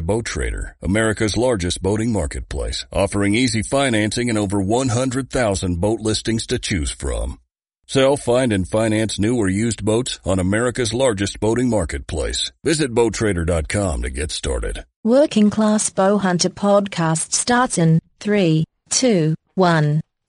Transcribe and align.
Boat 0.00 0.24
Trader, 0.24 0.76
America's 0.82 1.36
largest 1.36 1.82
boating 1.82 2.12
marketplace, 2.12 2.86
offering 2.92 3.34
easy 3.34 3.62
financing 3.62 4.28
and 4.28 4.38
over 4.38 4.60
100,000 4.60 5.80
boat 5.80 6.00
listings 6.00 6.46
to 6.48 6.58
choose 6.58 6.90
from. 6.90 7.38
Sell, 7.86 8.16
find, 8.16 8.52
and 8.52 8.68
finance 8.68 9.18
new 9.18 9.36
or 9.36 9.48
used 9.48 9.84
boats 9.84 10.20
on 10.24 10.38
America's 10.38 10.94
largest 10.94 11.40
boating 11.40 11.68
marketplace. 11.68 12.52
Visit 12.62 12.94
BoatTrader.com 12.94 14.02
to 14.02 14.10
get 14.10 14.30
started. 14.30 14.84
Working 15.02 15.50
Class 15.50 15.90
Bowhunter 15.90 16.50
Podcast 16.50 17.32
starts 17.32 17.78
in 17.78 17.98
3, 18.20 18.64
2, 18.90 19.34
1 19.54 20.00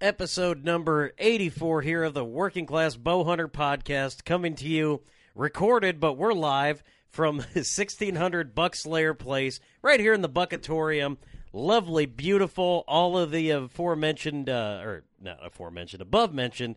Episode 0.00 0.64
number 0.64 1.12
84 1.18 1.82
here 1.82 2.04
of 2.04 2.14
the 2.14 2.24
Working 2.24 2.66
Class 2.66 2.96
Bowhunter 2.96 3.50
podcast 3.50 4.24
coming 4.24 4.54
to 4.54 4.66
you 4.68 5.02
recorded 5.34 5.98
but 5.98 6.12
we're 6.12 6.32
live 6.32 6.84
from 7.08 7.36
1600 7.52 8.54
Buckslayer 8.54 9.18
Place 9.18 9.58
right 9.82 9.98
here 9.98 10.14
in 10.14 10.22
the 10.22 10.28
Buckatorium 10.28 11.16
lovely 11.52 12.06
beautiful 12.06 12.84
all 12.86 13.18
of 13.18 13.32
the 13.32 13.50
aforementioned 13.50 14.48
uh, 14.48 14.80
or 14.84 15.04
not 15.20 15.44
aforementioned 15.44 16.02
above 16.02 16.32
mentioned 16.32 16.76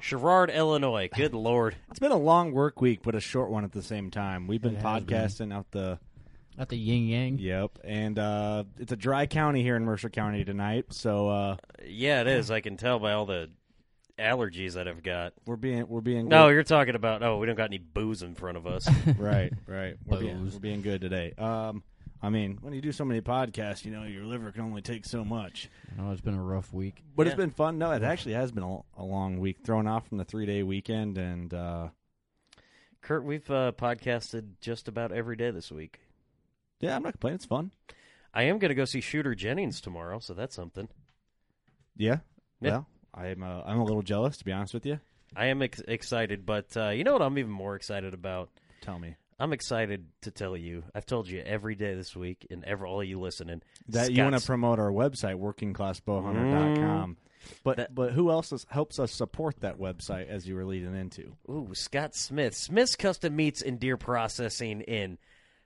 Sherrard, 0.00 0.50
Illinois. 0.50 1.08
Good 1.14 1.34
lord. 1.34 1.74
It's 1.90 1.98
been 1.98 2.12
a 2.12 2.16
long 2.16 2.52
work 2.52 2.80
week, 2.80 3.00
but 3.02 3.16
a 3.16 3.20
short 3.20 3.50
one 3.50 3.64
at 3.64 3.72
the 3.72 3.82
same 3.82 4.10
time. 4.12 4.46
We've 4.46 4.62
been 4.62 4.76
It 4.76 4.82
has 4.82 5.02
podcasting 5.04 5.52
out 5.52 5.70
the 5.72 5.98
At 6.58 6.68
the 6.68 6.76
yin 6.76 7.06
yang. 7.06 7.38
Yep, 7.38 7.78
and 7.84 8.18
uh, 8.18 8.64
it's 8.78 8.90
a 8.92 8.96
dry 8.96 9.26
county 9.26 9.62
here 9.62 9.76
in 9.76 9.84
Mercer 9.84 10.10
County 10.10 10.44
tonight, 10.44 10.86
so 10.90 11.28
uh, 11.28 11.56
Yeah, 11.86 12.20
it 12.22 12.26
is. 12.26 12.50
I 12.50 12.60
can 12.60 12.76
tell 12.76 12.98
by 12.98 13.12
all 13.12 13.26
the 13.26 13.48
allergies 14.18 14.72
that 14.74 14.88
I've 14.88 15.04
got. 15.04 15.34
we're 15.46 15.54
being 15.54 15.86
we're 15.88 16.00
being 16.00 16.26
No, 16.26 16.48
you're 16.48 16.64
talking 16.64 16.96
about 16.96 17.22
oh, 17.22 17.38
we 17.38 17.46
don't 17.46 17.54
got 17.54 17.70
any 17.70 17.78
booze 17.78 18.22
in 18.24 18.34
front 18.34 18.56
of 18.56 18.66
us. 18.66 18.88
right, 19.18 19.52
right. 19.68 19.94
We're 20.04 20.18
being, 20.18 20.38
Booze. 20.42 20.54
we're 20.54 20.58
being 20.60 20.82
good 20.82 21.00
today. 21.00 21.32
Um, 21.38 21.84
I 22.20 22.30
mean, 22.30 22.58
when 22.60 22.72
you 22.72 22.80
do 22.80 22.90
so 22.90 23.04
many 23.04 23.20
podcasts, 23.20 23.84
you 23.84 23.92
know 23.92 24.02
your 24.02 24.24
liver 24.24 24.50
can 24.50 24.62
only 24.62 24.82
take 24.82 25.04
so 25.04 25.24
much. 25.24 25.70
I 25.96 26.02
know 26.02 26.10
it's 26.10 26.20
been 26.20 26.34
a 26.34 26.42
rough 26.42 26.72
week. 26.72 27.04
But 27.14 27.26
Yeah. 27.26 27.32
it's 27.32 27.36
been 27.36 27.50
fun. 27.50 27.78
No, 27.78 27.92
it 27.92 28.02
actually 28.02 28.32
has 28.34 28.50
been 28.50 28.64
a, 28.64 28.78
a 28.96 29.04
long 29.04 29.38
week, 29.38 29.58
thrown 29.64 29.86
off 29.86 30.08
from 30.08 30.18
the 30.18 30.24
three 30.24 30.44
day 30.46 30.64
weekend, 30.64 31.16
and 31.18 31.54
uh, 31.54 31.88
Kurt, 33.00 33.22
we've 33.22 33.48
uh, 33.48 33.70
podcasted 33.70 34.54
just 34.60 34.88
about 34.88 35.12
every 35.12 35.36
day 35.36 35.52
this 35.52 35.70
week. 35.70 36.00
Yeah, 36.80 36.96
I'm 36.96 37.02
not 37.02 37.12
complaining. 37.12 37.36
It's 37.36 37.44
fun. 37.46 37.70
I 38.34 38.44
am 38.44 38.58
going 38.58 38.68
to 38.70 38.74
go 38.74 38.84
see 38.84 39.00
Shooter 39.00 39.34
Jennings 39.34 39.80
tomorrow, 39.80 40.18
so 40.18 40.34
that's 40.34 40.54
something. 40.54 40.88
Yeah. 41.96 42.18
Yeah. 42.60 42.70
Well, 42.70 42.86
I'm 43.14 43.42
uh, 43.42 43.62
I'm 43.64 43.78
a 43.80 43.84
little 43.84 44.02
jealous 44.02 44.36
to 44.38 44.44
be 44.44 44.52
honest 44.52 44.74
with 44.74 44.86
you. 44.86 45.00
I 45.36 45.46
am 45.46 45.60
ex- 45.62 45.82
excited, 45.86 46.46
but 46.46 46.76
uh, 46.76 46.90
you 46.90 47.04
know 47.04 47.12
what 47.12 47.22
I'm 47.22 47.38
even 47.38 47.50
more 47.52 47.74
excited 47.74 48.14
about? 48.14 48.50
Tell 48.80 48.98
me 48.98 49.14
I'm 49.40 49.52
excited 49.52 50.06
to 50.22 50.30
tell 50.30 50.56
you. 50.56 50.84
I've 50.94 51.06
told 51.06 51.28
you 51.28 51.40
every 51.44 51.74
day 51.74 51.94
this 51.94 52.14
week, 52.16 52.46
and 52.50 52.64
ever 52.64 52.86
all 52.86 53.02
you 53.04 53.18
listening 53.20 53.62
that 53.88 54.12
you 54.12 54.22
want 54.22 54.38
to 54.38 54.44
promote 54.46 54.78
our 54.78 54.90
website, 54.90 55.36
workingclassbowhunter.com. 55.36 57.16
But 57.64 57.76
That- 57.76 57.94
but 57.94 58.12
who 58.12 58.30
else 58.30 58.52
is, 58.52 58.66
helps 58.68 58.98
us 58.98 59.12
support 59.12 59.60
that 59.60 59.78
website 59.78 60.28
as 60.28 60.46
you 60.46 60.54
were 60.54 60.64
leading 60.66 60.94
into? 60.94 61.34
Ooh, 61.48 61.70
Scott 61.72 62.14
Smith. 62.14 62.54
Smith's 62.54 62.96
Custom 62.96 63.34
Meats 63.34 63.62
and 63.62 63.78
Deer 63.80 63.96
Processing 63.96 64.80
in 64.82 65.18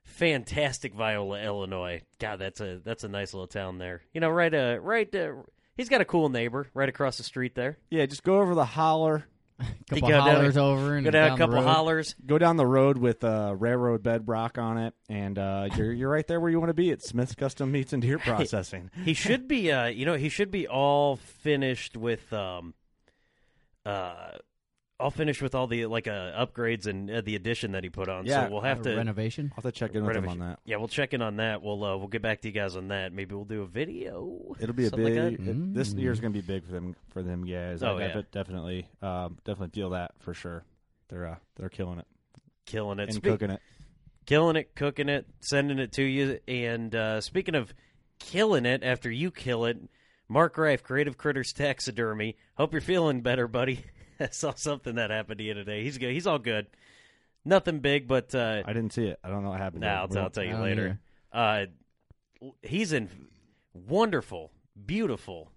fantastic 0.05 0.95
Viola, 0.95 1.43
Illinois. 1.43 2.03
God, 2.19 2.39
that's 2.39 2.61
a 2.61 2.81
that's 2.85 3.05
a 3.05 3.09
nice 3.09 3.33
little 3.35 3.47
town 3.47 3.79
there. 3.79 4.03
You 4.13 4.21
know, 4.21 4.31
right 4.31 4.53
uh 4.53 4.79
right 4.81 5.13
uh, 5.15 5.33
he's 5.77 5.89
got 5.89 6.01
a 6.01 6.05
cool 6.05 6.29
neighbor 6.29 6.67
right 6.75 6.89
across 6.89 7.17
the 7.19 7.23
street 7.25 7.55
there. 7.55 7.79
Yeah, 7.91 8.07
just 8.07 8.23
go 8.23 8.41
over 8.41 8.55
the 8.55 8.65
holler, 8.65 9.25
couple 9.89 10.09
go 10.09 10.15
down- 10.15 10.21
hollers 10.29 10.57
over 10.57 10.97
and 10.97 11.05
Go 11.05 11.11
down, 11.11 11.29
down 11.29 11.33
a 11.33 11.35
the 11.35 11.39
couple 11.39 11.55
road. 11.65 11.73
hollers. 11.75 12.15
go 12.27 12.39
down 12.39 12.57
the 12.57 12.67
road 12.67 12.99
with 12.99 13.23
uh, 13.25 13.55
railroad 13.59 14.03
bedrock 14.03 14.59
on 14.59 14.79
it, 14.79 14.95
and 15.09 15.39
uh, 15.39 15.69
you're 15.77 15.93
you're 15.93 16.11
right 16.11 16.27
there 16.27 16.41
where 16.41 16.51
you 16.51 16.59
want 16.59 16.71
to 16.71 16.75
be 16.75 16.91
at 16.91 17.03
Smith's 17.03 17.35
Custom 17.35 17.71
Meats 17.73 17.93
and 17.93 18.03
Deer 18.03 18.19
Processing. 18.21 18.91
He 19.05 19.15
should 19.15 19.49
be 19.49 19.71
uh 19.73 19.87
you 19.87 20.05
know, 20.07 20.15
he 20.15 20.29
should 20.29 20.51
be 20.51 20.67
all 20.69 21.17
finished 21.17 21.97
with 21.97 22.33
um 22.33 22.75
uh 23.87 24.33
all 25.03 25.11
finish 25.11 25.43
with 25.43 25.55
all 25.55 25.67
the 25.67 25.87
like 25.87 26.07
uh, 26.07 26.33
upgrades 26.47 26.87
and 26.87 27.11
uh, 27.11 27.21
the 27.21 27.37
addition 27.37 27.73
that 27.73 27.85
he 27.85 27.91
put 27.91 28.09
on. 28.09 28.25
Yeah, 28.27 28.47
so 28.47 28.53
we'll 28.53 28.61
have 28.63 28.81
Uh, 28.81 28.83
to 28.91 28.97
renovation. 28.97 29.51
I'll 29.57 29.63
have 29.63 29.73
to 29.73 29.79
check 29.79 29.95
in 29.95 30.05
with 30.07 30.17
him 30.17 30.29
on 30.29 30.39
that. 30.39 30.61
Yeah, 30.65 30.77
we'll 30.77 30.89
check 30.89 31.13
in 31.13 31.21
on 31.23 31.37
that. 31.37 31.63
We'll 31.63 31.85
uh, 31.85 31.97
we'll 31.97 32.09
get 32.09 32.23
back 32.23 32.41
to 32.43 32.49
you 32.49 32.55
guys 32.55 32.77
on 32.77 32.89
that. 32.89 33.13
Maybe 33.13 33.35
we'll 33.35 33.45
do 33.45 33.63
a 33.63 33.67
video. 33.67 34.55
It'll 34.61 34.75
be 34.75 34.87
a 34.87 34.91
big. 34.91 35.05
like 35.05 35.15
that. 35.15 35.33
it- 35.51 35.75
this 35.75 35.93
year's 35.93 36.21
going 36.21 36.33
to 36.33 36.41
be 36.41 36.47
big 36.47 36.65
for 36.65 36.73
them 36.73 36.97
for 37.11 37.23
them 37.23 37.45
guys. 37.45 37.83
Oh, 37.83 37.99
I 37.99 38.07
yeah. 38.07 38.13
def- 38.15 38.31
definitely, 38.31 38.89
um, 39.03 39.39
definitely 39.45 39.71
feel 39.79 39.91
that 39.91 40.13
for 40.21 40.33
sure. 40.35 40.65
They're 41.09 41.27
uh, 41.27 41.37
they're 41.57 41.69
killing 41.69 41.99
it 41.99 42.07
killing 42.65 42.99
it, 43.01 43.05
and 43.05 43.15
Speak- 43.15 43.25
cooking 43.33 43.51
it. 43.51 43.61
killing 44.25 44.57
it, 44.57 44.75
cooking 44.77 45.09
it, 45.09 45.27
sending 45.41 45.79
it 45.81 45.93
to 45.93 46.03
you. 46.03 46.39
And 46.47 46.95
uh, 46.95 47.21
speaking 47.21 47.55
of 47.57 47.75
killing 48.21 48.65
it, 48.67 48.85
after 48.85 49.11
you 49.11 49.31
kill 49.33 49.65
it, 49.65 49.79
Mark 50.29 50.57
Rife, 50.57 50.83
Creative 50.85 51.19
Critters 51.19 51.53
Taxidermy. 51.53 52.37
Hope 52.55 52.73
you're 52.73 52.81
feeling 52.81 53.21
better, 53.21 53.49
buddy. 53.49 53.85
I 54.29 54.29
saw 54.31 54.55
something 54.55 54.97
that 54.97 55.11
happened 55.11 55.39
to 55.39 55.45
you 55.45 55.55
today. 55.55 55.83
He's 55.83 55.99
good. 55.99 56.13
He's 56.13 56.27
all 56.27 56.39
good. 56.39 56.67
Nothing 57.45 57.81
big, 57.81 58.07
but 58.07 58.35
uh, 58.35 58.63
I 58.65 58.73
didn't 58.73 58.93
see 58.93 59.07
it. 59.07 59.19
I 59.25 59.29
don't 59.29 59.43
know 59.43 59.51
what 59.51 59.61
happened. 59.61 59.83
nah. 59.83 59.95
I'll, 59.95 60.09
tell, 60.09 60.25
I'll 60.25 60.31
tell 60.31 60.45
you 60.45 60.57
later. 60.57 61.01
Uh, 61.33 61.67
he's 62.63 62.93
in 62.93 63.09
wonderful, 63.75 64.53
beautiful, 64.87 65.51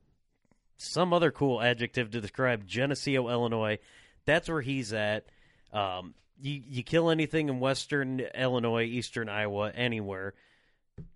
some 0.78 1.14
other 1.14 1.32
cool 1.32 1.62
adjective 1.62 2.10
to 2.12 2.22
describe 2.22 2.66
Geneseo, 2.66 3.30
Illinois. 3.30 3.78
That's 4.26 4.50
where 4.50 4.62
he's 4.62 4.94
at. 4.94 5.26
Um, 5.72 6.16
you 6.42 6.62
you 6.68 6.84
kill 6.84 7.10
anything 7.10 7.50
in 7.50 7.60
Western 7.60 8.20
Illinois, 8.20 8.84
Eastern 8.84 9.30
Iowa, 9.30 9.72
anywhere. 9.72 10.34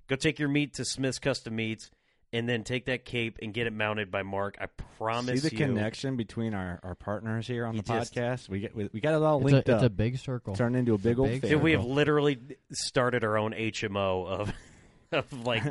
Go 0.07 0.15
take 0.15 0.39
your 0.39 0.49
meat 0.49 0.75
to 0.75 0.85
Smith's 0.85 1.19
Custom 1.19 1.55
Meats, 1.55 1.89
and 2.31 2.47
then 2.47 2.63
take 2.63 2.85
that 2.85 3.05
cape 3.05 3.39
and 3.41 3.53
get 3.53 3.67
it 3.67 3.73
mounted 3.73 4.11
by 4.11 4.23
Mark. 4.23 4.57
I 4.61 4.67
promise 4.97 5.35
you. 5.35 5.49
See 5.49 5.49
the 5.49 5.55
you. 5.55 5.65
connection 5.65 6.15
between 6.15 6.53
our, 6.53 6.79
our 6.83 6.95
partners 6.95 7.47
here 7.47 7.65
on 7.65 7.75
the 7.75 7.83
just- 7.83 8.13
podcast. 8.13 8.49
We 8.49 8.59
get 8.59 8.75
we, 8.75 8.89
we 8.93 8.99
got 8.99 9.15
it 9.15 9.23
all 9.23 9.39
It's 9.41 9.51
a, 9.51 9.53
linked 9.55 9.69
it's 9.69 9.83
a 9.83 9.89
big 9.89 10.17
circle. 10.17 10.55
Turned 10.55 10.75
into 10.75 10.93
a 10.93 10.97
big 10.97 11.17
a 11.17 11.21
old 11.21 11.29
big 11.29 11.41
family. 11.41 11.55
Dude, 11.55 11.63
we 11.63 11.71
have 11.71 11.85
literally 11.85 12.39
started 12.71 13.23
our 13.23 13.37
own 13.37 13.53
HMO 13.53 14.27
of 14.27 14.53
of 15.11 15.45
like 15.45 15.63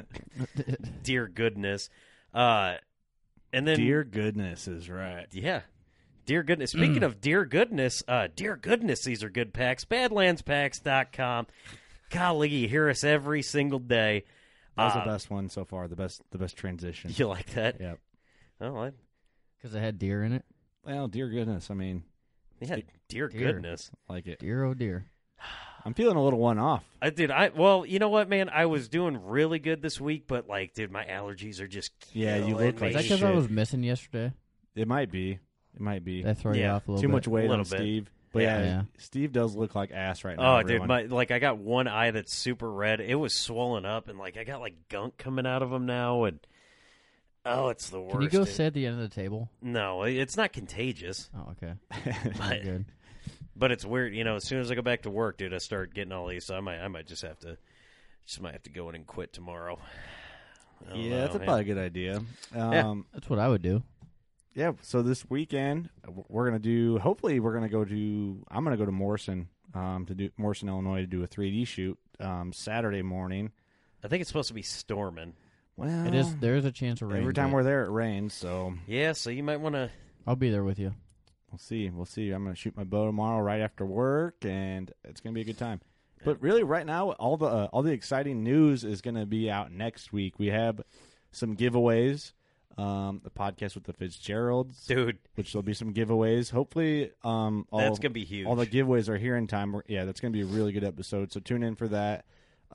dear 1.03 1.29
goodness. 1.29 1.91
Uh, 2.35 2.75
and 3.53 3.67
then 3.67 3.77
Dear 3.77 4.05
goodness 4.05 4.69
is 4.69 4.91
right. 4.91 5.27
Yeah. 5.31 5.63
Dear 6.27 6.43
goodness. 6.43 6.73
Speaking 6.73 7.03
of 7.03 7.23
dear 7.23 7.47
goodness, 7.47 8.03
uh, 8.07 8.29
dear 8.37 8.57
goodness, 8.57 9.03
these 9.03 9.25
are 9.25 9.31
good 9.31 9.55
packs. 9.55 9.87
Badlandspacks.com. 9.87 11.47
Golly, 12.11 12.51
you 12.51 12.69
hear 12.69 12.91
us 12.91 13.03
every 13.03 13.41
single 13.41 13.79
day. 13.79 14.25
That 14.79 14.85
was 14.85 14.97
Uh, 14.97 15.05
the 15.05 15.11
best 15.11 15.31
one 15.31 15.49
so 15.51 15.65
far. 15.65 15.87
The 15.89 15.97
best, 15.97 16.23
the 16.31 16.39
best 16.39 16.57
transition. 16.57 17.11
You 17.15 17.27
like 17.29 17.51
that? 17.55 17.81
Yep. 17.81 17.99
Oh, 18.63 18.77
I, 18.77 18.93
Because 19.59 19.75
it 19.75 19.81
had 19.81 19.99
deer 19.99 20.23
in 20.25 20.33
it. 20.33 20.45
Well, 20.85 21.07
dear 21.09 21.29
goodness, 21.29 21.71
I 21.71 21.75
mean, 21.75 22.05
yeah. 22.61 22.77
Dear 23.09 23.29
Dear. 23.29 23.53
goodness. 23.53 23.91
like 24.09 24.27
it. 24.27 24.39
Deer, 24.41 24.65
oh 24.65 24.75
dear. 24.75 25.07
I'm 25.85 25.95
feeling 25.95 26.17
a 26.17 26.23
little 26.25 26.41
one 26.41 26.59
off. 26.59 26.85
I 27.01 27.11
did. 27.11 27.31
I 27.31 27.51
well, 27.51 27.87
you 27.87 27.99
know 28.01 28.09
what, 28.09 28.29
man? 28.29 28.49
I 28.49 28.67
was 28.67 28.89
doing 28.89 29.17
really 29.25 29.59
good 29.61 29.81
this 29.81 30.01
week, 30.01 30.25
but 30.27 30.49
like, 30.49 30.75
dude, 30.75 30.91
my 30.91 31.05
allergies 31.05 31.61
are 31.61 31.69
just 31.69 31.93
Yeah, 32.13 32.37
you 32.37 32.47
killing 32.55 32.67
look 32.67 32.81
me. 32.81 32.89
Is 32.89 32.95
like 32.95 32.95
that 32.95 33.03
because 33.05 33.23
I 33.23 33.27
shit. 33.29 33.37
was 33.37 33.49
missing 33.49 33.83
yesterday? 33.85 34.33
It 34.75 34.89
might 34.89 35.11
be. 35.13 35.33
It 35.75 35.81
might 35.81 36.05
be. 36.05 36.23
Did 36.23 36.31
I 36.31 36.35
throw 36.35 36.53
you 36.53 36.63
Yeah. 36.63 36.75
off 36.75 36.89
a 36.89 36.93
little 36.93 37.01
bit. 37.01 37.03
Too 37.03 37.09
bit? 37.09 37.13
much 37.15 37.29
weight 37.29 37.43
little 37.43 37.57
on 37.65 37.71
bit. 37.71 37.79
Steve. 37.79 38.11
But 38.33 38.43
yeah, 38.43 38.59
Yeah. 38.59 38.65
Yeah. 38.65 38.83
Steve 38.99 39.33
does 39.33 39.55
look 39.57 39.75
like 39.75 39.91
ass 39.91 40.25
right 40.25 40.37
now. 40.37 40.59
Oh, 40.59 40.63
dude, 40.63 40.85
my 40.87 41.03
like 41.03 41.31
I 41.31 41.39
got 41.39 41.59
one 41.59 41.89
eye 41.89 42.11
that's 42.11 42.35
super 42.35 42.71
red. 42.71 43.01
It 43.01 43.15
was 43.15 43.35
swollen 43.35 43.85
up, 43.87 44.09
and 44.09 44.19
like 44.19 44.37
I 44.37 44.45
got 44.45 44.61
like 44.61 44.89
gunk 44.89 45.17
coming 45.17 45.47
out 45.47 45.63
of 45.63 45.71
them 45.71 45.87
now, 45.87 46.25
and 46.25 46.39
oh, 47.47 47.69
it's 47.69 47.89
the 47.91 48.01
worst. 48.01 48.13
Can 48.13 48.23
you 48.23 48.29
go 48.29 48.45
dude. 48.45 48.55
sit 48.55 48.67
at 48.67 48.75
the 48.75 48.87
end 48.87 49.01
of 49.01 49.09
the 49.09 49.15
table? 49.15 49.51
No, 49.63 50.03
it's 50.03 50.37
not 50.37 50.53
contagious, 50.53 51.31
Oh, 51.35 51.53
okay. 51.53 51.73
but, 52.39 52.63
Good. 52.63 52.85
but 53.57 53.73
it's 53.73 53.85
weird. 53.85 54.15
You 54.15 54.25
know, 54.25 54.37
as 54.37 54.45
soon 54.45 54.61
as 54.61 54.71
I 54.71 54.75
go 54.75 54.83
back 54.83 55.03
to 55.03 55.11
work, 55.11 55.39
dude, 55.39 55.55
I 55.55 55.59
start 55.59 55.95
getting 55.95 56.13
all 56.13 56.27
these. 56.27 56.45
So 56.45 56.55
I 56.57 56.61
might, 56.61 56.79
I 56.81 56.89
might 56.89 57.07
just 57.07 57.23
have 57.23 57.39
to, 57.41 57.57
just 58.27 58.41
might 58.43 58.53
have 58.53 58.63
to 58.65 58.71
go 58.71 58.89
in 58.91 58.95
and 58.95 59.07
quit 59.07 59.33
tomorrow. 59.33 59.79
Yeah, 60.95 61.11
know, 61.11 61.21
that's 61.23 61.35
man. 61.35 61.45
probably 61.45 61.63
a 61.63 61.65
good 61.65 61.79
idea. 61.79 62.23
Yeah. 62.55 62.89
Um, 62.91 63.07
That's 63.13 63.29
what 63.29 63.41
I 63.41 63.49
would 63.49 63.63
do. 63.63 63.83
Yeah. 64.59 64.73
So 64.83 65.03
this 65.03 65.25
weekend 65.31 65.89
we're 66.29 66.45
gonna 66.45 66.59
do. 66.59 66.99
Hopefully, 66.99 67.39
we're 67.39 67.55
gonna 67.55 67.69
go 67.69 67.85
to. 67.85 68.45
I'm 68.51 68.65
gonna 68.65 68.77
go 68.77 68.85
to 68.85 68.93
Morrison, 68.93 69.49
um, 69.73 70.05
to 70.07 70.15
do 70.15 70.31
Morrison, 70.37 70.69
Illinois, 70.69 71.03
to 71.03 71.07
do 71.07 71.23
a 71.23 71.29
3D 71.29 71.65
shoot 71.67 71.97
um, 72.19 72.53
Saturday 72.53 73.03
morning. 73.03 73.53
I 74.03 74.09
think 74.09 74.21
it's 74.21 74.29
supposed 74.29 74.49
to 74.49 74.55
be 74.55 74.63
storming. 74.63 75.35
Well, 75.77 76.07
It 76.09 76.15
is. 76.15 76.35
There 76.37 76.57
is 76.57 76.65
a 76.65 76.73
chance 76.73 77.03
of 77.03 77.09
rain. 77.09 77.21
every 77.21 77.33
time 77.33 77.51
but 77.51 77.57
we're 77.57 77.63
there, 77.63 77.85
it 77.85 77.91
rains. 77.91 78.35
So 78.35 78.75
Yeah, 78.89 79.13
so 79.13 79.31
you 79.31 79.45
might 79.45 79.59
want 79.61 79.77
to. 79.77 79.91
I'll 80.27 80.35
be 80.35 80.51
there 80.51 80.65
with 80.65 80.81
you. 80.81 80.93
we'll 81.53 81.59
see. 81.59 81.89
We'll 81.89 82.05
see. 82.05 82.33
I'm 82.33 82.43
gonna 82.43 82.57
shoot 82.57 82.77
my 82.77 82.85
bow 82.85 83.07
tomorrow 83.07 83.41
right 83.41 83.61
after 83.61 83.87
work, 83.87 84.45
and 84.45 84.93
it's 85.05 85.21
gonna 85.21 85.35
be 85.35 85.43
a 85.43 85.45
good 85.45 85.59
time. 85.59 85.81
But 86.25 86.43
really, 86.43 86.65
right 86.65 86.85
now, 86.85 87.13
all 87.13 87.37
the 87.37 87.47
uh, 87.47 87.69
all 87.73 87.83
the 87.83 87.93
exciting 87.93 88.43
news 88.43 88.83
is 88.83 89.03
gonna 89.03 89.25
be 89.25 89.49
out 89.49 89.71
next 89.71 90.13
week. 90.13 90.41
We 90.41 90.49
have 90.49 90.81
some 91.31 91.57
giveaways. 91.57 92.33
Um, 92.79 93.21
the 93.25 93.31
podcast 93.31 93.75
with 93.75 93.85
the 93.85 93.93
Fitzgeralds, 93.93 94.87
Dude, 94.87 95.19
which 95.35 95.53
there'll 95.53 95.65
be 95.65 95.75
some 95.75 95.93
giveaways. 95.93 96.51
Hopefully, 96.51 97.11
um, 97.25 97.67
all 97.73 97.81
that's 97.81 97.99
gonna 97.99 98.15
be 98.15 98.25
huge. 98.25 98.47
all 98.47 98.55
the 98.57 98.67
giveaways 98.67 99.09
are 99.09 99.19
here 99.19 99.37
in 99.37 99.47
time. 99.49 99.73
We're- 99.73 99.85
Yeah, 99.89 100.05
that's 100.05 100.21
gonna 100.21 100.33
be 100.33 100.43
a 100.43 100.47
really 100.47 100.71
good 100.73 100.85
episode. 100.85 101.33
So 101.33 101.41
tune 101.41 101.63
in 101.65 101.75
for 101.75 101.89
that. 101.89 102.25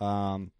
Um, 0.01 0.51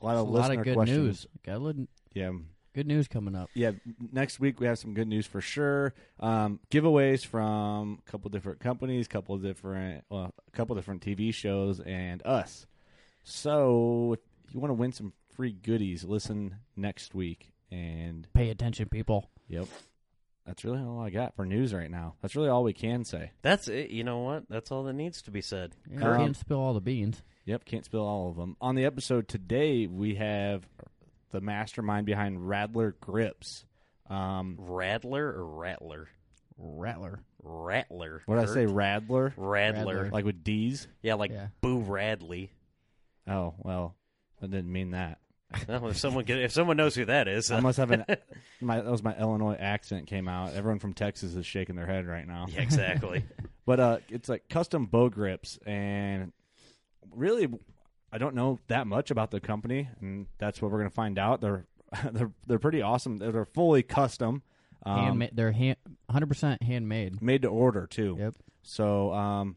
a 0.00 0.04
lot 0.06 0.12
There's 0.14 0.22
of 0.22 0.28
a 0.28 0.30
lot 0.30 0.30
listener 0.48 0.60
of 0.60 0.64
good 0.64 0.74
questions. 0.74 0.98
news. 0.98 1.26
Got 1.44 1.56
a 1.56 1.58
little 1.58 1.86
Yeah, 2.14 2.32
good 2.74 2.86
news 2.86 3.08
coming 3.08 3.34
up. 3.34 3.50
yeah, 3.54 3.72
next 4.12 4.38
week 4.38 4.60
we 4.60 4.66
have 4.66 4.78
some 4.78 4.94
good 4.94 5.08
news 5.08 5.26
for 5.26 5.40
sure. 5.40 5.94
Um, 6.20 6.60
giveaways 6.70 7.26
from 7.26 7.98
a 8.06 8.10
couple 8.10 8.30
different 8.30 8.60
companies, 8.60 9.08
couple 9.08 9.36
different, 9.38 10.04
well, 10.08 10.32
a 10.46 10.50
couple 10.52 10.76
different 10.76 11.02
TV 11.02 11.32
shows, 11.32 11.80
and 11.80 12.22
us. 12.24 12.66
So 13.24 14.12
if 14.46 14.54
you 14.54 14.60
want 14.60 14.70
to 14.70 14.74
win 14.74 14.92
some 14.92 15.12
free 15.30 15.52
goodies, 15.52 16.04
listen 16.04 16.56
next 16.76 17.14
week. 17.14 17.51
And 17.72 18.28
Pay 18.34 18.50
attention, 18.50 18.88
people. 18.90 19.30
yep, 19.48 19.66
that's 20.46 20.62
really 20.64 20.80
all 20.82 21.00
I 21.00 21.08
got 21.10 21.34
for 21.36 21.46
news 21.46 21.72
right 21.72 21.90
now. 21.90 22.14
That's 22.20 22.36
really 22.36 22.48
all 22.50 22.62
we 22.64 22.72
can 22.74 23.04
say. 23.04 23.30
That's 23.40 23.66
it. 23.68 23.90
You 23.90 24.04
know 24.04 24.18
what? 24.18 24.44
That's 24.50 24.70
all 24.70 24.82
that 24.84 24.92
needs 24.92 25.22
to 25.22 25.30
be 25.30 25.40
said. 25.40 25.74
You 25.90 25.96
Um, 26.04 26.18
can't 26.18 26.36
spill 26.36 26.58
all 26.58 26.74
the 26.74 26.80
beans. 26.82 27.22
Yep, 27.46 27.64
can't 27.64 27.84
spill 27.84 28.02
all 28.06 28.28
of 28.28 28.36
them. 28.36 28.56
On 28.60 28.74
the 28.74 28.84
episode 28.84 29.26
today, 29.26 29.86
we 29.86 30.16
have 30.16 30.64
the 31.30 31.40
mastermind 31.40 32.04
behind 32.06 32.46
Rattler 32.46 32.94
Grips. 33.00 33.64
Um, 34.10 34.58
Radler 34.60 35.34
or 35.34 35.46
Rattler? 35.46 36.08
Rattler. 36.58 37.22
Rattler. 37.42 38.22
what 38.26 38.38
did 38.38 38.50
I 38.50 38.52
say? 38.52 38.66
Radler, 38.66 39.34
Radler. 39.34 39.36
Radler. 39.36 40.12
like 40.12 40.24
with 40.26 40.44
D's. 40.44 40.86
Yeah, 41.02 41.14
like 41.14 41.30
Yeah. 41.30 41.46
Boo 41.62 41.78
Radley. 41.78 42.52
Oh 43.26 43.54
well, 43.58 43.96
I 44.42 44.46
didn't 44.46 44.70
mean 44.70 44.90
that. 44.90 45.18
Well, 45.68 45.88
if 45.88 45.96
someone 45.98 46.24
can, 46.24 46.38
if 46.38 46.52
someone 46.52 46.76
knows 46.76 46.94
who 46.94 47.04
that 47.06 47.28
is, 47.28 47.50
I 47.50 47.60
must 47.60 47.78
have 47.78 47.90
an 47.90 48.04
my 48.60 48.80
that 48.80 48.90
was 48.90 49.02
my 49.02 49.16
Illinois 49.18 49.54
accent 49.56 50.06
came 50.06 50.28
out. 50.28 50.54
Everyone 50.54 50.78
from 50.78 50.92
Texas 50.94 51.34
is 51.34 51.46
shaking 51.46 51.76
their 51.76 51.86
head 51.86 52.06
right 52.06 52.26
now. 52.26 52.46
yeah, 52.48 52.62
exactly. 52.62 53.24
But 53.64 53.78
uh, 53.78 53.98
it's 54.08 54.28
like 54.28 54.48
custom 54.48 54.86
bow 54.86 55.08
grips, 55.08 55.56
and 55.64 56.32
really, 57.14 57.48
I 58.10 58.18
don't 58.18 58.34
know 58.34 58.58
that 58.66 58.88
much 58.88 59.12
about 59.12 59.30
the 59.30 59.38
company, 59.38 59.88
and 60.00 60.26
that's 60.38 60.60
what 60.60 60.72
we're 60.72 60.78
gonna 60.78 60.90
find 60.90 61.16
out. 61.16 61.40
They're 61.40 61.64
they're 62.12 62.32
they're 62.48 62.58
pretty 62.58 62.82
awesome. 62.82 63.18
They're, 63.18 63.30
they're 63.30 63.44
fully 63.44 63.84
custom, 63.84 64.42
um, 64.84 65.20
Handma- 65.20 65.30
they're 65.32 65.52
hand, 65.52 65.76
100% 66.10 66.60
handmade. 66.62 67.22
made 67.22 67.42
to 67.42 67.48
order 67.48 67.86
too. 67.86 68.16
Yep. 68.18 68.34
So 68.62 69.12
um, 69.12 69.56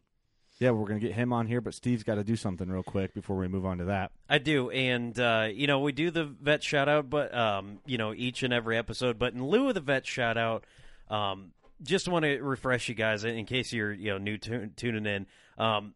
yeah, 0.58 0.70
we're 0.70 0.86
gonna 0.86 1.00
get 1.00 1.12
him 1.12 1.32
on 1.32 1.46
here, 1.46 1.60
but 1.60 1.74
Steve's 1.74 2.02
got 2.02 2.14
to 2.16 2.24
do 2.24 2.36
something 2.36 2.68
real 2.68 2.82
quick 2.82 3.12
before 3.14 3.36
we 3.36 3.48
move 3.48 3.66
on 3.66 3.78
to 3.78 3.84
that. 3.86 4.12
I 4.28 4.38
do, 4.38 4.70
and 4.70 5.18
uh, 5.18 5.48
you 5.52 5.66
know 5.66 5.80
we 5.80 5.92
do 5.92 6.10
the 6.10 6.24
vet 6.24 6.62
shout 6.62 6.88
out, 6.88 7.10
but 7.10 7.34
um, 7.34 7.80
you 7.86 7.98
know 7.98 8.14
each 8.14 8.42
and 8.42 8.52
every 8.52 8.76
episode. 8.76 9.18
But 9.18 9.34
in 9.34 9.44
lieu 9.44 9.68
of 9.68 9.74
the 9.74 9.80
vet 9.80 10.06
shout 10.06 10.38
out, 10.38 10.64
um, 11.10 11.52
just 11.82 12.08
want 12.08 12.24
to 12.24 12.40
refresh 12.40 12.88
you 12.88 12.94
guys 12.94 13.24
in 13.24 13.44
case 13.44 13.72
you're 13.72 13.92
you 13.92 14.12
know 14.12 14.18
new 14.18 14.38
tu- 14.38 14.70
tuning 14.76 15.06
in. 15.06 15.26
Um, 15.58 15.94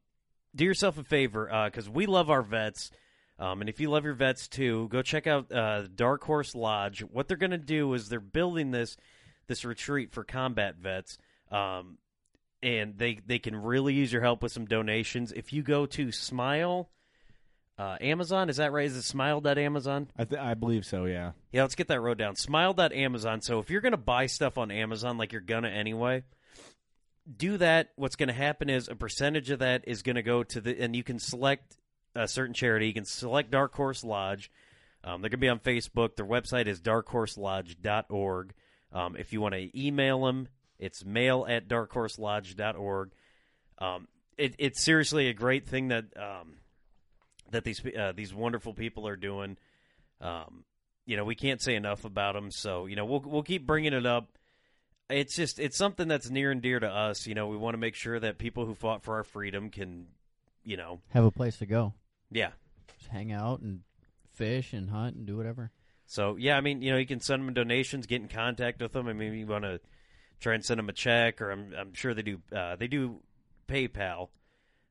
do 0.55 0.65
yourself 0.65 0.99
a 0.99 1.05
favor 1.05 1.51
because 1.67 1.89
we 1.89 2.07
love 2.07 2.31
our 2.31 2.43
vets. 2.43 2.91
Um, 3.39 3.63
and 3.63 3.71
if 3.71 3.81
you 3.81 3.89
love 3.89 4.05
your 4.05 4.15
vets 4.15 4.49
too, 4.49 4.89
go 4.89 5.01
check 5.01 5.27
out 5.27 5.51
uh, 5.51 5.85
Dark 5.95 6.25
Horse 6.25 6.55
Lodge. 6.55 7.01
What 7.01 7.27
they're 7.27 7.39
going 7.39 7.53
to 7.53 7.59
do 7.59 7.93
is 7.95 8.09
they're 8.09 8.21
building 8.21 8.71
this 8.71 8.97
this 9.47 9.65
retreat 9.65 10.13
for 10.13 10.23
combat 10.23 10.77
vets, 10.77 11.19
um, 11.51 11.99
and 12.63 12.99
they 12.99 13.21
they 13.27 13.39
can 13.39 13.57
really 13.57 13.95
use 13.95 14.13
your 14.13 14.23
help 14.23 14.43
with 14.43 14.53
some 14.53 14.67
donations. 14.67 15.33
If 15.33 15.53
you 15.53 15.63
go 15.63 15.87
to 15.87 16.13
Smile 16.13 16.91
uh, 17.81 17.97
Amazon, 18.03 18.51
is 18.51 18.59
that 18.59 18.73
right? 18.73 18.85
Is 18.85 18.95
it 18.95 19.03
Smile.Amazon? 19.03 20.09
I 20.19 20.25
th- 20.25 20.41
I 20.41 20.53
believe 20.53 20.85
so. 20.85 21.07
Yeah. 21.07 21.33
Yeah, 21.51 21.63
let's 21.63 21.75
get 21.75 21.89
that 21.89 22.01
wrote 22.01 22.19
down. 22.19 22.37
Smile.Amazon. 22.37 23.41
So 23.41 23.59
if 23.59 23.71
you're 23.71 23.81
going 23.81 23.93
to 23.93 23.97
buy 23.97 24.27
stuff 24.27 24.59
on 24.59 24.71
Amazon, 24.71 25.17
like 25.17 25.33
you're 25.33 25.41
going 25.41 25.63
to 25.63 25.71
anyway, 25.71 26.25
do 27.35 27.57
that. 27.57 27.89
What's 27.97 28.17
going 28.17 28.29
to 28.29 28.35
happen 28.35 28.69
is 28.69 28.89
a 28.89 28.95
percentage 28.95 29.49
of 29.51 29.61
that 29.61 29.85
is 29.87 30.03
going 30.03 30.17
to 30.17 30.23
go 30.23 30.43
to 30.43 30.61
the, 30.61 30.79
and 30.79 30.95
you 30.95 31.03
can 31.03 31.19
select 31.19 31.79
a 32.15 32.29
certain 32.29 32.53
charity. 32.53 32.87
You 32.87 32.93
can 32.93 33.07
select 33.07 33.51
Dark 33.51 33.75
Horse 33.75 34.05
Lodge. 34.05 34.51
Um, 35.03 35.23
they're 35.23 35.31
going 35.31 35.33
to 35.33 35.37
be 35.39 35.49
on 35.49 35.61
Facebook. 35.61 36.17
Their 36.17 36.27
website 36.27 36.67
is 36.67 36.83
darkhorselodge.org. 36.83 38.53
Um, 38.93 39.17
if 39.17 39.33
you 39.33 39.41
want 39.41 39.55
to 39.55 39.71
email 39.81 40.27
them, 40.27 40.49
it's 40.81 41.05
mail 41.05 41.47
at 41.49 41.69
darkhorselodge.org. 41.69 43.11
Um, 43.79 44.09
it, 44.37 44.55
it's 44.59 44.83
seriously 44.83 45.29
a 45.29 45.33
great 45.35 45.67
thing 45.69 45.89
that 45.89 46.05
um, 46.17 46.55
that 47.51 47.65
these 47.65 47.81
uh, 47.99 48.13
these 48.15 48.35
wonderful 48.35 48.75
people 48.75 49.07
are 49.07 49.17
doing. 49.17 49.57
Um, 50.21 50.65
you 51.07 51.17
know, 51.17 51.25
we 51.25 51.35
can't 51.35 51.61
say 51.63 51.75
enough 51.75 52.05
about 52.05 52.35
them. 52.35 52.51
So 52.51 52.87
you 52.87 52.97
know, 52.97 53.05
we'll 53.05 53.23
we'll 53.25 53.43
keep 53.43 53.67
bringing 53.67 53.93
it 53.93 54.07
up. 54.07 54.29
It's 55.09 55.35
just 55.35 55.59
it's 55.59 55.77
something 55.77 56.09
that's 56.09 56.31
near 56.31 56.51
and 56.51 56.63
dear 56.63 56.81
to 56.81 56.89
us. 56.89 57.27
You 57.27 57.35
know, 57.35 57.49
we 57.49 57.57
want 57.57 57.75
to 57.75 57.79
make 57.79 57.95
sure 57.95 58.19
that 58.19 58.39
people 58.39 58.65
who 58.67 58.75
fought 58.75 59.03
for 59.03 59.17
our 59.17 59.25
freedom 59.25 59.69
can, 59.71 60.07
you 60.65 60.77
know, 60.77 61.01
Have 61.11 61.25
a 61.25 61.31
place 61.31 61.59
to 61.59 61.67
go. 61.67 61.95
yeah. 62.31 62.51
Just 62.99 63.11
hang 63.11 63.33
out 63.33 63.61
and 63.61 63.81
fish 64.35 64.73
and 64.73 64.91
hunt 64.91 65.17
and 65.17 65.27
do 65.27 65.37
whatever. 65.37 65.71
So 66.07 66.37
yeah, 66.37 66.57
I 66.57 66.61
mean, 66.61 66.81
you 66.83 66.93
know, 66.93 66.99
you 66.99 67.07
can 67.07 67.21
send 67.21 67.47
them 67.47 67.55
donations, 67.55 68.07
get 68.07 68.21
in 68.23 68.29
contact 68.29 68.81
with 68.81 68.93
them. 68.93 69.09
I 69.09 69.13
mean, 69.13 69.35
you 69.35 69.47
want 69.47 69.65
to 69.65 69.81
try 70.41 70.55
and 70.55 70.65
send 70.65 70.79
them 70.79 70.89
a 70.89 70.93
check, 70.93 71.41
or 71.41 71.51
I'm 71.51 71.73
I'm 71.79 71.95
sure 71.95 72.15
they 72.15 72.23
do. 72.23 72.41
Uh, 72.55 72.77
they 72.77 72.89
do 72.89 73.21
PayPal 73.69 74.29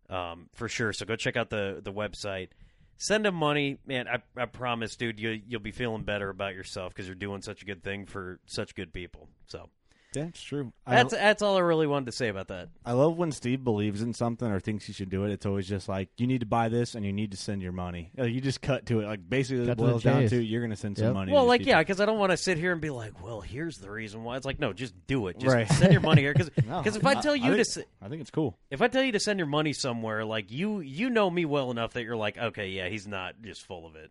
um, 0.10 0.50
for 0.53 0.68
sure. 0.68 0.94
So 0.94 1.06
go 1.06 1.15
check 1.15 1.38
out 1.38 1.50
the 1.50 1.82
the 1.84 1.94
website. 1.94 2.50
Send 2.98 3.25
them 3.25 3.36
money, 3.36 3.77
man. 3.86 4.08
I 4.08 4.22
I 4.36 4.46
promise, 4.46 4.96
dude, 4.96 5.20
you 5.20 5.41
you'll 5.48 5.62
be 5.62 5.72
feeling 5.72 6.03
better 6.03 6.29
about 6.29 6.53
yourself 6.53 6.94
because 6.94 7.08
you're 7.08 7.15
doing 7.15 7.41
such 7.41 7.62
a 7.62 7.65
good 7.65 7.84
thing 7.84 8.06
for 8.06 8.39
such 8.46 8.75
good 8.75 8.94
people. 8.94 9.27
So 9.48 9.70
Yeah, 10.16 10.24
it's 10.24 10.42
true. 10.42 10.74
I, 10.88 10.96
that's 10.96 11.13
that's 11.13 11.42
all 11.44 11.56
I 11.56 11.60
really 11.60 11.86
wanted 11.86 12.08
to 12.08 12.12
say 12.13 12.30
about 12.30 12.48
that. 12.48 12.70
I 12.84 12.94
love 12.94 13.16
when 13.18 13.32
Steve 13.32 13.63
believes 13.63 14.01
in 14.01 14.13
something 14.16 14.50
or 14.50 14.60
thinks 14.60 14.86
he 14.86 14.92
should 14.94 15.12
do 15.12 15.24
it. 15.25 15.32
It's 15.32 15.46
always 15.46 15.68
just 15.68 15.88
like 15.88 16.10
you 16.18 16.25
need 16.25 16.39
to 16.39 16.48
buy 16.48 16.68
this 16.68 16.96
and 16.96 17.06
you 17.06 17.13
need 17.13 17.30
to 17.30 17.38
send 17.38 17.62
your 17.62 17.74
money. 17.74 18.10
Like, 18.18 18.34
you 18.34 18.42
just 18.42 18.60
cut 18.60 18.88
to 18.88 19.01
it. 19.01 19.06
Like 19.06 19.30
basically, 19.30 19.68
Cut 19.68 19.74
it 19.74 19.75
to 19.78 19.84
the 19.84 19.88
boils 19.92 20.04
down 20.04 20.22
chase. 20.22 20.32
to 20.32 20.42
you're 20.42 20.62
going 20.62 20.72
to 20.72 20.75
send 20.75 20.98
some 20.98 21.06
Yep. 21.08 21.13
money. 21.13 21.32
Well, 21.32 21.44
to 21.44 21.48
like 21.48 21.60
these 21.60 21.68
yeah, 21.68 21.80
because 21.80 22.01
I 22.01 22.06
don't 22.08 22.18
want 22.18 22.32
to 22.32 22.38
sit 22.38 22.58
here 22.58 22.72
and 22.72 22.82
be 22.82 22.89
like, 22.89 23.24
well, 23.24 23.39
here's 23.42 23.78
the 23.78 23.92
reason 23.92 24.24
why. 24.24 24.36
It's 24.38 24.48
like 24.48 24.60
no, 24.60 24.74
just 24.74 24.96
do 25.06 25.28
it. 25.28 25.38
Just 25.38 25.54
Right. 25.56 25.70
send 25.74 25.92
your 25.92 26.01
money 26.01 26.24
here 26.24 26.34
because 26.34 26.50
No, 26.66 26.82
if 26.84 27.06
I 27.06 27.13
tell 27.22 27.36
you 27.36 27.44
I 27.54 27.58
to. 27.58 27.63
think, 27.63 27.78
s- 27.78 27.86
I 28.01 28.08
think 28.10 28.22
it's 28.22 28.32
cool. 28.32 28.58
if 28.72 28.82
I 28.82 28.88
tell 28.88 29.04
you 29.04 29.12
to 29.12 29.20
send 29.20 29.38
your 29.38 29.48
money 29.48 29.74
somewhere, 29.74 30.25
like 30.25 30.51
you 30.51 30.80
you 30.80 31.12
know 31.12 31.30
me 31.30 31.46
well 31.46 31.70
enough 31.70 31.94
that 31.94 32.04
you're 32.04 32.18
like, 32.18 32.36
okay, 32.36 32.70
yeah, 32.70 32.89
he's 32.89 33.06
not 33.08 33.36
just 33.44 33.62
full 33.63 33.86
of 33.86 33.96
it. 33.96 34.10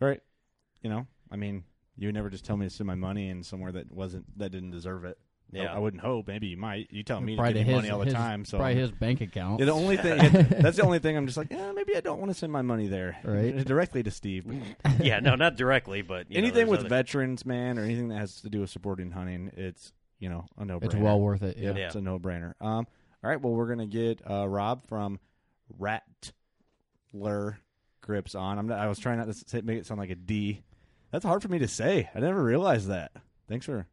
Right? 0.00 0.20
You 0.82 0.90
know, 0.90 1.06
I 1.30 1.36
mean, 1.36 1.62
you 1.96 2.08
would 2.08 2.14
never 2.14 2.30
just 2.30 2.44
tell 2.44 2.56
me 2.56 2.66
to 2.66 2.70
send 2.74 2.86
my 2.86 2.94
money 2.94 3.28
in 3.28 3.42
somewhere 3.42 3.72
that 3.72 3.92
wasn't 3.92 4.24
that 4.38 4.50
didn't 4.50 4.70
deserve 4.72 5.04
it. 5.04 5.18
Yeah. 5.52 5.72
I, 5.72 5.76
I 5.76 5.78
wouldn't 5.78 6.02
hope. 6.02 6.26
Maybe 6.26 6.48
you 6.48 6.56
might. 6.56 6.88
You 6.90 7.04
tell 7.04 7.20
me 7.20 7.34
to 7.34 7.36
Probably 7.36 7.54
give 7.60 7.66
me 7.68 7.72
his, 7.74 7.82
money 7.82 7.90
all 7.90 7.98
the 8.00 8.06
his- 8.06 8.14
time. 8.14 8.44
So 8.44 8.56
probably 8.58 8.74
his 8.76 8.90
bank 8.90 9.20
account. 9.20 9.60
Yeah, 9.60 9.66
the 9.66 9.72
only 9.72 9.96
thing 9.96 10.18
that's 10.60 10.76
the 10.78 10.82
only 10.82 10.98
thing 10.98 11.16
I'm 11.16 11.26
just 11.26 11.36
like, 11.38 11.50
yeah, 11.50 11.70
maybe 11.72 11.94
I 11.94 12.00
don't 12.00 12.18
want 12.18 12.30
to 12.32 12.34
send 12.36 12.50
my 12.52 12.62
money 12.62 12.88
there 12.88 13.16
Right. 13.22 13.56
directly 13.64 14.02
to 14.02 14.10
Steve. 14.10 14.46
yeah, 15.00 15.20
no, 15.20 15.36
not 15.36 15.54
directly, 15.56 16.02
but 16.02 16.28
you 16.30 16.34
know, 16.34 16.38
anything 16.38 16.66
there's 16.66 16.70
with 16.70 16.80
other- 16.80 16.88
veterans, 16.88 17.46
man, 17.46 17.78
or 17.78 17.84
anything 17.84 18.08
that 18.08 18.18
has 18.18 18.40
to 18.40 18.48
do 18.48 18.60
with 18.62 18.70
supporting 18.70 19.10
hunting, 19.12 19.52
it's 19.56 19.92
you 20.18 20.28
know 20.28 20.46
a 20.58 20.64
no. 20.64 20.78
It's 20.82 20.94
well 20.96 21.20
worth 21.20 21.42
it, 21.42 21.56
yeah. 21.58 21.74
Yeah. 21.76 21.86
it's 21.86 21.94
a 21.94 22.00
no 22.00 22.18
brainer. 22.18 22.54
Um, 22.60 22.86
all 23.22 23.30
right, 23.30 23.40
well, 23.40 23.52
we're 23.52 23.68
gonna 23.68 23.86
get 23.86 24.20
uh, 24.28 24.48
Rob 24.48 24.86
from 24.88 25.20
Rattler 25.78 27.58
Grips 28.00 28.34
on. 28.34 28.58
I'm 28.58 28.66
not, 28.66 28.78
I 28.78 28.86
was 28.88 28.98
trying 28.98 29.18
not 29.18 29.26
to 29.28 29.34
say, 29.34 29.60
make 29.60 29.78
it 29.78 29.86
sound 29.86 30.00
like 30.00 30.10
a 30.10 30.14
D. 30.14 30.62
That's 31.14 31.24
hard 31.24 31.42
for 31.42 31.48
me 31.48 31.60
to 31.60 31.68
say. 31.68 32.10
I 32.12 32.18
never 32.18 32.42
realized 32.42 32.88
that. 32.88 33.12
Thanks 33.48 33.66
for 33.66 33.86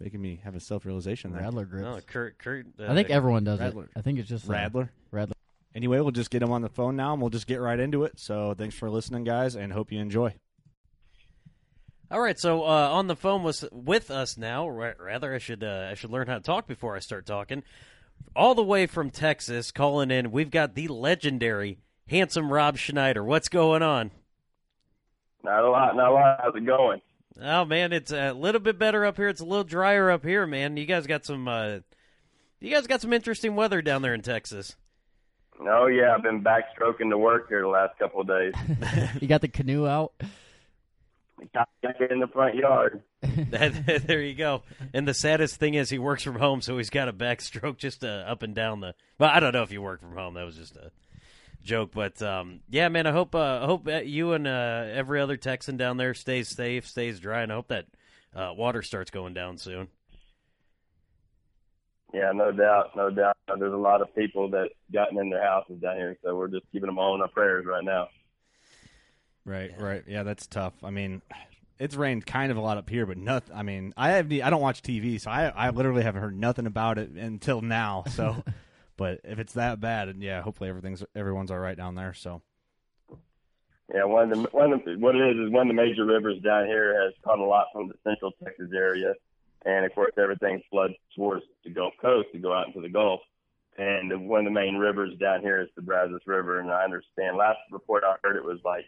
making 0.00 0.22
me 0.22 0.40
have 0.42 0.54
a 0.54 0.60
self 0.60 0.86
realization 0.86 1.34
there. 1.34 1.42
Radler 1.42 1.68
grips. 1.68 1.84
No, 1.84 2.00
Kurt, 2.00 2.38
Kurt, 2.38 2.64
uh, 2.80 2.90
I 2.90 2.94
think 2.94 3.10
everyone 3.10 3.44
does 3.44 3.60
Radler. 3.60 3.84
it. 3.84 3.90
I 3.94 4.00
think 4.00 4.18
it's 4.18 4.26
just 4.30 4.48
uh, 4.48 4.54
Radler. 4.54 4.88
Radler. 5.12 5.32
Anyway, 5.74 6.00
we'll 6.00 6.12
just 6.12 6.30
get 6.30 6.42
him 6.42 6.50
on 6.50 6.62
the 6.62 6.70
phone 6.70 6.96
now, 6.96 7.12
and 7.12 7.20
we'll 7.20 7.28
just 7.28 7.46
get 7.46 7.60
right 7.60 7.78
into 7.78 8.04
it. 8.04 8.18
So, 8.18 8.54
thanks 8.56 8.74
for 8.74 8.88
listening, 8.88 9.22
guys, 9.22 9.54
and 9.54 9.70
hope 9.70 9.92
you 9.92 10.00
enjoy. 10.00 10.34
All 12.10 12.22
right, 12.22 12.38
so 12.38 12.62
uh, 12.62 12.88
on 12.90 13.06
the 13.06 13.16
phone 13.16 13.42
was 13.42 13.66
with 13.70 14.10
us 14.10 14.38
now. 14.38 14.66
Rather, 14.66 15.34
I 15.34 15.38
should 15.38 15.62
uh, 15.62 15.88
I 15.90 15.94
should 15.94 16.10
learn 16.10 16.26
how 16.26 16.36
to 16.36 16.42
talk 16.42 16.66
before 16.66 16.96
I 16.96 17.00
start 17.00 17.26
talking. 17.26 17.64
All 18.34 18.54
the 18.54 18.64
way 18.64 18.86
from 18.86 19.10
Texas, 19.10 19.72
calling 19.72 20.10
in. 20.10 20.32
We've 20.32 20.50
got 20.50 20.74
the 20.74 20.88
legendary, 20.88 21.80
handsome 22.08 22.50
Rob 22.50 22.78
Schneider. 22.78 23.22
What's 23.22 23.50
going 23.50 23.82
on? 23.82 24.10
Not 25.44 25.64
a 25.64 25.70
lot, 25.70 25.96
not 25.96 26.10
a 26.10 26.12
lot. 26.12 26.40
How's 26.42 26.54
it 26.54 26.66
going? 26.66 27.00
Oh 27.40 27.64
man, 27.64 27.92
it's 27.92 28.12
a 28.12 28.32
little 28.32 28.60
bit 28.60 28.78
better 28.78 29.04
up 29.04 29.16
here. 29.16 29.28
It's 29.28 29.40
a 29.40 29.44
little 29.44 29.64
drier 29.64 30.10
up 30.10 30.24
here, 30.24 30.46
man. 30.46 30.76
You 30.76 30.86
guys 30.86 31.06
got 31.06 31.24
some. 31.24 31.48
Uh, 31.48 31.78
you 32.60 32.70
guys 32.70 32.86
got 32.86 33.00
some 33.00 33.12
interesting 33.12 33.56
weather 33.56 33.82
down 33.82 34.02
there 34.02 34.14
in 34.14 34.22
Texas. 34.22 34.76
Oh 35.60 35.86
yeah, 35.86 36.14
I've 36.14 36.22
been 36.22 36.44
backstroking 36.44 37.10
to 37.10 37.18
work 37.18 37.48
here 37.48 37.62
the 37.62 37.68
last 37.68 37.98
couple 37.98 38.20
of 38.20 38.28
days. 38.28 38.54
You 39.20 39.28
got 39.28 39.40
the 39.40 39.48
canoe 39.48 39.86
out. 39.86 40.12
Got 41.54 41.68
in 42.10 42.20
the 42.20 42.28
front 42.28 42.54
yard. 42.54 43.02
there 43.22 44.22
you 44.22 44.34
go. 44.34 44.62
And 44.92 45.06
the 45.08 45.14
saddest 45.14 45.56
thing 45.56 45.74
is 45.74 45.90
he 45.90 45.98
works 45.98 46.22
from 46.22 46.36
home, 46.36 46.60
so 46.60 46.78
he's 46.78 46.90
got 46.90 47.08
a 47.08 47.12
backstroke 47.12 47.78
just 47.78 48.04
uh, 48.04 48.24
up 48.26 48.42
and 48.42 48.54
down 48.54 48.80
the. 48.80 48.94
Well, 49.18 49.30
I 49.32 49.40
don't 49.40 49.52
know 49.52 49.62
if 49.62 49.72
you 49.72 49.82
work 49.82 50.00
from 50.00 50.14
home. 50.14 50.34
That 50.34 50.44
was 50.44 50.56
just 50.56 50.76
a 50.76 50.92
joke, 51.62 51.92
but 51.94 52.20
um, 52.22 52.60
yeah, 52.68 52.88
man. 52.88 53.06
I 53.06 53.12
hope 53.12 53.34
uh, 53.34 53.60
I 53.62 53.66
hope 53.66 53.88
you 54.04 54.32
and 54.32 54.46
uh, 54.46 54.86
every 54.92 55.20
other 55.20 55.36
Texan 55.36 55.76
down 55.76 55.96
there 55.96 56.14
stays 56.14 56.48
safe, 56.48 56.86
stays 56.86 57.20
dry, 57.20 57.42
and 57.42 57.52
I 57.52 57.54
hope 57.54 57.68
that 57.68 57.86
uh, 58.34 58.52
water 58.56 58.82
starts 58.82 59.10
going 59.10 59.34
down 59.34 59.58
soon. 59.58 59.88
Yeah, 62.12 62.32
no 62.34 62.52
doubt, 62.52 62.90
no 62.94 63.08
doubt. 63.10 63.36
There's 63.58 63.72
a 63.72 63.76
lot 63.76 64.02
of 64.02 64.14
people 64.14 64.50
that 64.50 64.68
gotten 64.92 65.18
in 65.18 65.30
their 65.30 65.42
houses 65.42 65.80
down 65.80 65.96
here, 65.96 66.16
so 66.22 66.36
we're 66.36 66.48
just 66.48 66.64
keeping 66.70 66.86
them 66.86 66.98
all 66.98 67.14
in 67.14 67.22
our 67.22 67.28
prayers 67.28 67.64
right 67.66 67.84
now. 67.84 68.08
Right, 69.44 69.70
right. 69.78 70.04
Yeah, 70.06 70.22
that's 70.22 70.46
tough. 70.46 70.74
I 70.84 70.90
mean, 70.90 71.22
it's 71.78 71.96
rained 71.96 72.26
kind 72.26 72.52
of 72.52 72.58
a 72.58 72.60
lot 72.60 72.78
up 72.78 72.88
here, 72.88 73.06
but 73.06 73.16
nothing. 73.16 73.56
I 73.56 73.62
mean, 73.62 73.94
I 73.96 74.10
have 74.10 74.30
I 74.30 74.50
don't 74.50 74.60
watch 74.60 74.82
TV, 74.82 75.20
so 75.20 75.30
I 75.30 75.48
I 75.48 75.70
literally 75.70 76.02
haven't 76.02 76.20
heard 76.20 76.38
nothing 76.38 76.66
about 76.66 76.98
it 76.98 77.10
until 77.10 77.60
now. 77.60 78.04
So, 78.10 78.44
but 79.02 79.20
if 79.30 79.38
it's 79.38 79.54
that 79.54 79.80
bad, 79.80 80.08
and 80.08 80.22
yeah, 80.22 80.40
hopefully 80.42 80.70
everything's 80.70 81.02
everyone's 81.14 81.50
all 81.50 81.58
right 81.58 81.76
down 81.76 81.94
there. 81.94 82.14
So, 82.14 82.42
Yeah, 83.94 84.04
one 84.04 84.30
of 84.32 84.38
the 84.42 84.48
one 84.50 84.72
of 84.72 84.84
the, 84.84 84.96
what 84.96 85.14
it 85.16 85.36
is 85.36 85.46
is 85.46 85.50
one 85.52 85.68
of 85.70 85.76
the 85.76 85.82
major 85.82 86.04
rivers 86.04 86.40
down 86.42 86.66
here 86.66 87.02
has 87.02 87.12
caught 87.24 87.38
a 87.38 87.44
lot 87.44 87.66
from 87.72 87.88
the 87.88 87.94
central 88.04 88.32
Texas 88.42 88.70
area, 88.74 89.14
and 89.66 89.84
of 89.84 89.94
course 89.94 90.12
everything 90.16 90.62
floods 90.70 90.94
towards 91.16 91.44
the 91.64 91.70
Gulf 91.70 91.94
Coast 92.00 92.28
to 92.32 92.38
go 92.38 92.52
out 92.52 92.68
into 92.68 92.80
the 92.80 92.88
Gulf. 92.88 93.20
And 93.78 94.28
one 94.28 94.40
of 94.40 94.44
the 94.44 94.50
main 94.50 94.76
rivers 94.76 95.16
down 95.18 95.40
here 95.40 95.60
is 95.62 95.68
the 95.76 95.82
Brazos 95.82 96.20
River, 96.26 96.60
and 96.60 96.70
I 96.70 96.84
understand 96.84 97.36
last 97.38 97.58
report 97.70 98.04
I 98.04 98.16
heard 98.22 98.36
it 98.36 98.44
was 98.44 98.58
like 98.64 98.84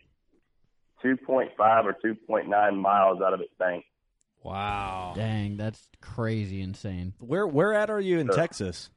2.5 1.02 1.50
or 1.85 1.97
2.9 2.04 2.76
miles 2.80 3.21
out 3.23 3.35
of 3.35 3.40
its 3.40 3.52
bank. 3.59 3.85
wow. 4.42 5.12
Dang, 5.16 5.56
that's 5.56 5.88
crazy 6.00 6.61
insane. 6.61 7.14
Where 7.18 7.47
where 7.47 7.73
at 7.75 7.90
are 7.90 8.00
you 8.00 8.18
in 8.18 8.26
Sure. 8.26 8.37
Texas? 8.37 8.90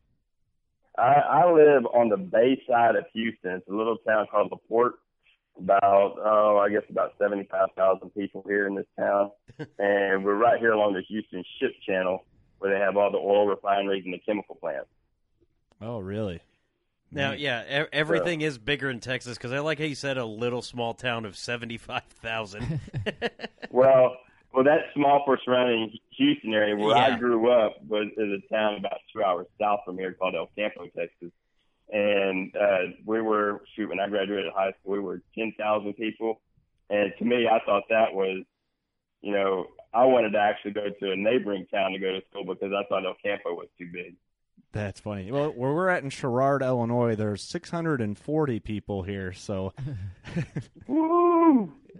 I, 0.97 1.13
I 1.43 1.51
live 1.51 1.85
on 1.85 2.09
the 2.09 2.17
bay 2.17 2.61
side 2.67 2.95
of 2.95 3.05
Houston. 3.13 3.51
It's 3.51 3.67
a 3.67 3.73
little 3.73 3.97
town 3.97 4.27
called 4.29 4.51
LaPorte. 4.51 4.95
About 5.59 6.19
oh, 6.23 6.61
I 6.63 6.69
guess 6.69 6.83
about 6.87 7.13
seventy-five 7.17 7.69
thousand 7.75 8.11
people 8.11 8.45
here 8.47 8.67
in 8.67 8.75
this 8.75 8.85
town, 8.95 9.31
and 9.79 10.23
we're 10.23 10.35
right 10.35 10.59
here 10.59 10.71
along 10.71 10.93
the 10.93 11.01
Houston 11.01 11.43
Ship 11.59 11.71
Channel, 11.83 12.23
where 12.59 12.71
they 12.71 12.79
have 12.79 12.95
all 12.95 13.11
the 13.11 13.17
oil 13.17 13.47
refineries 13.47 14.05
and 14.05 14.13
the 14.13 14.19
chemical 14.19 14.53
plants. 14.53 14.85
Oh, 15.81 15.97
really? 15.97 16.41
Now, 17.11 17.31
mm. 17.31 17.39
yeah, 17.39 17.83
e- 17.83 17.87
everything 17.91 18.41
is 18.41 18.59
bigger 18.59 18.89
in 18.89 18.99
Texas 18.99 19.35
because 19.35 19.51
I 19.51 19.57
like 19.59 19.79
how 19.79 19.85
you 19.85 19.95
said 19.95 20.19
a 20.19 20.25
little 20.25 20.61
small 20.61 20.93
town 20.93 21.25
of 21.25 21.35
seventy-five 21.35 22.03
thousand. 22.03 22.79
Well, 23.69 24.15
well, 24.53 24.63
that's 24.63 24.83
small 24.95 25.23
for 25.25 25.37
surrounding 25.43 25.91
Houston 26.17 26.53
area 26.53 26.75
where 26.75 26.95
Yeah. 26.95 27.15
I 27.15 27.17
grew 27.17 27.49
up 27.51 27.77
was 27.87 28.07
is 28.17 28.41
a 28.43 28.53
town 28.53 28.75
about 28.75 28.97
two 29.13 29.23
hours 29.23 29.47
south 29.59 29.81
from 29.85 29.97
here 29.97 30.13
called 30.13 30.35
El 30.35 30.49
Campo, 30.57 30.85
Texas. 30.97 31.31
And 31.91 32.53
uh, 32.55 32.91
we 33.05 33.21
were 33.21 33.61
shoot 33.75 33.89
when 33.89 33.99
I 33.99 34.09
graduated 34.09 34.51
high 34.53 34.73
school, 34.79 34.93
we 34.93 34.99
were 34.99 35.21
ten 35.37 35.53
thousand 35.57 35.93
people. 35.93 36.41
And 36.89 37.13
to 37.19 37.25
me, 37.25 37.47
I 37.47 37.59
thought 37.65 37.83
that 37.89 38.13
was, 38.13 38.43
you 39.21 39.31
know, 39.33 39.67
I 39.93 40.05
wanted 40.05 40.31
to 40.31 40.39
actually 40.39 40.71
go 40.71 40.85
to 40.89 41.11
a 41.11 41.15
neighboring 41.15 41.65
town 41.67 41.91
to 41.93 41.99
go 41.99 42.11
to 42.11 42.21
school 42.29 42.45
because 42.45 42.73
I 42.73 42.83
thought 42.89 43.05
El 43.05 43.15
Campo 43.23 43.53
was 43.53 43.67
too 43.77 43.89
big. 43.91 44.15
That's 44.73 44.99
funny. 44.99 45.31
Well, 45.31 45.51
where 45.51 45.73
we're 45.73 45.87
at 45.89 46.03
in 46.03 46.09
Sherrard, 46.09 46.61
Illinois, 46.61 47.15
there's 47.15 47.41
640 47.41 48.59
people 48.59 49.03
here, 49.03 49.31
so 49.31 49.73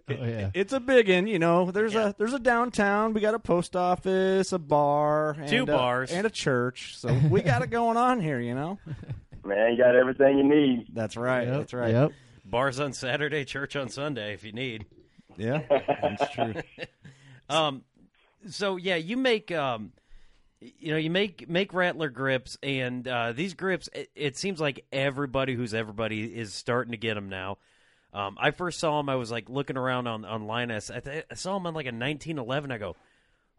Woo! 0.07 0.17
Oh 0.21 0.25
yeah. 0.25 0.51
it's 0.53 0.73
a 0.73 0.79
big 0.79 1.09
one. 1.09 1.27
You 1.27 1.39
know, 1.39 1.71
there's 1.71 1.95
a 1.95 2.15
there's 2.17 2.33
a 2.33 2.39
downtown. 2.39 3.13
We 3.13 3.21
got 3.21 3.33
a 3.33 3.39
post 3.39 3.75
office, 3.75 4.53
a 4.53 4.59
bar, 4.59 5.31
and 5.39 5.47
Two 5.47 5.63
a- 5.63 5.65
bars. 5.65 6.11
and 6.11 6.25
a 6.25 6.29
church. 6.29 6.97
So 6.97 7.13
we 7.29 7.41
got 7.41 7.61
it 7.61 7.69
going 7.69 7.97
on 7.97 8.19
here. 8.21 8.39
You 8.39 8.55
know. 8.55 8.79
Man, 9.43 9.71
you 9.71 9.77
got 9.77 9.95
everything 9.95 10.37
you 10.37 10.43
need. 10.43 10.87
That's 10.93 11.15
right. 11.15 11.47
Yep, 11.47 11.57
That's 11.57 11.73
right. 11.73 11.91
Yep. 11.91 12.11
Bars 12.45 12.79
on 12.79 12.91
Saturday, 12.93 13.45
church 13.45 13.75
on 13.75 13.89
Sunday, 13.89 14.33
if 14.33 14.43
you 14.43 14.51
need. 14.51 14.85
Yeah, 15.37 15.61
that's 16.01 16.33
true. 16.33 16.53
Um, 17.49 17.83
so 18.49 18.75
yeah, 18.75 18.95
you 18.97 19.15
make 19.15 19.53
um, 19.53 19.93
you 20.59 20.91
know, 20.91 20.97
you 20.97 21.09
make 21.09 21.47
make 21.47 21.73
Rattler 21.73 22.09
grips, 22.09 22.57
and 22.61 23.07
uh, 23.07 23.31
these 23.31 23.53
grips. 23.53 23.87
It, 23.93 24.09
it 24.15 24.37
seems 24.37 24.59
like 24.59 24.83
everybody 24.91 25.53
who's 25.53 25.73
everybody 25.73 26.23
is 26.25 26.53
starting 26.53 26.91
to 26.91 26.97
get 26.97 27.13
them 27.13 27.29
now. 27.29 27.57
Um, 28.13 28.37
I 28.39 28.51
first 28.51 28.79
saw 28.79 28.99
him. 28.99 29.09
I 29.09 29.15
was 29.15 29.29
like 29.31 29.49
looking 29.49 29.77
around 29.77 30.07
on 30.07 30.25
online. 30.25 30.71
I, 30.71 30.77
I 30.77 30.99
th- 30.99 31.25
I 31.29 31.35
saw 31.35 31.57
him 31.57 31.67
on 31.67 31.73
like 31.73 31.85
a 31.85 31.89
1911. 31.93 32.71
I 32.71 32.77
go, 32.77 32.95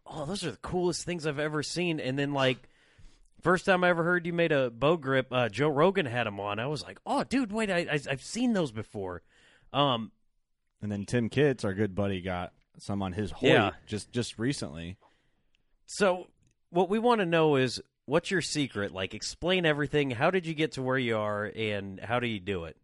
oh, 0.07 0.25
those 0.25 0.45
are 0.45 0.50
the 0.50 0.57
coolest 0.59 1.05
things 1.05 1.26
I've 1.26 1.38
ever 1.38 1.62
seen. 1.62 2.00
And 2.00 2.19
then 2.19 2.33
like. 2.33 2.59
First 3.40 3.67
time 3.67 3.85
I 3.85 3.88
ever 3.90 4.02
heard 4.02 4.26
you 4.26 4.33
made 4.33 4.50
a 4.50 4.69
bow 4.69 4.97
grip, 4.97 5.28
uh, 5.31 5.49
Joe 5.49 5.69
Rogan 5.69 6.07
had 6.07 6.26
them 6.26 6.40
on. 6.40 6.59
I 6.59 6.67
was 6.67 6.83
like, 6.83 6.99
"Oh, 7.07 7.23
dude, 7.23 7.52
wait, 7.52 7.71
I, 7.71 7.87
I, 7.88 8.00
I've 8.11 8.21
seen 8.25 8.52
those 8.52 8.73
before." 8.73 9.23
Um, 9.73 10.11
And 10.83 10.90
then 10.90 11.05
Tim 11.05 11.28
Kitts, 11.28 11.64
our 11.64 11.73
good 11.73 11.95
buddy, 11.95 12.21
got 12.21 12.52
some 12.78 13.00
on 13.00 13.12
his 13.12 13.31
Hoyt 13.31 13.50
Yeah. 13.52 13.71
just 13.87 14.11
just 14.11 14.40
recently. 14.40 14.97
So, 15.87 16.26
what 16.71 16.88
we 16.90 16.99
want 16.99 17.21
to 17.21 17.26
know 17.26 17.55
is 17.55 17.81
what's 18.07 18.28
your 18.33 18.43
secret? 18.43 18.93
Like, 18.93 19.14
explain 19.14 19.64
everything. 19.64 20.11
How 20.11 20.33
did 20.33 20.45
you 20.45 20.55
get 20.55 20.73
to 20.73 20.83
where 20.83 20.99
you 20.99 21.17
are, 21.17 21.45
and 21.45 22.00
how 22.00 22.19
do 22.19 22.26
you 22.26 22.40
do 22.40 22.64
it? 22.64 22.76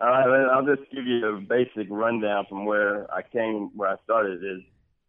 All 0.00 0.08
right, 0.08 0.48
I'll 0.52 0.66
just 0.66 0.90
give 0.90 1.06
you 1.06 1.24
a 1.24 1.40
basic 1.40 1.86
rundown 1.88 2.46
from 2.48 2.66
where 2.66 3.12
I 3.14 3.22
came, 3.22 3.70
where 3.76 3.90
I 3.90 3.96
started. 4.02 4.42
Is 4.42 4.62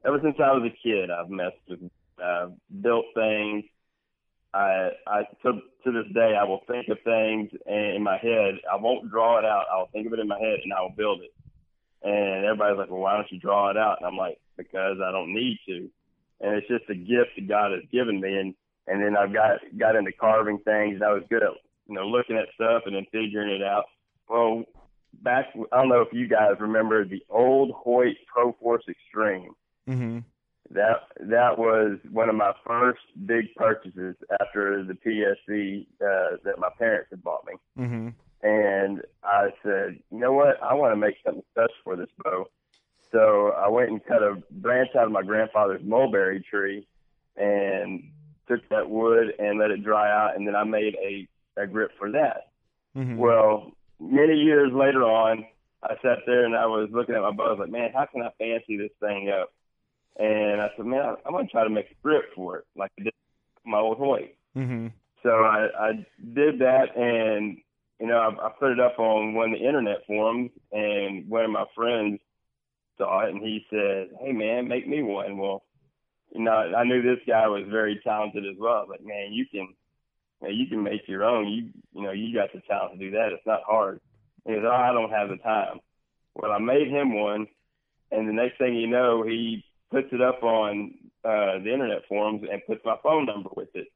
ever 0.06 0.20
since 0.22 0.36
I 0.38 0.52
was 0.52 0.70
a 0.72 0.78
kid, 0.88 1.10
I've 1.10 1.30
messed 1.30 1.58
with, 1.68 1.90
uh, 2.24 2.50
built 2.82 3.06
things. 3.16 3.66
I, 4.54 4.92
I 5.08 5.24
to 5.42 5.54
to 5.86 5.92
this 5.92 6.14
day, 6.14 6.38
I 6.40 6.44
will 6.44 6.62
think 6.68 6.88
of 6.90 7.00
things 7.04 7.50
in 7.66 8.04
my 8.04 8.18
head. 8.18 8.60
I 8.72 8.76
won't 8.76 9.10
draw 9.10 9.40
it 9.40 9.46
out. 9.46 9.66
I'll 9.74 9.90
think 9.92 10.06
of 10.06 10.14
it 10.14 10.20
in 10.20 10.28
my 10.28 10.40
head, 10.40 10.60
and 10.64 10.72
I 10.72 10.82
will 10.82 10.94
build 10.96 11.22
it. 11.22 11.34
And 12.04 12.46
everybody's 12.46 12.78
like, 12.78 12.92
"Well, 12.92 13.02
why 13.02 13.16
don't 13.16 13.32
you 13.32 13.40
draw 13.40 13.72
it 13.72 13.78
out?" 13.78 13.98
And 13.98 14.08
I'm 14.08 14.18
like, 14.18 14.40
"Because 14.56 14.98
I 15.04 15.12
don't 15.12 15.34
need 15.34 15.58
to." 15.66 15.90
And 16.42 16.56
it's 16.56 16.68
just 16.68 16.88
a 16.92 16.96
gift 16.96 17.32
that 17.38 17.48
God 17.48 17.72
has 17.72 17.84
given 17.92 18.22
me. 18.22 18.38
And 18.38 18.54
and 18.86 19.02
then 19.02 19.18
I've 19.18 19.34
got 19.34 19.62
got 19.80 19.96
into 19.96 20.12
carving 20.12 20.60
things. 20.60 20.96
And 20.96 21.04
I 21.04 21.12
was 21.12 21.24
good 21.28 21.42
at 21.42 21.50
you 21.88 21.96
know 21.96 22.06
looking 22.06 22.38
at 22.38 22.54
stuff 22.54 22.84
and 22.86 22.96
then 22.96 23.08
figuring 23.12 23.50
it 23.50 23.64
out. 23.64 23.86
Well, 24.30 24.64
back 25.22 25.48
I 25.72 25.78
don't 25.78 25.90
know 25.90 26.02
if 26.02 26.14
you 26.14 26.28
guys 26.28 26.56
remember 26.60 27.06
the 27.06 27.24
old 27.30 27.72
Hoyt 27.72 28.18
Pro 28.28 28.54
Force 28.54 28.84
Extreme. 28.88 29.52
Mm-hmm. 29.88 30.20
That 30.72 31.08
that 31.20 31.60
was 31.60 32.00
one 32.12 32.30
of 32.30 32.36
my 32.36 32.54
first 32.66 33.02
big 33.26 33.54
purchases 33.56 34.16
after 34.40 34.84
the 34.84 34.94
PSE 34.94 35.86
uh, 36.02 36.38
that 36.44 36.58
my 36.58 36.70
parents 36.80 37.10
had 37.12 37.24
bought 37.24 37.46
me. 37.46 37.54
Mm-hmm. 37.84 38.10
And 38.48 39.02
I 39.24 39.50
said, 39.64 40.00
you 40.12 40.20
know 40.20 40.34
what? 40.34 40.62
I 40.62 40.74
want 40.74 40.92
to 40.94 40.98
make 40.98 41.16
something 41.24 41.44
special 41.52 41.76
for 41.84 41.96
this 41.96 42.10
bow. 42.24 42.46
So 43.12 43.52
I 43.52 43.70
went 43.70 43.90
and 43.90 44.06
cut 44.06 44.22
a 44.22 44.42
branch 44.52 44.90
out 44.98 45.06
of 45.06 45.12
my 45.12 45.24
grandfather's 45.24 45.82
mulberry 45.84 46.42
tree 46.42 46.88
and 47.38 48.12
took 48.48 48.68
that 48.70 48.90
wood 48.90 49.34
and 49.40 49.60
let 49.60 49.72
it 49.72 49.84
dry 49.84 50.12
out, 50.12 50.36
and 50.36 50.48
then 50.48 50.56
I 50.56 50.64
made 50.64 50.96
a 50.96 51.28
a 51.58 51.66
grip 51.68 51.92
for 51.98 52.12
that. 52.12 52.50
Mhm. 52.98 53.18
Well, 53.18 53.72
many 54.00 54.36
years 54.36 54.72
later 54.74 55.04
on, 55.04 55.46
I 55.84 55.96
sat 56.02 56.20
there 56.26 56.46
and 56.46 56.56
I 56.56 56.66
was 56.66 56.90
looking 56.92 57.16
at 57.16 57.22
my 57.22 57.32
bow. 57.32 57.48
I 57.48 57.50
was 57.52 57.60
like, 57.60 57.72
man, 57.72 57.92
how 57.94 58.06
can 58.06 58.22
I 58.22 58.32
fancy 58.38 58.78
this 58.78 58.92
thing 59.00 59.30
up? 59.30 59.52
And 60.18 60.62
I 60.62 60.70
said, 60.76 60.86
man, 60.86 61.16
I'm 61.26 61.34
going 61.34 61.46
to 61.46 61.52
try 61.52 61.64
to 61.64 61.70
make 61.70 61.92
a 61.92 61.96
script 62.00 62.34
for 62.36 62.58
it, 62.58 62.66
like 62.76 62.92
I 63.00 63.04
did 63.04 63.14
my 63.66 63.80
old 63.80 63.98
Hoyt. 63.98 64.36
Mm-hmm. 64.56 64.88
So 65.24 65.30
I, 65.30 65.68
I 65.78 65.92
did 66.34 66.60
that, 66.60 66.96
and 66.96 67.58
you 68.00 68.08
know, 68.08 68.18
I, 68.18 68.48
I 68.48 68.52
put 68.60 68.72
it 68.72 68.80
up 68.80 69.00
on 69.00 69.34
one 69.34 69.54
of 69.54 69.60
the 69.60 69.66
internet 69.66 70.06
forums, 70.06 70.52
and 70.72 71.28
one 71.28 71.46
of 71.46 71.52
my 71.52 71.66
friends 71.76 72.20
saw 72.98 73.26
it, 73.26 73.34
and 73.34 73.42
he 73.42 73.66
said, 73.70 74.10
"Hey, 74.22 74.32
man, 74.32 74.68
make 74.68 74.88
me 74.88 75.02
one." 75.02 75.38
Well, 75.38 75.64
you 76.32 76.44
know, 76.44 76.52
I 76.52 76.84
knew 76.84 77.02
this 77.02 77.24
guy 77.28 77.48
was 77.48 77.64
very 77.70 78.00
talented 78.04 78.46
as 78.46 78.56
well. 78.60 78.86
Like, 78.88 79.04
man, 79.04 79.34
you 79.34 79.46
can, 79.52 79.74
you, 80.46 80.54
know, 80.54 80.60
you 80.64 80.68
can 80.68 80.84
make 80.84 81.08
your 81.08 81.24
own. 81.24 81.48
You, 81.48 81.70
you 81.94 82.02
know, 82.04 82.12
you 82.12 82.34
got 82.34 82.54
the 82.54 82.62
talent 82.62 82.94
to 82.94 83.00
do 83.00 83.12
that. 83.12 83.32
It's 83.32 83.46
not 83.46 83.64
hard. 83.64 84.00
And 84.46 84.56
he 84.56 84.62
goes, 84.62 84.70
"Oh, 84.72 84.76
I 84.76 84.92
don't 84.92 85.12
have 85.12 85.30
the 85.30 85.38
time." 85.38 85.80
Well, 86.36 86.52
I 86.52 86.60
made 86.60 86.88
him 86.88 87.16
one, 87.16 87.48
and 88.12 88.28
the 88.28 88.34
next 88.34 88.58
thing 88.58 88.76
you 88.76 88.88
know, 88.88 89.24
he 89.24 89.64
puts 89.92 90.08
it 90.12 90.22
up 90.22 90.44
on 90.44 90.94
uh, 91.24 91.60
the 91.60 91.72
internet 91.72 92.08
forums 92.08 92.46
and 92.52 92.62
puts 92.66 92.84
my 92.84 92.98
phone 93.04 93.26
number 93.26 93.50
with 93.56 93.74
it 93.76 93.88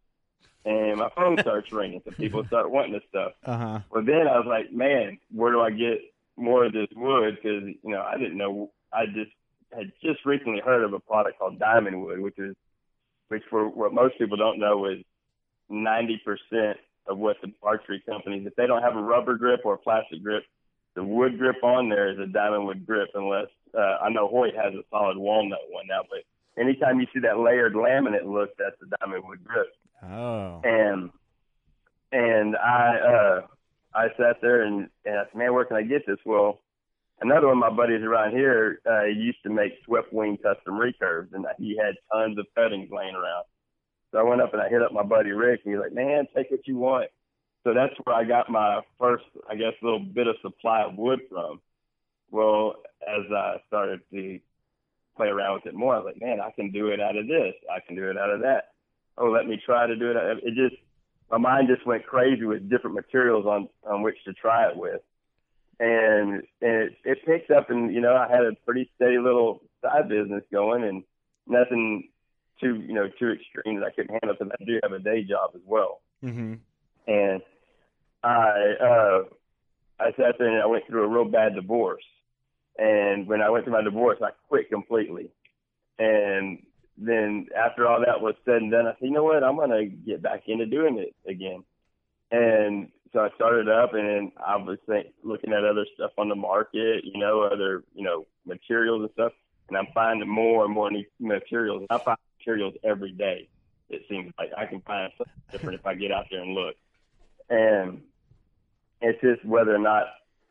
and 0.66 0.98
my 0.98 1.10
phone 1.16 1.38
starts 1.42 1.72
ringing, 1.72 2.02
so 2.06 2.12
people 2.12 2.44
start 2.46 2.70
wanting 2.70 2.94
this 2.94 3.04
stuff. 3.10 3.34
Uh 3.46 3.58
huh. 3.58 3.80
Well, 3.92 4.04
then 4.04 4.28
I 4.28 4.38
was 4.38 4.46
like, 4.48 4.72
man, 4.72 5.20
where 5.32 5.52
do 5.52 5.62
I 5.62 5.72
get 5.72 6.00
more 6.36 6.66
of 6.66 6.74
this 6.74 6.88
wood? 6.96 7.38
Because 7.42 7.64
you 7.64 7.92
know, 7.92 8.02
I 8.02 8.18
didn't 8.18 8.38
know. 8.38 8.72
I 8.92 9.06
just 9.06 9.32
had 9.72 9.92
just 10.04 10.26
recently 10.26 10.60
heard 10.60 10.84
of 10.84 10.94
a 10.94 11.00
product 11.00 11.40
called 11.40 11.60
Dymondwood, 11.60 12.22
which 12.22 12.40
is, 12.40 12.56
which 13.28 13.44
for 13.50 13.70
what 13.70 13.94
most 13.94 14.18
people 14.18 14.38
don't 14.38 14.60
know 14.60 14.86
is 14.86 15.00
ninety 15.70 16.22
percent 16.24 16.78
of 17.08 17.18
what 17.18 17.38
the 17.42 17.52
archery 17.64 18.04
companies, 18.08 18.46
if 18.46 18.56
they 18.56 18.68
don't 18.68 18.84
have 18.84 18.96
a 18.96 19.02
rubber 19.02 19.36
grip 19.38 19.62
or 19.66 19.74
a 19.74 19.78
plastic 19.78 20.22
grip, 20.24 20.44
the 20.96 21.04
wood 21.04 21.38
grip 21.40 21.64
on 21.64 21.90
there 21.90 22.10
is 22.12 22.20
a 22.20 22.32
Dymondwood 22.32 22.86
grip. 22.86 23.10
Unless 23.16 23.48
uh, 23.78 23.98
I 24.02 24.10
know 24.10 24.28
Hoyt 24.28 24.56
has 24.56 24.74
a 24.74 24.84
solid 24.92 25.18
walnut 25.18 25.60
one 25.70 25.86
now, 25.88 26.02
but 26.10 26.20
anytime 26.62 27.00
you 27.00 27.08
see 27.14 27.20
that 27.22 27.40
layered 27.40 27.74
laminate 27.74 28.26
look, 28.26 28.52
that's 28.58 28.76
a 28.82 29.06
Dymondwood 29.06 29.44
grip 29.44 29.68
Oh. 30.02 30.62
and 30.64 31.10
and 32.12 32.56
I 32.56 32.98
uh 33.00 33.42
I 33.94 34.08
sat 34.18 34.38
there 34.42 34.62
and, 34.64 34.88
and 35.04 35.16
I 35.20 35.24
said, 35.26 35.36
man, 35.36 35.54
where 35.54 35.66
can 35.66 35.78
I 35.78 35.82
get 35.82 36.06
this? 36.06 36.20
Well, 36.26 36.60
another 37.22 37.48
one 37.48 37.58
of 37.58 37.60
my 37.60 37.70
buddies 37.72 38.04
around 38.04 38.32
here 38.32 38.80
uh, 38.90 39.06
used 39.06 39.42
to 39.44 39.50
make 39.50 39.74
swept 39.84 40.14
wing 40.14 40.38
custom 40.38 40.76
recurves, 40.76 41.34
and 41.34 41.46
he 41.58 41.76
had 41.76 41.96
tons 42.14 42.38
of 42.38 42.46
cuttings 42.56 42.90
laying 42.92 43.16
around. 43.16 43.46
So 44.12 44.20
I 44.20 44.24
went 44.24 44.42
up 44.42 44.54
and 44.54 44.62
I 44.62 44.70
hit 44.70 44.82
up 44.82 44.92
my 44.92 45.04
buddy 45.04 45.32
Rick, 45.32 45.62
and 45.66 45.74
he's 45.74 45.82
like, 45.82 45.94
man, 45.94 46.28
take 46.36 46.50
what 46.52 46.68
you 46.68 46.78
want. 46.78 47.10
So 47.64 47.74
that's 47.74 47.94
where 48.04 48.16
I 48.16 48.24
got 48.24 48.50
my 48.50 48.82
first, 48.98 49.26
I 49.50 49.56
guess, 49.56 49.74
little 49.82 50.00
bit 50.00 50.28
of 50.28 50.36
supply 50.42 50.82
of 50.82 50.98
wood 50.98 51.20
from. 51.30 51.62
Well, 52.32 52.76
as 53.02 53.32
I 53.32 53.58
started 53.68 54.02
to 54.12 54.40
play 55.18 55.28
around 55.28 55.56
with 55.56 55.66
it 55.66 55.76
more, 55.76 55.96
I 55.96 56.00
was 56.00 56.14
like, 56.14 56.22
man, 56.22 56.40
I 56.40 56.52
can 56.52 56.72
do 56.72 56.88
it 56.88 57.02
out 57.02 57.18
of 57.18 57.28
this. 57.28 57.54
I 57.70 57.80
can 57.86 57.96
do 57.96 58.10
it 58.10 58.18
out 58.18 58.30
of 58.30 58.42
that 58.42 58.70
oh, 59.20 59.30
let 59.30 59.46
me 59.46 59.62
try 59.64 59.86
to 59.86 59.96
do 59.96 60.12
it. 60.12 60.18
It 60.44 60.56
just, 60.56 60.82
my 61.30 61.38
mind 61.38 61.68
just 61.68 61.86
went 61.86 62.06
crazy 62.06 62.46
with 62.46 62.70
different 62.70 62.96
materials 62.96 63.46
on, 63.46 63.68
on 63.88 64.02
which 64.02 64.16
to 64.26 64.34
try 64.34 64.70
it 64.70 64.78
with. 64.78 65.02
And, 65.80 66.44
and 66.62 66.90
it, 66.90 66.94
it 67.04 67.26
picked 67.26 67.52
up 67.52 67.70
and, 67.70 67.94
you 67.94 68.02
know, 68.02 68.16
I 68.16 68.28
had 68.30 68.46
a 68.46 68.56
pretty 68.66 68.90
steady 68.96 69.18
little 69.18 69.62
side 69.82 70.10
business 70.10 70.44
going 70.52 70.84
and 70.84 71.04
nothing 71.48 72.10
too, 72.60 72.84
you 72.88 72.94
know, 72.94 73.10
too 73.20 73.32
extreme 73.32 73.80
that 73.80 73.86
I 73.86 73.92
couldn't 73.92 74.12
handle 74.22 74.36
because 74.38 74.52
I 74.60 74.64
do 74.64 74.80
have 74.84 74.92
a 74.92 75.00
day 75.00 75.24
job 75.24 75.52
as 75.56 75.62
well. 75.66 76.02
Mm-hmm. 76.24 76.56
And 77.08 77.42
I, 78.24 78.74
uh, 78.82 79.24
I 80.00 80.12
sat 80.18 80.36
there 80.38 80.50
and 80.50 80.62
I 80.62 80.66
went 80.66 80.86
through 80.88 81.04
a 81.04 81.08
real 81.08 81.26
bad 81.26 81.56
divorce. 81.56 82.04
And 82.78 83.28
when 83.28 83.42
I 83.42 83.50
went 83.50 83.66
through 83.66 83.74
my 83.74 83.82
divorce, 83.82 84.20
I 84.22 84.30
quit 84.48 84.70
completely. 84.70 85.32
And 85.98 86.64
then 86.98 87.48
after 87.56 87.88
all 87.88 88.00
that 88.06 88.22
was 88.22 88.36
said 88.46 88.62
and 88.62 88.72
done, 88.72 88.88
I 88.88 88.92
said, 88.92 89.02
you 89.02 89.12
know 89.12 89.24
what, 89.24 89.44
I'm 89.44 89.58
gonna 89.58 89.86
get 89.86 90.22
back 90.22 90.44
into 90.48 90.66
doing 90.66 90.98
it 90.98 91.16
again. 91.30 91.64
And 92.32 92.90
so 93.12 93.20
I 93.20 93.30
started 93.36 93.68
up, 93.68 93.94
and 93.94 94.08
then 94.08 94.32
I 94.46 94.56
was 94.56 94.78
think, 94.86 95.08
looking 95.24 95.52
at 95.52 95.64
other 95.64 95.86
stuff 95.96 96.12
on 96.18 96.30
the 96.30 96.36
market, 96.36 97.04
you 97.04 97.20
know, 97.20 97.42
other 97.42 97.84
you 97.96 98.04
know 98.04 98.28
materials 98.46 99.02
and 99.02 99.12
stuff, 99.14 99.34
and 99.68 99.78
I'm 99.78 99.88
finding 99.94 100.30
more 100.30 100.66
and 100.66 100.74
more 100.74 100.92
new 100.92 101.06
materials. 101.20 101.88
I 101.90 101.98
find 101.98 102.18
materials 102.50 102.74
every 102.84 103.12
day. 103.12 103.48
It 103.90 104.04
seems 104.10 104.34
like 104.38 104.50
I 104.58 104.66
can 104.66 104.82
find 104.82 105.12
something 105.18 105.34
different 105.52 105.80
if 105.80 105.86
I 105.86 105.96
get 105.96 106.12
out 106.12 106.26
there 106.30 106.42
and 106.42 106.54
look. 106.54 106.76
And 107.50 108.02
it's 109.02 109.20
just 109.22 109.44
whether 109.46 109.74
or 109.74 109.80
not 109.80 110.06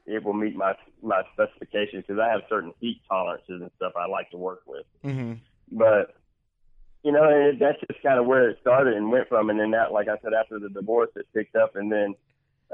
it 0.07 0.25
will 0.25 0.33
meet 0.33 0.57
my 0.57 0.75
my 1.03 1.23
specifications 1.33 2.05
because 2.07 2.21
I 2.21 2.31
have 2.31 2.41
certain 2.49 2.73
heat 2.81 3.01
tolerances 3.09 3.61
and 3.61 3.71
stuff 3.77 3.93
I 3.97 4.07
like 4.07 4.31
to 4.31 4.37
work 4.37 4.63
with. 4.67 4.87
Mm-hmm. 5.05 5.35
But 5.73 6.17
you 7.05 7.13
know, 7.13 7.25
and 7.25 7.61
that's 7.61 7.79
just 7.81 8.03
kind 8.03 8.19
of 8.19 8.27
where 8.27 8.51
it 8.51 8.59
started 8.61 8.95
and 8.95 9.13
went 9.13 9.29
from. 9.29 9.51
And 9.51 9.61
then 9.61 9.71
that, 9.71 9.93
like 9.93 10.09
I 10.09 10.19
said, 10.23 10.33
after 10.35 10.59
the 10.59 10.69
divorce, 10.69 11.11
it 11.15 11.27
picked 11.33 11.55
up, 11.55 11.77
and 11.77 11.93
then 11.93 12.15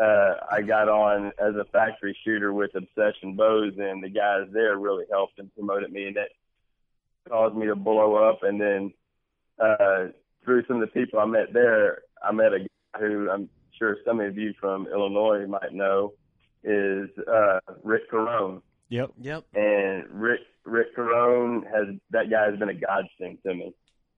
uh, 0.01 0.35
I 0.51 0.63
got 0.63 0.89
on 0.89 1.33
as 1.39 1.55
a 1.57 1.67
factory 1.71 2.17
shooter 2.25 2.53
with 2.53 2.75
Obsession 2.75 3.37
Bows, 3.37 3.75
and 3.79 4.03
the 4.03 4.09
guys 4.09 4.49
there 4.53 4.79
really 4.79 5.05
helped 5.11 5.39
and 5.39 5.55
promoted 5.55 5.93
me, 5.93 6.07
and 6.07 6.17
that 6.17 6.31
caused 7.29 7.55
me 7.55 7.67
to 7.67 7.77
blow 7.77 8.15
up. 8.15 8.43
And 8.43 8.59
then 8.59 8.95
uh, 9.59 10.09
through 10.45 10.65
some 10.67 10.77
of 10.77 10.81
the 10.81 11.01
people 11.01 11.19
I 11.21 11.27
met 11.27 11.53
there, 11.53 12.03
I 12.23 12.33
met 12.33 12.53
a 12.53 12.61
guy 12.61 13.01
who 13.01 13.31
I'm 13.31 13.49
sure 13.79 13.97
some 14.05 14.21
of 14.21 14.37
you 14.37 14.55
from 14.61 14.87
Illinois 14.87 15.47
might 15.47 15.73
know 15.73 16.13
is 16.63 17.11
uh, 17.31 17.61
Rick 17.83 18.11
Carone. 18.11 18.63
Yep. 18.89 19.13
Yep. 19.21 19.45
And 19.55 20.05
Rick 20.11 20.41
Rick 20.65 20.97
Carone 20.97 21.65
has 21.65 21.95
that 22.11 22.31
guy 22.31 22.51
has 22.51 22.59
been 22.59 22.69
a 22.69 22.75
godsend 22.75 23.39
to 23.45 23.55
me. 23.55 23.75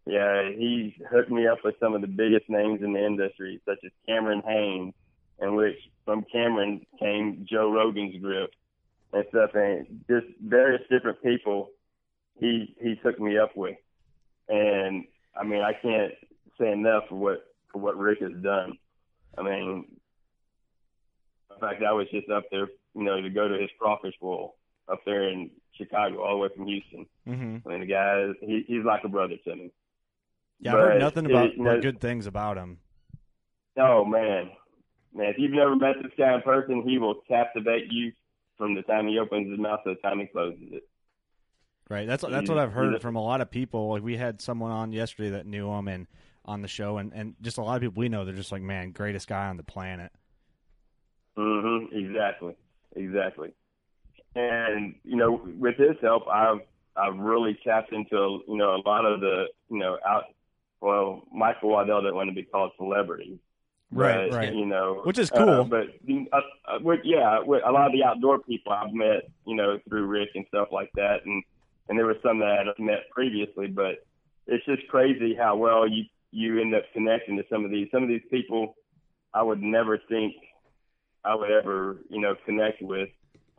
Yeah, 0.07 0.51
he's 0.57 0.93
hooked 1.11 1.31
me 1.31 1.49
up 1.49 1.59
with 1.65 1.75
some 1.81 1.95
of 1.95 2.01
the 2.01 2.07
biggest 2.07 2.49
names 2.49 2.81
in 2.83 2.93
the 2.93 3.05
industry, 3.05 3.61
such 3.67 3.79
as 3.85 3.91
Cameron 4.07 4.43
Hanes, 4.47 4.95
and 5.41 5.57
which 5.57 5.79
from 6.05 6.25
Cameron 6.31 6.87
came 7.01 7.45
Joe 7.51 7.73
Rogan's 7.73 8.21
group 8.23 8.51
and 9.13 9.25
stuff, 9.31 9.51
and 9.55 10.05
just 10.09 10.27
various 10.41 10.83
different 10.91 11.23
people 11.23 11.71
he 12.39 12.75
he's 12.81 12.99
hooked 13.03 13.21
me 13.21 13.39
up 13.39 13.57
with. 13.57 13.77
And 14.49 15.07
I 15.39 15.45
mean, 15.45 15.61
I 15.63 15.73
can't 15.75 16.13
say 16.59 16.73
enough 16.73 17.05
for 17.09 17.17
what 17.17 17.45
for 17.73 17.79
what 17.81 17.97
Rick 17.99 18.21
has 18.21 18.33
done. 18.43 18.79
I 19.39 19.43
mean, 19.43 19.85
in 21.53 21.61
fact, 21.61 21.83
I 21.83 21.93
was 21.93 22.07
just 22.11 22.29
up 22.31 22.45
there, 22.51 22.69
you 22.95 23.03
know, 23.05 23.21
to 23.21 23.31
go 23.31 23.49
to 23.49 23.59
his 23.59 23.71
crawfish 23.79 24.15
bowl 24.21 24.57
up 24.89 25.01
there 25.05 25.29
in 25.29 25.51
Chicago, 25.77 26.23
all 26.23 26.37
the 26.37 26.43
way 26.43 26.49
from 26.57 26.67
Houston. 26.67 27.07
Mm-hmm. 27.29 27.69
I 27.69 27.71
mean, 27.71 27.81
the 27.81 27.87
guy, 27.87 28.27
he, 28.41 28.65
he's 28.67 28.85
like 28.85 29.05
a 29.05 29.09
brother 29.09 29.35
to 29.45 29.57
me. 29.57 29.71
Yeah, 30.61 30.73
I've 30.73 30.79
heard 30.79 30.93
But 30.95 30.99
nothing 31.01 31.25
it- 31.27 31.31
about 31.31 31.57
you 31.57 31.63
know- 31.63 31.75
but 31.75 31.83
good 31.83 32.01
things 32.01 32.27
about 32.27 32.57
him. 32.57 32.79
Oh 33.79 34.07
man, 34.07 34.51
man! 35.15 35.27
If 35.27 35.37
you've 35.39 35.53
never 35.53 35.77
met 35.77 35.97
this 36.03 36.13
guy 36.17 36.35
in 36.35 36.41
person, 36.41 36.83
he 36.89 36.97
will 36.97 37.17
captivate 37.29 37.93
you 37.93 38.13
from 38.57 38.75
the 38.75 38.81
time 38.83 39.07
he 39.07 39.19
opens 39.19 39.51
his 39.51 39.59
mouth 39.61 39.81
to 39.85 39.91
the 39.91 40.01
time 40.01 40.19
he 40.21 40.27
closes 40.27 40.63
it. 40.73 40.89
Right. 41.89 42.07
That's 42.07 42.25
that's 42.25 42.49
what 42.49 42.59
I've 42.59 42.73
heard 42.73 43.01
from 43.01 43.15
a 43.15 43.23
lot 43.23 43.41
of 43.41 43.51
people. 43.51 43.91
Like 43.91 44.03
we 44.03 44.17
had 44.17 44.41
someone 44.41 44.73
on 44.73 44.93
yesterday 44.93 45.31
that 45.31 45.47
knew 45.47 45.71
him 45.71 45.87
and 45.87 46.07
on 46.45 46.63
the 46.63 46.69
show, 46.69 46.99
and 46.99 47.13
and 47.13 47.35
just 47.43 47.59
a 47.59 47.63
lot 47.63 47.77
of 47.77 47.83
people 47.83 48.01
we 48.01 48.09
know. 48.09 48.25
They're 48.25 48.35
just 48.35 48.51
like, 48.51 48.63
man, 48.63 48.91
greatest 48.91 49.29
guy 49.29 49.47
on 49.47 49.57
the 49.57 49.63
planet. 49.63 50.11
Mm-hmm. 51.39 51.97
Exactly. 51.97 52.57
Exactly. 52.97 53.53
And 54.35 54.97
you 55.05 55.17
know, 55.17 55.41
with 55.59 55.77
his 55.77 55.97
help, 56.03 56.27
I've 56.29 56.61
I've 56.97 57.17
really 57.19 57.59
tapped 57.63 57.93
into 57.93 58.41
you 58.49 58.57
know 58.57 58.75
a 58.75 58.83
lot 58.85 59.05
of 59.05 59.21
the 59.21 59.47
you 59.71 59.79
know 59.79 59.99
out. 60.07 60.25
Well, 60.81 61.23
Michael 61.33 61.71
Waddell 61.71 62.03
didn't 62.03 62.17
want 62.17 62.29
to 62.29 62.35
be 62.35 62.43
called 62.43 62.73
celebrity, 62.77 63.41
Right, 63.93 64.31
but, 64.31 64.37
right. 64.37 64.55
You 64.55 64.67
know, 64.67 65.01
Which 65.05 65.19
is 65.19 65.31
uh, 65.31 65.37
cool. 65.37 65.65
but 65.65 65.87
uh, 66.33 66.41
uh, 66.67 66.79
with, 66.83 67.01
yeah, 67.05 67.39
with 67.41 67.63
a 67.65 67.71
lot 67.71 67.87
of 67.87 67.93
the 67.93 68.05
outdoor 68.05 68.41
people 68.41 68.73
I've 68.73 68.93
met, 68.93 69.29
you 69.47 69.55
know, 69.55 69.79
through 69.89 70.07
Rick 70.07 70.31
and 70.35 70.45
stuff 70.49 70.69
like 70.73 70.91
that, 70.97 71.25
and 71.25 71.43
and 71.89 71.99
there 71.99 72.07
was 72.07 72.17
some 72.23 72.41
that 72.41 72.67
I've 72.69 72.79
met 72.79 73.11
previously, 73.11 73.69
but 73.69 74.05
it's 74.47 74.65
just 74.65 74.87
crazy 74.89 75.35
how 75.35 75.57
well 75.57 75.89
you 75.89 76.05
you 76.33 76.61
end 76.61 76.75
up 76.75 76.83
connecting 76.93 77.37
to 77.37 77.45
some 77.51 77.65
of 77.65 77.71
these 77.71 77.89
some 77.93 78.03
of 78.03 78.09
these 78.09 78.25
people 78.31 78.75
I 79.33 79.43
would 79.43 79.63
never 79.63 79.99
think 80.09 80.35
I 81.25 81.35
would 81.35 81.51
ever 81.51 81.99
you 82.11 82.21
know 82.21 82.35
connect 82.45 82.83
with. 82.83 83.09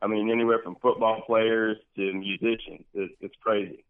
I 0.01 0.07
mean, 0.07 0.29
anywhere 0.29 0.59
from 0.63 0.75
football 0.75 1.21
players 1.25 1.77
to 1.95 2.13
musicians, 2.13 2.85
it's, 2.93 3.13
it's 3.19 3.35
crazy. 3.41 3.83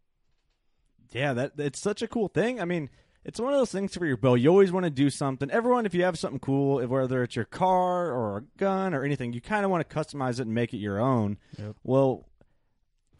Yeah, 1.10 1.34
that 1.34 1.52
it's 1.58 1.78
such 1.78 2.00
a 2.00 2.08
cool 2.08 2.28
thing. 2.28 2.60
I 2.60 2.64
mean, 2.64 2.88
it's 3.24 3.38
one 3.38 3.52
of 3.52 3.58
those 3.58 3.72
things 3.72 3.94
for 3.94 4.06
your 4.06 4.16
bow. 4.16 4.34
You 4.34 4.48
always 4.48 4.72
want 4.72 4.84
to 4.84 4.90
do 4.90 5.10
something. 5.10 5.50
Everyone, 5.50 5.84
if 5.84 5.94
you 5.94 6.04
have 6.04 6.18
something 6.18 6.40
cool, 6.40 6.86
whether 6.86 7.22
it's 7.22 7.36
your 7.36 7.44
car 7.44 8.10
or 8.10 8.38
a 8.38 8.42
gun 8.58 8.94
or 8.94 9.04
anything, 9.04 9.34
you 9.34 9.40
kind 9.40 9.66
of 9.66 9.70
want 9.70 9.86
to 9.86 9.94
customize 9.94 10.38
it 10.38 10.42
and 10.46 10.54
make 10.54 10.72
it 10.72 10.78
your 10.78 10.98
own. 10.98 11.36
Yep. 11.58 11.76
Well, 11.84 12.26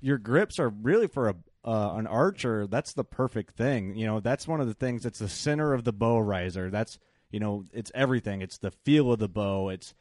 your 0.00 0.18
grips 0.18 0.58
are 0.58 0.68
really 0.68 1.06
for 1.06 1.28
a, 1.28 1.34
uh, 1.64 1.94
an 1.96 2.06
archer, 2.06 2.66
that's 2.66 2.92
the 2.92 3.04
perfect 3.04 3.56
thing. 3.56 3.94
You 3.96 4.06
know, 4.06 4.20
that's 4.20 4.46
one 4.48 4.60
of 4.60 4.66
the 4.68 4.74
things. 4.74 5.04
It's 5.04 5.18
the 5.18 5.28
center 5.28 5.72
of 5.74 5.84
the 5.84 5.92
bow 5.92 6.18
riser. 6.18 6.70
That's 6.70 6.98
you 7.30 7.40
know, 7.40 7.64
it's 7.74 7.92
everything. 7.94 8.40
It's 8.40 8.58
the 8.58 8.70
feel 8.70 9.12
of 9.12 9.18
the 9.18 9.28
bow. 9.28 9.68
It's 9.68 9.92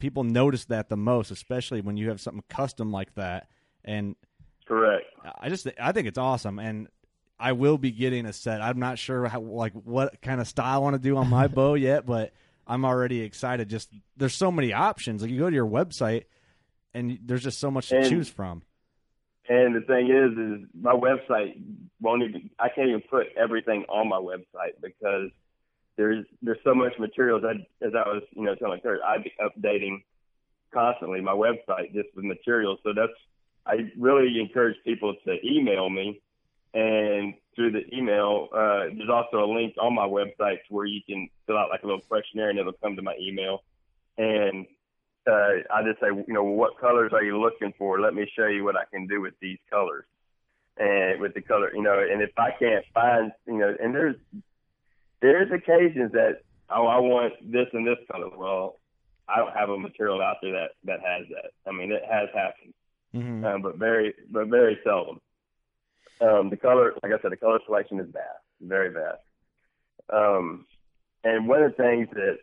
people 0.00 0.24
notice 0.24 0.64
that 0.66 0.88
the 0.88 0.96
most, 0.96 1.30
especially 1.30 1.80
when 1.80 1.96
you 1.96 2.08
have 2.08 2.20
something 2.20 2.42
custom 2.48 2.90
like 2.90 3.14
that. 3.14 3.48
And 3.84 4.16
correct. 4.66 5.06
I 5.38 5.48
just 5.48 5.68
I 5.80 5.92
think 5.92 6.08
it's 6.08 6.18
awesome, 6.18 6.58
and 6.58 6.88
I 7.38 7.52
will 7.52 7.78
be 7.78 7.90
getting 7.92 8.26
a 8.26 8.32
set. 8.32 8.60
I'm 8.60 8.78
not 8.78 8.98
sure 8.98 9.26
how 9.26 9.40
like 9.40 9.74
what 9.74 10.20
kind 10.22 10.40
of 10.40 10.48
style 10.48 10.74
I 10.74 10.78
want 10.78 10.94
to 10.94 11.00
do 11.00 11.16
on 11.16 11.28
my 11.28 11.46
bow 11.48 11.74
yet, 11.74 12.04
but 12.06 12.32
I'm 12.66 12.84
already 12.84 13.20
excited. 13.20 13.68
Just 13.68 13.90
there's 14.16 14.34
so 14.34 14.50
many 14.50 14.72
options. 14.72 15.22
Like 15.22 15.30
you 15.30 15.38
go 15.38 15.50
to 15.50 15.54
your 15.54 15.66
website, 15.68 16.24
and 16.94 17.18
there's 17.24 17.42
just 17.44 17.60
so 17.60 17.70
much 17.70 17.88
to 17.90 17.98
And- 17.98 18.08
choose 18.08 18.28
from. 18.28 18.62
And 19.48 19.74
the 19.74 19.80
thing 19.80 20.06
is, 20.06 20.38
is 20.38 20.68
my 20.80 20.92
website 20.92 21.60
won't 22.00 22.22
even. 22.22 22.50
I 22.58 22.68
can't 22.68 22.88
even 22.88 23.02
put 23.02 23.26
everything 23.36 23.84
on 23.88 24.08
my 24.08 24.18
website 24.18 24.80
because 24.80 25.30
there's 25.96 26.24
there's 26.42 26.58
so 26.64 26.74
much 26.74 26.92
materials. 26.98 27.42
I, 27.44 27.66
as 27.84 27.92
I 27.94 28.08
was, 28.08 28.22
you 28.32 28.44
know, 28.44 28.54
telling 28.54 28.80
Kurt, 28.80 29.00
I'd 29.04 29.24
be 29.24 29.32
updating 29.40 30.02
constantly 30.72 31.20
my 31.20 31.32
website 31.32 31.92
just 31.92 32.08
with 32.14 32.24
materials. 32.24 32.78
So 32.84 32.92
that's 32.94 33.12
I 33.66 33.90
really 33.98 34.40
encourage 34.40 34.76
people 34.84 35.14
to 35.24 35.46
email 35.46 35.88
me, 35.90 36.20
and 36.74 37.34
through 37.54 37.72
the 37.72 37.94
email, 37.94 38.48
uh, 38.52 38.84
there's 38.96 39.10
also 39.10 39.44
a 39.44 39.48
link 39.52 39.74
on 39.80 39.94
my 39.94 40.06
website 40.06 40.58
to 40.66 40.70
where 40.70 40.86
you 40.86 41.00
can 41.06 41.28
fill 41.46 41.58
out 41.58 41.68
like 41.70 41.82
a 41.82 41.86
little 41.86 42.00
questionnaire, 42.00 42.50
and 42.50 42.58
it'll 42.58 42.72
come 42.72 42.96
to 42.96 43.02
my 43.02 43.16
email. 43.20 43.62
And 44.18 44.66
uh, 45.26 45.62
I 45.72 45.82
just 45.84 46.00
say, 46.00 46.08
you 46.08 46.34
know, 46.34 46.42
what 46.42 46.78
colors 46.78 47.12
are 47.14 47.22
you 47.22 47.40
looking 47.40 47.72
for? 47.78 48.00
Let 48.00 48.14
me 48.14 48.30
show 48.36 48.46
you 48.46 48.64
what 48.64 48.76
I 48.76 48.84
can 48.90 49.06
do 49.06 49.20
with 49.20 49.34
these 49.40 49.58
colors, 49.70 50.04
and 50.78 51.20
with 51.20 51.34
the 51.34 51.42
color, 51.42 51.72
you 51.74 51.82
know. 51.82 51.98
And 51.98 52.22
if 52.22 52.30
I 52.38 52.50
can't 52.58 52.84
find, 52.92 53.32
you 53.46 53.58
know, 53.58 53.74
and 53.80 53.94
there's 53.94 54.16
there's 55.20 55.50
occasions 55.52 56.12
that 56.12 56.42
oh, 56.70 56.86
I 56.86 56.98
want 56.98 57.34
this 57.52 57.68
and 57.72 57.86
this 57.86 57.98
color. 58.10 58.30
Well, 58.36 58.78
I 59.28 59.36
don't 59.38 59.54
have 59.54 59.70
a 59.70 59.78
material 59.78 60.20
out 60.20 60.36
there 60.42 60.52
that 60.52 60.70
that 60.84 61.00
has 61.00 61.26
that. 61.30 61.52
I 61.66 61.72
mean, 61.72 61.92
it 61.92 62.02
has 62.10 62.28
happened, 62.34 62.74
Mm-hmm. 63.14 63.44
um, 63.44 63.62
but 63.62 63.76
very 63.76 64.14
but 64.30 64.48
very 64.48 64.78
seldom. 64.84 65.20
Um, 66.20 66.50
the 66.50 66.56
color, 66.56 66.94
like 67.02 67.12
I 67.12 67.20
said, 67.20 67.32
the 67.32 67.36
color 67.36 67.60
selection 67.66 68.00
is 68.00 68.06
vast, 68.12 68.44
very 68.60 68.90
vast. 68.90 69.20
Um, 70.08 70.66
and 71.24 71.46
one 71.46 71.62
of 71.62 71.72
the 71.72 71.82
things 71.82 72.08
that 72.14 72.38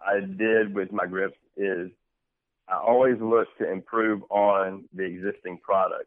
I 0.00 0.20
did 0.20 0.74
with 0.74 0.92
my 0.92 1.06
grips 1.06 1.36
is 1.56 1.90
I 2.68 2.76
always 2.78 3.16
look 3.20 3.48
to 3.58 3.70
improve 3.70 4.22
on 4.30 4.84
the 4.94 5.04
existing 5.04 5.58
product. 5.62 6.06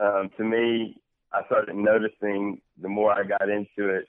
Um, 0.00 0.30
to 0.36 0.44
me, 0.44 1.00
I 1.32 1.44
started 1.46 1.74
noticing 1.74 2.60
the 2.80 2.88
more 2.88 3.12
I 3.12 3.24
got 3.24 3.48
into 3.48 3.88
it, 3.88 4.08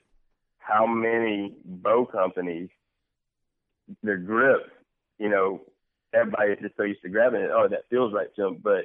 how 0.58 0.86
many 0.86 1.54
bow 1.64 2.04
companies, 2.06 2.68
their 4.02 4.18
grips, 4.18 4.70
you 5.18 5.30
know, 5.30 5.62
everybody 6.12 6.52
is 6.52 6.58
just 6.60 6.76
so 6.76 6.82
used 6.82 7.02
to 7.02 7.08
grabbing 7.08 7.40
it. 7.40 7.50
Oh, 7.52 7.68
that 7.68 7.88
feels 7.88 8.12
right 8.12 8.28
to 8.36 8.42
them. 8.42 8.58
But 8.62 8.84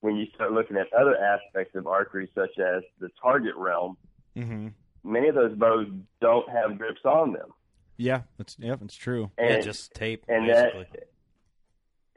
when 0.00 0.16
you 0.16 0.26
start 0.34 0.52
looking 0.52 0.76
at 0.76 0.92
other 0.92 1.16
aspects 1.16 1.74
of 1.76 1.86
archery, 1.86 2.28
such 2.34 2.58
as 2.58 2.82
the 3.00 3.08
target 3.22 3.54
realm, 3.56 3.96
Mm-hmm. 4.36 4.68
many 5.02 5.28
of 5.28 5.34
those 5.34 5.56
bows 5.56 5.86
don't 6.20 6.46
have 6.50 6.76
grips 6.76 7.00
on 7.06 7.32
them. 7.32 7.48
Yeah, 7.96 8.22
that's 8.36 8.56
yeah, 8.58 8.76
that's 8.76 8.96
true. 8.96 9.30
And, 9.38 9.50
yeah, 9.50 9.60
just 9.60 9.94
tape 9.94 10.24
and 10.28 10.46
basically. 10.46 10.86
that, 10.92 11.08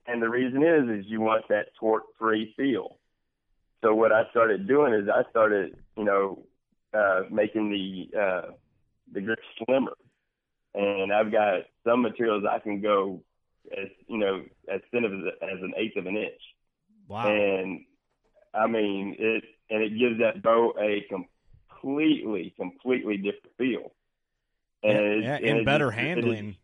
and 0.08 0.22
the 0.22 0.30
reason 0.30 0.64
is, 0.64 1.00
is 1.00 1.06
you 1.10 1.22
want 1.22 1.48
that 1.50 1.68
torque-free 1.80 2.54
feel. 2.58 2.98
So 3.82 3.96
what 3.96 4.12
I 4.12 4.30
started 4.32 4.68
doing 4.68 4.94
is 4.94 5.08
I 5.08 5.30
started, 5.30 5.78
you 5.96 6.04
know, 6.04 6.44
uh, 6.94 7.22
making 7.32 7.72
the 7.72 8.20
uh, 8.20 8.52
the 9.14 9.22
grip 9.22 9.40
slimmer, 9.58 9.96
and 10.74 11.14
I've 11.14 11.32
got 11.32 11.62
some 11.88 12.02
materials 12.02 12.44
I 12.50 12.60
can 12.60 12.82
go 12.82 13.24
as 13.72 13.88
you 14.08 14.18
know 14.18 14.44
as 14.74 14.82
thin 14.92 15.06
as, 15.06 15.12
as 15.42 15.62
an 15.62 15.74
eighth 15.78 15.96
of 15.98 16.08
an 16.08 16.18
inch. 16.18 16.42
Wow. 17.08 17.28
And 17.28 17.86
I 18.54 18.68
mean 18.68 19.16
it, 19.18 19.44
and 19.70 19.84
it 19.84 19.98
gives 19.98 20.20
that 20.20 20.42
bow 20.42 20.74
a 20.80 21.06
completely, 21.10 22.54
completely 22.58 23.18
different 23.18 23.56
feel. 23.58 23.92
And, 24.84 25.24
Yeah, 25.24 25.36
and 25.36 25.46
and 25.46 25.60
it 25.60 25.66
better 25.66 25.88
it 25.92 25.96
is- 25.96 26.00
handling. 26.00 26.58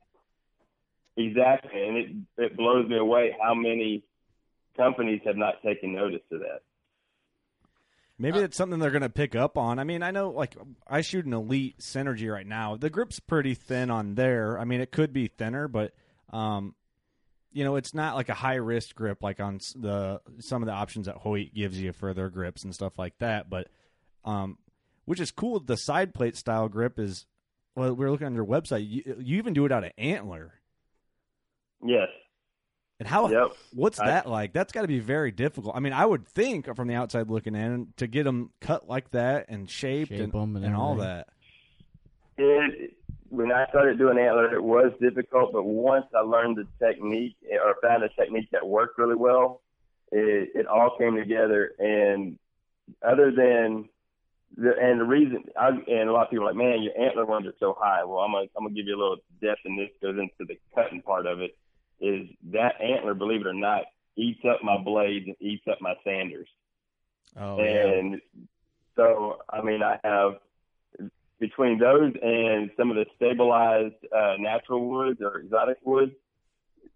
exactly, 1.18 1.88
and 1.88 1.98
it 1.98 2.10
it 2.38 2.58
blows 2.58 2.88
me 2.88 2.98
away 2.98 3.36
how 3.42 3.54
many 3.54 4.04
companies 4.78 5.22
have 5.26 5.38
not 5.38 5.62
taken 5.64 5.94
notice 5.94 6.22
of 6.32 6.40
that. 6.40 6.62
Maybe 8.18 8.40
it's 8.40 8.56
something 8.56 8.80
they're 8.80 8.92
going 8.92 9.02
to 9.02 9.10
pick 9.10 9.36
up 9.36 9.58
on. 9.58 9.78
I 9.78 9.84
mean, 9.84 10.02
I 10.02 10.12
know, 10.12 10.30
like, 10.30 10.56
I 10.88 11.02
shoot 11.02 11.26
an 11.26 11.34
Elite 11.34 11.80
Synergy 11.80 12.32
right 12.32 12.48
now. 12.48 12.78
The 12.78 12.90
grip's 12.90 13.20
pretty 13.20 13.56
thin 13.56 13.92
on 13.92 14.16
there. 14.16 14.58
I 14.58 14.64
mean, 14.64 14.80
it 14.80 14.90
could 14.94 15.12
be 15.12 15.28
thinner, 15.28 15.68
but, 15.68 15.94
um, 16.32 16.76
you 17.52 17.66
know, 17.66 17.76
it's 17.76 17.94
not 17.94 18.16
like 18.16 18.30
a 18.30 18.34
high 18.34 18.56
wrist 18.56 18.96
grip 18.96 19.22
like 19.22 19.42
on 19.42 19.60
the 19.76 20.22
some 20.40 20.62
of 20.62 20.68
the 20.68 20.72
options 20.74 21.08
that 21.08 21.18
Hoyt 21.18 21.54
gives 21.54 21.78
you 21.80 21.92
for 21.92 22.14
their 22.14 22.30
grips 22.30 22.64
and 22.64 22.74
stuff 22.74 22.98
like 22.98 23.18
that. 23.18 23.50
But, 23.50 23.68
um, 24.24 24.58
which 25.04 25.20
is 25.20 25.32
cool. 25.32 25.60
The 25.60 25.76
side 25.78 26.14
plate 26.14 26.38
style 26.38 26.70
grip 26.70 26.98
is. 27.00 27.26
Well, 27.76 27.94
we 27.94 28.06
are 28.06 28.12
looking 28.12 28.28
on 28.28 28.36
your 28.36 28.46
website. 28.46 28.90
You, 28.90 29.18
you 29.20 29.38
even 29.38 29.54
do 29.54 29.66
it 29.66 29.72
out 29.72 29.84
of 29.84 29.92
antler. 29.98 30.54
Yes. 31.84 32.08
And 33.00 33.08
how? 33.08 33.30
Yep. 33.30 33.58
What's 33.74 34.00
I- 34.00 34.08
that 34.08 34.30
like? 34.30 34.54
That's 34.54 34.72
got 34.72 34.84
to 34.84 34.88
be 34.88 35.00
very 35.00 35.32
difficult. 35.32 35.76
I 35.76 35.80
mean, 35.80 35.94
I 35.94 36.06
would 36.06 36.26
think 36.28 36.74
from 36.76 36.88
the 36.88 36.96
outside 36.96 37.30
looking 37.30 37.56
in 37.56 37.94
to 37.98 38.08
get 38.08 38.24
them 38.24 38.52
cut 38.62 38.88
like 38.88 39.12
that 39.12 39.48
and 39.50 39.70
shaped 39.70 40.12
Shape 40.12 40.22
and, 40.22 40.36
'em 40.36 40.56
and 40.56 40.66
and 40.66 40.76
all 40.76 40.96
that. 40.96 41.28
It, 42.38 42.96
when 43.30 43.52
I 43.52 43.68
started 43.68 43.98
doing 43.98 44.18
antler, 44.18 44.54
it 44.54 44.64
was 44.64 44.94
difficult, 45.02 45.52
but 45.52 45.64
once 45.64 46.06
I 46.16 46.22
learned 46.22 46.58
the 46.58 46.68
technique 46.86 47.36
or 47.52 47.76
found 47.82 48.04
a 48.04 48.10
technique 48.10 48.50
that 48.52 48.66
worked 48.66 48.98
really 48.98 49.16
well, 49.16 49.62
it, 50.12 50.52
it 50.56 50.68
all 50.68 50.98
came 50.98 51.16
together. 51.16 51.74
And 51.80 52.38
other 53.02 53.32
than 53.32 53.90
the 54.58 54.74
and 54.80 55.00
the 55.00 55.06
reason, 55.06 55.44
I, 55.60 55.70
and 55.70 56.10
a 56.10 56.14
lot 56.14 56.26
of 56.26 56.30
people 56.30 56.46
are 56.46 56.50
like, 56.50 56.56
man, 56.56 56.82
your 56.82 56.98
antler 56.98 57.26
ones 57.26 57.46
are 57.46 57.56
so 57.60 57.76
high. 57.78 58.04
Well, 58.04 58.20
I'm 58.20 58.32
gonna 58.32 58.48
I'm 58.58 58.64
gonna 58.66 58.76
give 58.76 58.88
you 58.88 58.96
a 58.96 59.02
little 59.02 59.18
depth, 59.42 59.62
and 59.66 59.78
this 59.78 59.90
goes 60.02 60.18
into 60.18 60.46
the 60.48 60.58
cutting 60.74 61.02
part 61.02 61.26
of 61.26 61.42
it. 61.42 61.58
Is 62.00 62.28
that 62.52 62.82
antler, 62.82 63.14
believe 63.14 63.42
it 63.42 63.48
or 63.48 63.54
not, 63.54 63.84
eats 64.16 64.42
up 64.50 64.64
my 64.64 64.78
blades 64.78 65.28
and 65.28 65.36
eats 65.40 65.66
up 65.70 65.82
my 65.82 65.96
sanders. 66.04 66.48
Oh 67.38 67.60
and 67.60 68.22
so 68.96 69.40
I 69.50 69.62
mean 69.62 69.82
I 69.84 70.00
have 70.04 70.36
between 71.40 71.80
those 71.80 72.14
and 72.22 72.72
some 72.78 72.92
of 72.92 72.96
the 72.96 73.06
stabilized 73.18 73.96
uh, 74.16 74.36
natural 74.40 74.88
woods 74.88 75.20
or 75.22 75.40
exotic 75.40 75.78
woods, 75.84 76.14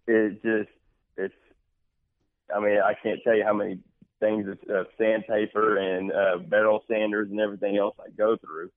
it 0.08 0.42
just 0.42 0.70
it's 1.18 1.34
I 2.56 2.60
mean 2.60 2.80
I 2.80 2.94
can't 2.94 3.20
tell 3.24 3.36
you 3.36 3.44
how 3.44 3.54
many 3.54 3.80
things 4.20 4.48
of, 4.48 4.58
of 4.70 4.88
sandpaper 4.98 5.78
and 5.78 6.12
uh, 6.12 6.38
barrel 6.38 6.84
sanders 6.90 7.30
and 7.30 7.40
everything 7.40 7.78
else 7.78 7.96
I 8.00 8.10
go 8.10 8.38
through, 8.38 8.72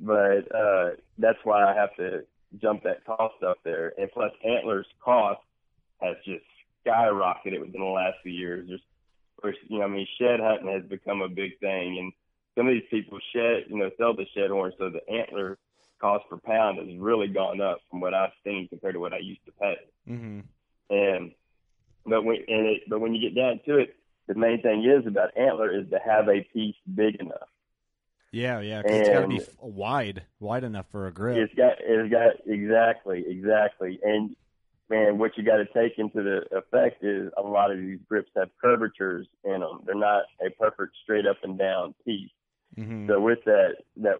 but 0.00 0.54
uh, 0.54 0.90
that's 1.18 1.38
why 1.44 1.64
I 1.64 1.74
have 1.74 1.94
to 1.96 2.24
jump 2.60 2.84
that 2.84 3.04
cost 3.04 3.42
up 3.42 3.58
there. 3.64 3.92
And 3.98 4.10
plus, 4.12 4.32
antlers 4.44 4.86
cost 5.04 5.40
has 6.00 6.16
just 6.24 6.44
skyrocketed 6.86 7.60
within 7.60 7.80
the 7.80 7.86
last 7.86 8.16
few 8.22 8.32
years. 8.32 8.66
There's 8.68 8.80
course, 9.44 9.56
you 9.68 9.78
know, 9.78 9.84
I 9.84 9.88
mean, 9.88 10.06
shed 10.18 10.40
hunting 10.40 10.72
has 10.72 10.84
become 10.88 11.20
a 11.20 11.28
big 11.28 11.58
thing, 11.60 11.98
and 11.98 12.12
some 12.56 12.66
of 12.66 12.72
these 12.72 12.88
people 12.90 13.18
shed, 13.34 13.64
you 13.68 13.76
know, 13.76 13.90
sell 13.98 14.14
the 14.14 14.24
shed 14.34 14.50
horn, 14.50 14.72
so 14.78 14.88
the 14.88 15.06
antler 15.12 15.58
cost 16.00 16.24
per 16.30 16.38
pound 16.38 16.78
has 16.78 16.98
really 16.98 17.28
gone 17.28 17.60
up 17.60 17.78
from 17.90 18.00
what 18.00 18.14
I've 18.14 18.32
seen 18.42 18.68
compared 18.68 18.94
to 18.94 19.00
what 19.00 19.12
I 19.12 19.18
used 19.18 19.44
to 19.44 19.52
pay. 19.52 19.76
Mm-hmm. 20.08 20.40
And 20.90 21.32
but 22.06 22.24
when 22.24 22.36
and 22.48 22.66
it, 22.66 22.82
but 22.88 23.00
when 23.00 23.14
you 23.14 23.20
get 23.20 23.38
down 23.38 23.60
to 23.66 23.78
it, 23.78 23.96
the 24.26 24.34
main 24.34 24.62
thing 24.62 24.84
is 24.84 25.06
about 25.06 25.36
antler 25.36 25.70
is 25.70 25.88
to 25.90 25.98
have 26.04 26.28
a 26.28 26.42
piece 26.52 26.76
big 26.94 27.16
enough. 27.16 27.48
Yeah, 28.32 28.60
yeah. 28.60 28.82
'cause 28.82 28.90
it's 28.92 29.08
got 29.08 29.20
to 29.20 29.28
be 29.28 29.40
wide, 29.60 30.22
wide 30.40 30.64
enough 30.64 30.86
for 30.90 31.06
a 31.06 31.12
grip. 31.12 31.36
It's 31.36 31.54
got 31.54 31.74
it's 31.80 32.10
got 32.10 32.34
exactly 32.46 33.24
exactly, 33.28 34.00
and 34.02 34.34
man, 34.90 35.18
what 35.18 35.36
you 35.36 35.44
got 35.44 35.58
to 35.58 35.66
take 35.66 35.98
into 35.98 36.22
the 36.22 36.56
effect 36.56 37.04
is 37.04 37.30
a 37.36 37.42
lot 37.42 37.70
of 37.70 37.78
these 37.78 37.98
grips 38.08 38.30
have 38.36 38.50
curvatures 38.60 39.26
in 39.44 39.60
them. 39.60 39.80
They're 39.86 39.94
not 39.94 40.24
a 40.44 40.50
perfect 40.50 40.96
straight 41.02 41.26
up 41.26 41.38
and 41.42 41.58
down 41.58 41.94
piece. 42.04 42.30
Mm-hmm. 42.76 43.08
So 43.08 43.20
with 43.20 43.38
that 43.44 43.76
that 43.98 44.16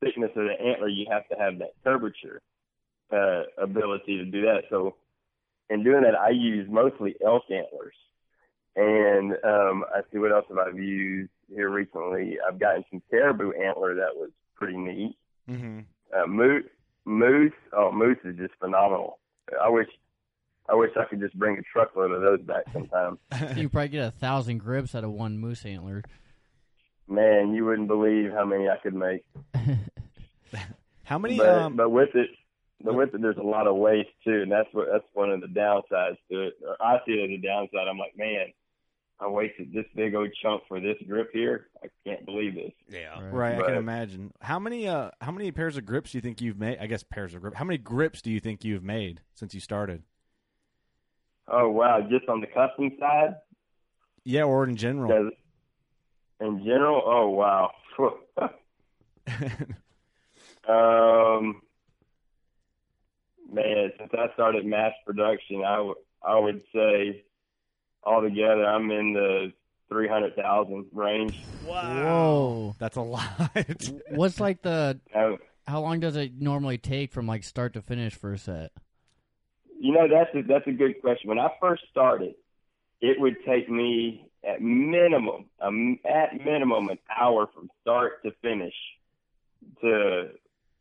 thickness 0.00 0.30
of 0.34 0.44
the 0.44 0.60
antler, 0.60 0.88
you 0.88 1.06
have 1.10 1.28
to 1.28 1.36
have 1.36 1.58
that 1.60 1.72
curvature 1.84 2.42
uh, 3.12 3.44
ability 3.58 4.18
to 4.18 4.24
do 4.24 4.42
that. 4.42 4.64
So 4.70 4.96
in 5.70 5.84
doing 5.84 6.02
that, 6.02 6.16
I 6.18 6.30
use 6.30 6.68
mostly 6.68 7.14
elk 7.24 7.44
antlers, 7.50 7.94
and 8.76 9.32
um, 9.44 9.84
I 9.94 10.00
see 10.10 10.18
what 10.18 10.32
else 10.32 10.46
have 10.48 10.58
I 10.58 10.70
used 10.76 11.30
here 11.48 11.70
recently. 11.70 12.38
I've 12.46 12.58
gotten 12.58 12.84
some 12.90 13.02
caribou 13.10 13.52
antler 13.52 13.94
that 13.96 14.14
was 14.14 14.30
pretty 14.54 14.76
neat. 14.76 15.16
Mm-hmm. 15.48 15.80
Uh, 16.16 16.26
moose, 16.26 16.64
moose, 17.04 17.52
oh 17.72 17.92
moose 17.92 18.18
is 18.24 18.36
just 18.36 18.54
phenomenal. 18.60 19.18
I 19.62 19.68
wish. 19.68 19.88
I 20.68 20.76
wish 20.76 20.90
I 20.96 21.04
could 21.06 21.18
just 21.18 21.36
bring 21.36 21.58
a 21.58 21.62
truckload 21.62 22.12
of 22.12 22.22
those 22.22 22.40
back 22.40 22.62
sometime. 22.72 23.18
you 23.56 23.68
probably 23.68 23.88
get 23.88 24.06
a 24.06 24.10
thousand 24.12 24.58
grips 24.58 24.94
out 24.94 25.02
of 25.02 25.10
one 25.10 25.36
moose 25.36 25.66
antler. 25.66 26.04
man, 27.08 27.52
you 27.52 27.64
wouldn't 27.64 27.88
believe 27.88 28.30
how 28.30 28.44
many 28.44 28.68
I 28.68 28.76
could 28.76 28.94
make. 28.94 29.24
How 31.04 31.18
many? 31.18 31.36
but, 31.36 31.48
um, 31.48 31.76
but 31.76 31.90
with 31.90 32.14
it, 32.14 32.30
but 32.82 32.94
with 32.94 33.14
it, 33.14 33.20
there's 33.20 33.36
a 33.36 33.42
lot 33.42 33.66
of 33.66 33.76
waste 33.76 34.08
too, 34.24 34.42
and 34.42 34.50
that's 34.50 34.68
what 34.72 34.88
that's 34.90 35.04
one 35.12 35.30
of 35.30 35.40
the 35.40 35.46
downsides 35.46 36.16
to 36.30 36.46
it. 36.46 36.54
Or 36.66 36.76
I 36.80 36.98
see 37.04 37.12
it 37.12 37.30
as 37.30 37.38
a 37.38 37.42
downside. 37.42 37.88
I'm 37.88 37.98
like, 37.98 38.16
man, 38.16 38.46
I 39.22 39.28
wasted 39.28 39.72
this 39.72 39.84
big 39.94 40.14
old 40.16 40.30
chunk 40.42 40.62
for 40.66 40.80
this 40.80 40.96
grip 41.06 41.30
here. 41.32 41.68
I 41.84 41.86
can't 42.04 42.24
believe 42.26 42.54
this. 42.56 42.72
Yeah. 42.88 43.20
right, 43.30 43.56
I 43.60 43.66
can 43.66 43.74
imagine. 43.76 44.32
How 44.40 44.58
many? 44.58 44.88
Uh, 44.88 45.10
how 45.20 45.30
many 45.30 45.52
pairs 45.52 45.76
of 45.76 45.86
grips 45.86 46.10
do 46.10 46.18
you 46.18 46.22
think 46.22 46.40
you've 46.40 46.58
made? 46.58 46.78
I 46.80 46.86
guess 46.86 47.04
pairs 47.04 47.32
of 47.34 47.40
grips. 47.42 47.56
How 47.56 47.64
many 47.64 47.78
grips 47.78 48.20
do 48.20 48.32
you 48.32 48.40
think 48.40 48.64
you've 48.64 48.82
made 48.82 49.20
since 49.34 49.54
you 49.54 49.60
started? 49.60 50.02
Oh 51.46 51.68
wow, 51.70 52.00
just 52.10 52.28
on 52.28 52.40
the 52.40 52.46
custom 52.48 52.90
side, 52.98 53.36
Yeah, 54.24 54.42
or 54.42 54.64
in 54.64 54.74
general. 54.76 55.30
in 56.40 56.58
general, 56.64 57.02
oh 57.04 57.28
wow. 57.28 57.70
um, 60.68 61.62
man, 63.52 63.92
since 63.98 64.10
I 64.14 64.32
started 64.34 64.64
mass 64.66 64.92
production, 65.06 65.62
I 65.64 65.76
w- 65.76 65.94
I 66.24 66.38
would 66.38 66.62
say 66.74 67.24
altogether 68.04 68.64
I'm 68.64 68.90
in 68.90 69.12
the 69.12 69.52
three 69.88 70.08
hundred 70.08 70.34
thousand 70.36 70.86
range. 70.92 71.38
Whoa. 71.64 72.74
That's 72.78 72.96
a 72.96 73.02
lot. 73.02 73.26
What's 74.10 74.40
like 74.40 74.62
the? 74.62 74.98
Uh, 75.14 75.36
How 75.66 75.80
long 75.80 76.00
does 76.00 76.16
it 76.16 76.32
normally 76.40 76.78
take 76.78 77.12
from 77.12 77.26
like 77.26 77.44
start 77.44 77.74
to 77.74 77.82
finish 77.82 78.14
for 78.14 78.32
a 78.32 78.38
set? 78.38 78.72
You 79.78 79.92
know, 79.92 80.06
that's 80.08 80.34
a, 80.34 80.42
that's 80.46 80.66
a 80.66 80.72
good 80.72 81.00
question. 81.00 81.28
When 81.28 81.38
I 81.38 81.48
first 81.60 81.82
started, 81.90 82.34
it 83.00 83.20
would 83.20 83.36
take 83.44 83.68
me 83.68 84.30
at 84.48 84.62
minimum, 84.62 85.46
um, 85.60 85.98
at 86.04 86.34
minimum, 86.44 86.88
an 86.88 86.98
hour 87.16 87.48
from 87.52 87.68
start 87.80 88.22
to 88.24 88.32
finish 88.42 88.74
to 89.80 90.30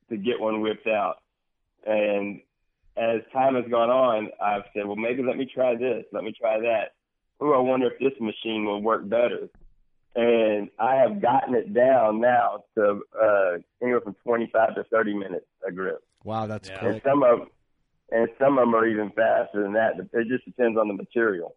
to 0.10 0.18
get 0.18 0.40
one 0.40 0.62
whipped 0.62 0.88
out. 0.88 1.18
And 1.86 2.42
as 2.98 3.22
time 3.34 3.56
has 3.56 3.66
gone 3.72 3.90
on, 3.90 4.30
I've 4.42 4.64
said, 4.74 4.86
well, 4.86 4.96
maybe 4.96 5.24
let 5.24 5.38
me 5.38 5.50
try 5.52 5.76
this, 5.76 6.06
let 6.12 6.24
me 6.24 6.34
try 6.40 6.60
that. 6.60 6.94
Ooh, 7.44 7.54
I 7.54 7.60
wonder 7.60 7.88
if 7.92 8.00
this 8.00 8.20
machine 8.20 8.66
will 8.66 8.82
work 8.82 9.08
better. 9.10 9.50
And 10.16 10.70
I 10.78 10.96
have 10.96 11.22
gotten 11.22 11.56
it 11.56 11.74
down 11.74 12.20
now 12.20 12.66
to 12.76 13.02
uh, 13.20 13.58
anywhere 13.82 14.02
from 14.02 14.16
25 14.24 14.76
to 14.76 14.84
30 14.84 15.14
minutes 15.14 15.46
a 15.68 15.72
grip. 15.72 16.04
wow, 16.24 16.48
that's 16.48 16.70
Yeah. 16.70 16.86
And 16.86 17.02
some 17.04 17.24
of 17.24 17.48
and 18.12 18.28
some 18.38 18.58
of 18.58 18.66
them 18.66 18.76
are 18.76 18.86
even 18.86 19.10
faster 19.12 19.64
than 19.64 19.74
that. 19.74 19.94
It 20.12 20.28
just 20.28 20.44
depends 20.44 20.78
on 20.78 20.90
the 20.90 20.94
material. 20.94 21.56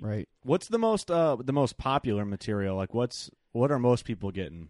Right. 0.00 0.28
What's 0.42 0.68
the 0.68 0.78
most 0.78 1.10
uh 1.10 1.36
the 1.36 1.52
most 1.52 1.78
popular 1.78 2.24
material? 2.24 2.76
Like, 2.76 2.94
what's 2.94 3.28
what 3.50 3.72
are 3.72 3.78
most 3.78 4.04
people 4.04 4.30
getting? 4.30 4.68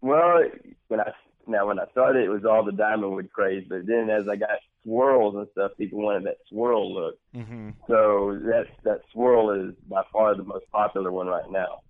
Well, 0.00 0.44
when 0.88 1.00
I 1.00 1.12
now 1.46 1.66
when 1.66 1.78
I 1.78 1.84
started, 1.90 2.24
it 2.24 2.30
was 2.30 2.44
all 2.44 2.64
the 2.64 2.72
Dymondwood 2.72 3.30
craze, 3.30 3.66
but 3.68 3.86
then 3.86 4.08
as 4.08 4.28
I 4.28 4.36
got 4.36 4.58
swirls 4.86 5.34
and 5.34 5.46
stuff, 5.52 5.72
people 5.76 6.00
wanted 6.00 6.24
that 6.24 6.36
swirl 6.48 6.94
look. 6.94 7.18
Mm-hmm. 7.34 7.70
So 7.88 8.38
that 8.44 8.66
that 8.84 9.00
swirl 9.12 9.50
is 9.50 9.74
by 9.88 10.02
far 10.12 10.36
the 10.36 10.44
most 10.44 10.64
popular 10.70 11.10
one 11.10 11.26
right 11.26 11.50
now. 11.50 11.80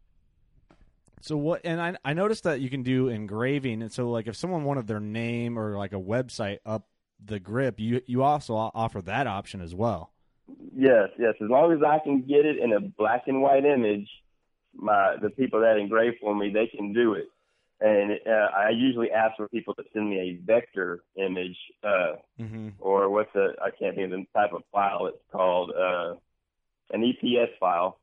So 1.21 1.37
what? 1.37 1.61
And 1.65 1.81
I 1.81 1.97
I 2.05 2.15
noticed 2.15 2.45
that 2.45 2.61
you 2.61 2.71
can 2.71 2.83
do 2.83 3.09
engraving, 3.09 3.83
and 3.83 3.93
so 3.93 4.11
like 4.11 4.27
if 4.27 4.37
someone 4.37 4.65
wanted 4.65 4.87
their 4.87 5.01
name 5.01 5.59
or 5.59 5.77
like 5.77 5.93
a 5.93 6.01
website 6.01 6.59
up 6.65 6.89
the 7.25 7.39
grip, 7.39 7.79
you 7.79 8.01
you 8.07 8.23
also 8.23 8.55
offer 8.55 9.03
that 9.03 9.27
option 9.27 9.61
as 9.61 9.75
well. 9.75 10.13
Yes, 10.75 11.09
yes. 11.19 11.35
As 11.43 11.51
long 11.51 11.73
as 11.73 11.81
I 11.87 11.99
can 11.99 12.23
get 12.23 12.47
it 12.47 12.59
in 12.59 12.73
a 12.73 12.81
black 12.81 13.25
and 13.27 13.43
white 13.43 13.65
image, 13.65 14.09
my 14.75 15.17
the 15.21 15.31
people 15.31 15.61
that 15.61 15.79
engrave 15.79 16.15
for 16.21 16.35
me, 16.35 16.51
they 16.51 16.67
can 16.67 16.93
do 16.93 17.15
it. 17.15 17.27
And 17.81 18.13
uh, 18.27 18.49
I 18.57 18.71
usually 18.71 19.11
ask 19.11 19.37
for 19.37 19.49
people 19.49 19.75
to 19.75 19.83
send 19.93 20.09
me 20.09 20.19
a 20.19 20.45
vector 20.45 21.03
image, 21.17 21.57
uh, 21.85 22.15
Mm-hmm. 22.41 22.69
or 22.81 23.09
what's 23.11 23.33
the 23.33 23.55
I 23.63 23.71
can't 23.71 23.95
think 23.97 24.13
of 24.13 24.19
the 24.19 24.27
type 24.35 24.53
of 24.53 24.63
file 24.73 25.07
it's 25.07 25.23
called, 25.33 25.71
uh, 25.71 26.15
an 26.93 27.03
EPS 27.03 27.49
file. 27.59 27.99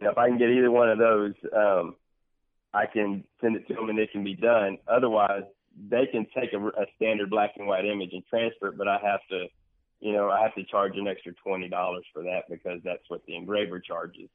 Know, 0.00 0.10
if 0.10 0.18
I 0.18 0.28
can 0.28 0.38
get 0.38 0.50
either 0.50 0.70
one 0.70 0.90
of 0.90 0.98
those, 0.98 1.34
um, 1.56 1.96
I 2.72 2.86
can 2.86 3.24
send 3.40 3.56
it 3.56 3.68
to 3.68 3.74
them 3.74 3.88
and 3.88 3.98
it 3.98 4.10
can 4.10 4.24
be 4.24 4.34
done. 4.34 4.78
Otherwise, 4.88 5.44
they 5.88 6.06
can 6.06 6.26
take 6.34 6.52
a, 6.52 6.58
a 6.58 6.86
standard 6.96 7.30
black 7.30 7.52
and 7.56 7.66
white 7.68 7.84
image 7.84 8.10
and 8.12 8.24
transfer 8.26 8.68
it, 8.68 8.78
but 8.78 8.88
I 8.88 8.98
have 9.02 9.20
to, 9.30 9.46
you 10.00 10.12
know, 10.12 10.30
I 10.30 10.42
have 10.42 10.54
to 10.56 10.64
charge 10.64 10.96
an 10.96 11.06
extra 11.06 11.32
twenty 11.34 11.68
dollars 11.68 12.04
for 12.12 12.22
that 12.24 12.42
because 12.50 12.80
that's 12.84 13.08
what 13.08 13.24
the 13.26 13.36
engraver 13.36 13.80
charges, 13.80 14.28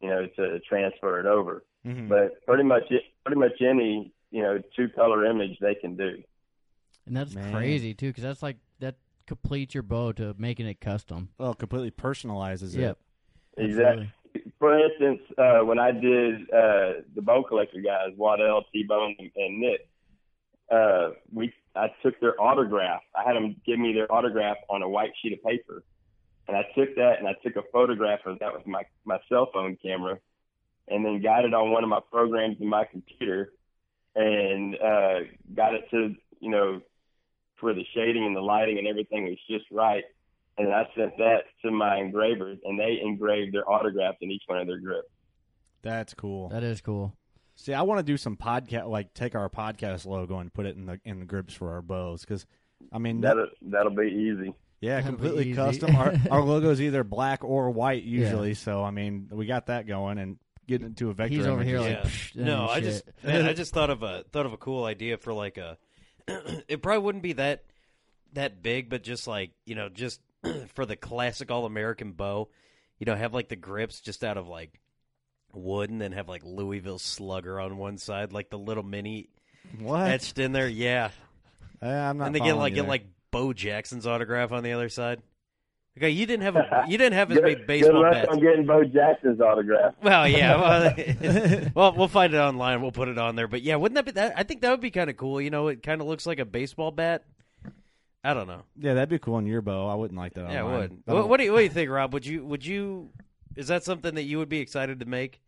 you 0.00 0.08
know, 0.08 0.26
to 0.36 0.58
transfer 0.60 1.20
it 1.20 1.26
over. 1.26 1.64
Mm-hmm. 1.86 2.08
But 2.08 2.44
pretty 2.46 2.64
much, 2.64 2.84
it, 2.90 3.02
pretty 3.24 3.38
much 3.40 3.60
any, 3.60 4.12
you 4.32 4.42
know, 4.42 4.60
two 4.74 4.88
color 4.88 5.24
image 5.26 5.58
they 5.60 5.76
can 5.76 5.96
do. 5.96 6.22
And 7.06 7.16
that's 7.16 7.34
Man. 7.34 7.52
crazy 7.52 7.94
too, 7.94 8.08
because 8.08 8.24
that's 8.24 8.42
like 8.42 8.56
that 8.80 8.96
completes 9.26 9.74
your 9.74 9.82
bow 9.82 10.12
to 10.12 10.34
making 10.38 10.66
it 10.66 10.80
custom. 10.80 11.28
Well, 11.38 11.54
completely 11.54 11.90
personalizes 11.90 12.76
Yep. 12.76 12.98
it. 13.56 13.64
Exactly. 13.64 14.10
For 14.58 14.78
instance, 14.78 15.20
uh, 15.36 15.60
when 15.60 15.78
I 15.78 15.92
did 15.92 16.42
uh, 16.50 17.02
the 17.14 17.22
Bone 17.22 17.44
Collector 17.46 17.80
guys, 17.80 18.16
Waddell, 18.16 18.64
T 18.72 18.84
Bone, 18.84 19.14
and 19.18 19.60
Nick, 19.60 19.88
uh, 20.70 21.10
we 21.32 21.52
I 21.76 21.88
took 22.02 22.18
their 22.20 22.40
autograph. 22.40 23.02
I 23.14 23.24
had 23.24 23.34
them 23.36 23.56
give 23.66 23.78
me 23.78 23.92
their 23.92 24.10
autograph 24.10 24.56
on 24.70 24.82
a 24.82 24.88
white 24.88 25.12
sheet 25.20 25.34
of 25.34 25.42
paper, 25.42 25.84
and 26.48 26.56
I 26.56 26.62
took 26.74 26.94
that 26.96 27.18
and 27.18 27.28
I 27.28 27.34
took 27.44 27.56
a 27.56 27.62
photograph 27.72 28.20
of 28.24 28.38
that 28.38 28.54
with 28.54 28.66
my 28.66 28.84
my 29.04 29.18
cell 29.28 29.50
phone 29.52 29.76
camera, 29.82 30.18
and 30.88 31.04
then 31.04 31.20
got 31.20 31.44
it 31.44 31.52
on 31.52 31.72
one 31.72 31.82
of 31.82 31.90
my 31.90 32.00
programs 32.10 32.56
in 32.60 32.68
my 32.68 32.84
computer, 32.84 33.52
and 34.14 34.74
uh, 34.76 35.20
got 35.54 35.74
it 35.74 35.88
to 35.90 36.14
you 36.40 36.50
know 36.50 36.80
where 37.60 37.74
the 37.74 37.84
shading 37.94 38.24
and 38.24 38.34
the 38.34 38.40
lighting 38.40 38.78
and 38.78 38.88
everything 38.88 39.24
was 39.24 39.38
just 39.48 39.64
right 39.70 40.02
and 40.58 40.72
I 40.72 40.86
sent 40.96 41.16
that 41.18 41.44
to 41.62 41.70
my 41.70 41.96
engravers, 41.98 42.58
and 42.64 42.78
they 42.78 42.98
engraved 43.02 43.54
their 43.54 43.68
autographs 43.68 44.18
in 44.20 44.30
each 44.30 44.42
one 44.46 44.58
of 44.58 44.66
their 44.66 44.78
grips. 44.78 45.08
That's 45.82 46.14
cool. 46.14 46.48
That 46.50 46.62
is 46.62 46.80
cool. 46.80 47.16
See, 47.56 47.74
I 47.74 47.82
want 47.82 47.98
to 47.98 48.02
do 48.02 48.16
some 48.16 48.36
podcast, 48.36 48.88
like 48.88 49.14
take 49.14 49.34
our 49.34 49.48
podcast 49.48 50.06
logo 50.06 50.38
and 50.38 50.52
put 50.52 50.66
it 50.66 50.76
in 50.76 50.86
the 50.86 51.00
in 51.04 51.20
the 51.20 51.26
grips 51.26 51.54
for 51.54 51.72
our 51.72 51.82
bows, 51.82 52.22
because 52.22 52.46
I 52.92 52.98
mean, 52.98 53.20
That'll 53.20 53.48
that'll 53.62 53.94
be 53.94 54.08
easy. 54.08 54.54
yeah, 54.80 54.96
That'll 54.96 55.10
completely 55.10 55.54
custom. 55.54 55.96
Our 55.96 56.14
our 56.30 56.42
logo 56.42 56.70
is 56.70 56.80
either 56.80 57.04
black 57.04 57.44
or 57.44 57.70
white 57.70 58.04
usually, 58.04 58.54
so 58.54 58.84
I 58.84 58.90
mean, 58.90 59.28
we 59.30 59.46
got 59.46 59.66
that 59.66 59.86
going 59.86 60.18
and 60.18 60.38
getting 60.66 60.86
into 60.88 61.10
a 61.10 61.14
vector. 61.14 61.34
He's 61.34 61.46
over 61.46 61.62
here 61.62 61.80
like, 61.80 61.90
Yeah. 61.90 62.02
psh, 62.02 62.32
that 62.34 62.44
no, 62.44 62.68
I 62.68 62.74
shit. 62.76 62.84
just 62.84 63.04
man, 63.24 63.46
I 63.46 63.52
just 63.52 63.72
thought 63.74 63.90
of 63.90 64.02
a 64.02 64.24
thought 64.32 64.46
of 64.46 64.52
a 64.52 64.56
cool 64.56 64.84
idea 64.84 65.16
for 65.18 65.32
like 65.32 65.58
a. 65.58 65.78
it 66.68 66.82
probably 66.82 67.02
wouldn't 67.04 67.22
be 67.22 67.32
that 67.34 67.64
that 68.34 68.62
big, 68.62 68.88
but 68.88 69.02
just 69.02 69.26
like 69.26 69.50
you 69.66 69.74
know, 69.74 69.88
just 69.88 70.20
for 70.74 70.86
the 70.86 70.96
classic 70.96 71.50
all 71.50 71.66
American 71.66 72.12
bow, 72.12 72.48
you 72.98 73.06
know, 73.06 73.14
have 73.14 73.34
like 73.34 73.48
the 73.48 73.56
grips 73.56 74.00
just 74.00 74.22
out 74.24 74.36
of 74.36 74.46
like 74.48 74.78
wood, 75.52 75.90
and 75.90 76.00
then 76.00 76.12
have 76.12 76.28
like 76.28 76.42
Louisville 76.44 76.98
Slugger 76.98 77.60
on 77.60 77.76
one 77.76 77.98
side, 77.98 78.32
like 78.32 78.50
the 78.50 78.58
little 78.58 78.82
mini 78.84 79.28
what? 79.78 80.10
etched 80.10 80.38
in 80.38 80.52
there. 80.52 80.68
Yeah, 80.68 81.10
Eh, 81.82 81.88
I'm 81.88 82.18
not. 82.18 82.26
and 82.26 82.34
they 82.34 82.38
get 82.38 82.44
following 82.50 82.58
like 82.60 82.70
you 82.72 82.76
get 82.76 82.82
there. 82.82 82.88
like 82.88 83.06
Bo 83.30 83.52
Jackson's 83.52 84.06
autograph 84.06 84.52
on 84.52 84.62
the 84.62 84.72
other 84.72 84.88
side. 84.88 85.20
Okay, 85.98 86.08
you 86.10 86.24
didn't 86.24 86.42
have 86.44 86.56
a 86.56 86.84
you 86.88 86.96
didn't 86.96 87.14
have 87.14 87.30
as 87.30 87.36
Good, 87.36 87.42
many 87.44 87.54
good 87.56 87.66
baseball 87.66 88.00
luck 88.02 88.26
I'm 88.30 88.40
getting 88.40 88.64
Bo 88.66 88.82
Jackson's 88.84 89.40
autograph. 89.40 89.94
Well, 90.02 90.26
yeah. 90.26 90.58
Well, 90.60 91.64
well, 91.74 91.94
we'll 91.96 92.08
find 92.08 92.32
it 92.32 92.38
online. 92.38 92.80
We'll 92.80 92.92
put 92.92 93.08
it 93.08 93.18
on 93.18 93.36
there. 93.36 93.46
But 93.48 93.62
yeah, 93.62 93.76
wouldn't 93.76 93.96
that 93.96 94.06
be 94.06 94.12
that? 94.12 94.32
I 94.36 94.42
think 94.42 94.62
that 94.62 94.70
would 94.70 94.80
be 94.80 94.90
kind 94.90 95.10
of 95.10 95.16
cool. 95.16 95.40
You 95.40 95.50
know, 95.50 95.68
it 95.68 95.82
kind 95.82 96.00
of 96.00 96.06
looks 96.06 96.26
like 96.26 96.38
a 96.38 96.44
baseball 96.46 96.90
bat. 96.92 97.24
I 98.24 98.34
don't 98.34 98.46
know. 98.46 98.62
yeah, 98.78 98.94
that'd 98.94 99.08
be 99.08 99.18
cool 99.18 99.34
on 99.34 99.46
your 99.46 99.62
bow. 99.62 99.88
I 99.88 99.94
wouldn't 99.96 100.18
like 100.18 100.34
that. 100.34 100.46
on 100.46 100.52
yeah, 100.52 100.60
it 100.60 100.64
mine. 100.64 100.72
would. 100.78 100.92
I 101.08 101.12
What, 101.12 101.20
don't- 101.20 101.28
what 101.28 101.36
do 101.38 101.44
you 101.44 101.52
What 101.52 101.58
do 101.58 101.64
you 101.64 101.70
think, 101.70 101.90
Rob? 101.90 102.12
Would 102.14 102.24
you 102.24 102.44
Would 102.46 102.64
you? 102.64 103.10
Is 103.56 103.68
that 103.68 103.84
something 103.84 104.14
that 104.14 104.22
you 104.22 104.38
would 104.38 104.48
be 104.48 104.60
excited 104.60 105.00
to 105.00 105.06
make? 105.06 105.40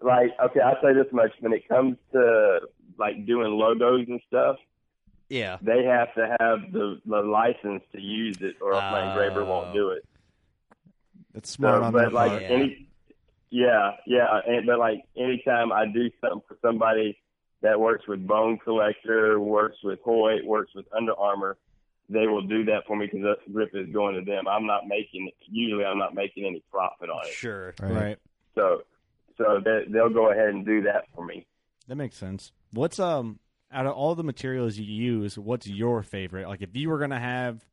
Like, 0.00 0.30
okay, 0.42 0.60
I'll 0.60 0.78
say 0.82 0.94
this 0.94 1.12
much: 1.12 1.30
when 1.40 1.52
it 1.52 1.68
comes 1.68 1.96
to 2.12 2.60
like 2.98 3.26
doing 3.26 3.52
logos 3.52 4.06
and 4.08 4.20
stuff, 4.26 4.56
Yeah. 5.32 5.56
they 5.62 5.84
have 5.84 6.14
to 6.14 6.36
have 6.40 6.72
the, 6.72 7.00
the 7.06 7.20
license 7.22 7.82
to 7.92 8.00
use 8.00 8.36
it, 8.42 8.56
or 8.60 8.74
else 8.74 8.82
my 8.92 9.08
engraver 9.10 9.44
won't 9.44 9.72
do 9.72 9.90
it. 9.90 10.04
It's 11.34 11.50
smart 11.50 11.80
So, 11.80 11.84
on 11.84 11.92
but 11.92 12.12
like 12.12 12.30
part. 12.30 12.42
Yeah. 12.42 12.48
any, 12.48 12.88
yeah, 13.50 13.90
yeah, 14.06 14.40
and, 14.46 14.66
but 14.66 14.78
like 14.78 15.04
anytime 15.16 15.72
I 15.72 15.86
do 15.86 16.10
something 16.20 16.42
for 16.46 16.56
somebody 16.60 17.18
that 17.62 17.80
works 17.80 18.06
with 18.06 18.26
Bone 18.26 18.58
Collector, 18.62 19.40
works 19.40 19.78
with 19.82 20.00
Hoyt, 20.04 20.44
works 20.44 20.72
with 20.74 20.84
Under 20.94 21.14
Armour, 21.14 21.56
they 22.10 22.26
will 22.26 22.42
do 22.42 22.64
that 22.66 22.82
for 22.86 22.96
me 22.96 23.06
because 23.06 23.22
that 23.22 23.52
grip 23.52 23.70
is 23.74 23.88
going 23.90 24.14
to 24.16 24.20
them. 24.30 24.46
I'm 24.46 24.66
not 24.66 24.86
making 24.86 25.30
usually 25.48 25.84
I'm 25.84 25.98
not 25.98 26.14
making 26.14 26.44
any 26.44 26.62
profit 26.70 27.08
on 27.08 27.24
it, 27.26 27.32
Sure. 27.32 27.72
right. 27.80 28.18
so 28.54 28.82
so 29.38 29.60
they, 29.64 29.84
they'll 29.88 30.10
go 30.10 30.30
ahead 30.30 30.48
and 30.50 30.66
do 30.66 30.82
that 30.82 31.04
for 31.14 31.24
me. 31.24 31.46
That 31.88 31.96
makes 31.96 32.16
sense. 32.18 32.52
What's 32.72 32.98
um 33.00 33.38
out 33.72 33.86
of 33.86 33.94
all 33.94 34.14
the 34.14 34.22
materials 34.24 34.76
you 34.78 34.84
use, 34.84 35.38
what's 35.38 35.66
your 35.66 36.02
favorite? 36.02 36.48
Like 36.48 36.62
if 36.62 36.74
you 36.76 36.88
were 36.90 36.98
gonna 36.98 37.20
have 37.20 37.64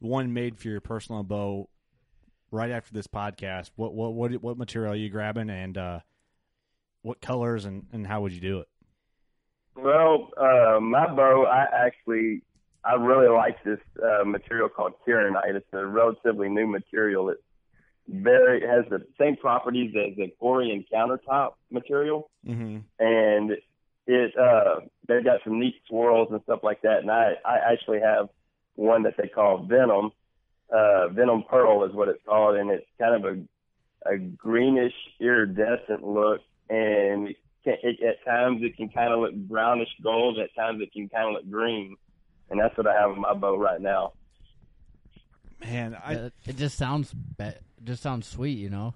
one 0.00 0.32
made 0.32 0.58
for 0.58 0.68
your 0.68 0.80
personal 0.80 1.22
bow 1.22 1.68
right 2.50 2.70
after 2.70 2.92
this 2.92 3.06
podcast, 3.06 3.70
what 3.76 3.94
what 3.94 4.12
what 4.14 4.32
what 4.42 4.58
material 4.58 4.92
are 4.92 4.96
you 4.96 5.08
grabbing 5.10 5.50
and 5.50 5.76
uh 5.78 6.00
what 7.02 7.20
colors 7.20 7.64
and 7.64 7.86
and 7.92 8.06
how 8.06 8.20
would 8.22 8.32
you 8.32 8.40
do 8.40 8.60
it? 8.60 8.68
Well, 9.76 10.30
uh, 10.38 10.80
my 10.80 11.06
bow, 11.14 11.44
I 11.44 11.66
actually, 11.86 12.42
I 12.82 12.94
really 12.94 13.28
like 13.28 13.62
this 13.62 13.78
uh, 14.02 14.24
material 14.24 14.70
called 14.70 14.94
Kirinite. 15.06 15.54
It's 15.54 15.66
a 15.74 15.84
relatively 15.84 16.48
new 16.48 16.66
material. 16.66 17.28
It's 17.28 17.42
very 18.08 18.62
it 18.62 18.68
has 18.68 18.84
the 18.88 19.04
same 19.20 19.36
properties 19.36 19.94
as 19.94 20.16
the 20.16 20.32
Corian 20.40 20.86
countertop 20.92 21.52
material, 21.70 22.30
Mm-hmm. 22.46 22.78
and 23.00 23.50
it 24.06 24.36
uh, 24.36 24.80
they've 25.08 25.24
got 25.24 25.40
some 25.44 25.58
neat 25.60 25.74
swirls 25.88 26.28
and 26.30 26.40
stuff 26.44 26.60
like 26.62 26.82
that. 26.82 26.98
And 27.00 27.10
I, 27.10 27.34
I 27.44 27.72
actually 27.72 28.00
have 28.00 28.28
one 28.74 29.02
that 29.04 29.14
they 29.16 29.28
call 29.28 29.64
Venom. 29.64 30.10
Uh, 30.70 31.08
Venom 31.08 31.44
Pearl 31.48 31.84
is 31.84 31.92
what 31.94 32.08
it's 32.08 32.22
called, 32.26 32.56
and 32.56 32.70
it's 32.70 32.86
kind 32.98 33.14
of 33.14 33.24
a 33.36 33.42
a 34.08 34.18
greenish 34.18 34.94
iridescent 35.20 36.04
look, 36.04 36.40
and 36.70 37.28
it 37.28 37.36
can, 37.64 37.74
it, 37.82 38.00
at 38.02 38.24
times 38.24 38.60
it 38.62 38.76
can 38.76 38.88
kind 38.88 39.12
of 39.12 39.18
look 39.20 39.34
brownish 39.34 39.88
gold. 40.02 40.38
At 40.38 40.54
times 40.54 40.80
it 40.80 40.92
can 40.92 41.08
kind 41.08 41.28
of 41.28 41.34
look 41.34 41.50
green, 41.50 41.96
and 42.50 42.60
that's 42.60 42.76
what 42.76 42.86
I 42.86 42.94
have 43.00 43.10
in 43.10 43.20
my 43.20 43.34
bow 43.34 43.56
right 43.56 43.80
now. 43.80 44.12
Man, 45.60 45.96
I 46.04 46.12
It- 46.14 46.32
it 46.46 46.56
just 46.56 46.76
sounds 46.76 47.12
be- 47.14 47.44
it 47.44 47.62
just 47.84 48.02
sounds 48.02 48.26
sweet, 48.26 48.58
you 48.58 48.70
know. 48.70 48.94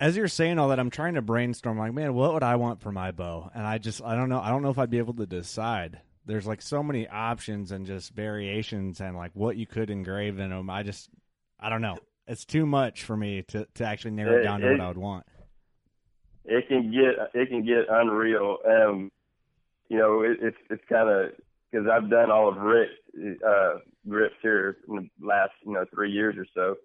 As 0.00 0.16
you're 0.16 0.26
saying 0.28 0.58
all 0.58 0.68
that, 0.68 0.80
I'm 0.80 0.90
trying 0.90 1.14
to 1.14 1.22
brainstorm. 1.22 1.78
Like, 1.78 1.92
man, 1.92 2.14
what 2.14 2.32
would 2.34 2.42
I 2.42 2.56
want 2.56 2.80
for 2.80 2.90
my 2.90 3.12
bow? 3.12 3.50
And 3.54 3.66
I 3.66 3.78
just, 3.78 4.02
I 4.02 4.16
don't 4.16 4.28
know. 4.28 4.40
I 4.40 4.48
don't 4.48 4.62
know 4.62 4.70
if 4.70 4.78
I'd 4.78 4.90
be 4.90 4.98
able 4.98 5.14
to 5.14 5.26
decide. 5.26 6.00
There's 6.26 6.46
like 6.46 6.62
so 6.62 6.82
many 6.82 7.06
options 7.08 7.70
and 7.70 7.86
just 7.86 8.12
variations 8.14 9.00
and 9.00 9.16
like 9.16 9.32
what 9.34 9.56
you 9.56 9.66
could 9.66 9.90
engrave 9.90 10.38
in 10.38 10.50
them. 10.50 10.70
I 10.70 10.82
just, 10.82 11.10
I 11.58 11.68
don't 11.68 11.82
know. 11.82 11.98
It's 12.26 12.44
too 12.44 12.64
much 12.66 13.04
for 13.04 13.16
me 13.16 13.42
to 13.48 13.66
to 13.74 13.84
actually 13.84 14.12
narrow 14.12 14.38
it 14.38 14.42
down 14.42 14.60
to 14.60 14.68
it- 14.68 14.72
what 14.72 14.80
I 14.80 14.88
would 14.88 14.98
want. 14.98 15.26
it 16.44 16.68
can 16.68 16.90
get 16.90 17.30
it 17.34 17.48
can 17.48 17.64
get 17.66 17.86
unreal. 17.90 18.58
Um, 18.66 19.10
you 19.88 19.98
know, 19.98 20.22
it, 20.22 20.38
it's 20.40 20.56
it's 20.70 20.84
kind 20.88 21.08
of 21.08 21.32
because 21.70 21.88
I've 21.88 22.08
done 22.08 22.30
all 22.30 22.48
of 22.48 22.56
Rick 22.58 22.90
uh, 23.44 23.78
grips 24.08 24.36
here 24.42 24.76
in 24.88 25.10
the 25.20 25.26
last 25.26 25.50
you 25.66 25.72
know 25.72 25.84
three 25.92 26.12
years 26.12 26.36
or 26.38 26.46
so, 26.54 26.76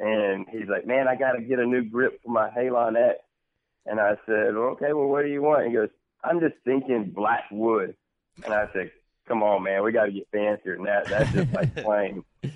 and 0.00 0.46
he's 0.50 0.68
like, 0.68 0.86
"Man, 0.86 1.06
I 1.06 1.14
got 1.14 1.32
to 1.32 1.40
get 1.42 1.58
a 1.60 1.66
new 1.66 1.84
grip 1.84 2.20
for 2.24 2.30
my 2.30 2.48
Halon 2.50 2.96
X," 2.96 3.18
and 3.86 4.00
I 4.00 4.16
said, 4.26 4.54
well, 4.54 4.70
"Okay, 4.74 4.92
well, 4.92 5.06
what 5.06 5.22
do 5.22 5.28
you 5.30 5.42
want?" 5.42 5.66
He 5.68 5.72
goes, 5.74 5.90
"I'm 6.24 6.40
just 6.40 6.54
thinking 6.64 7.12
black 7.14 7.44
wood," 7.52 7.94
and 8.44 8.52
I 8.52 8.66
said, 8.72 8.90
"Come 9.28 9.42
on, 9.42 9.62
man, 9.62 9.82
we 9.84 9.92
got 9.92 10.06
to 10.06 10.12
get 10.12 10.26
fancier 10.32 10.76
than 10.76 10.86
that. 10.86 11.06
That's 11.06 11.32
just 11.32 11.52
like 11.52 11.74
plain." 11.84 12.24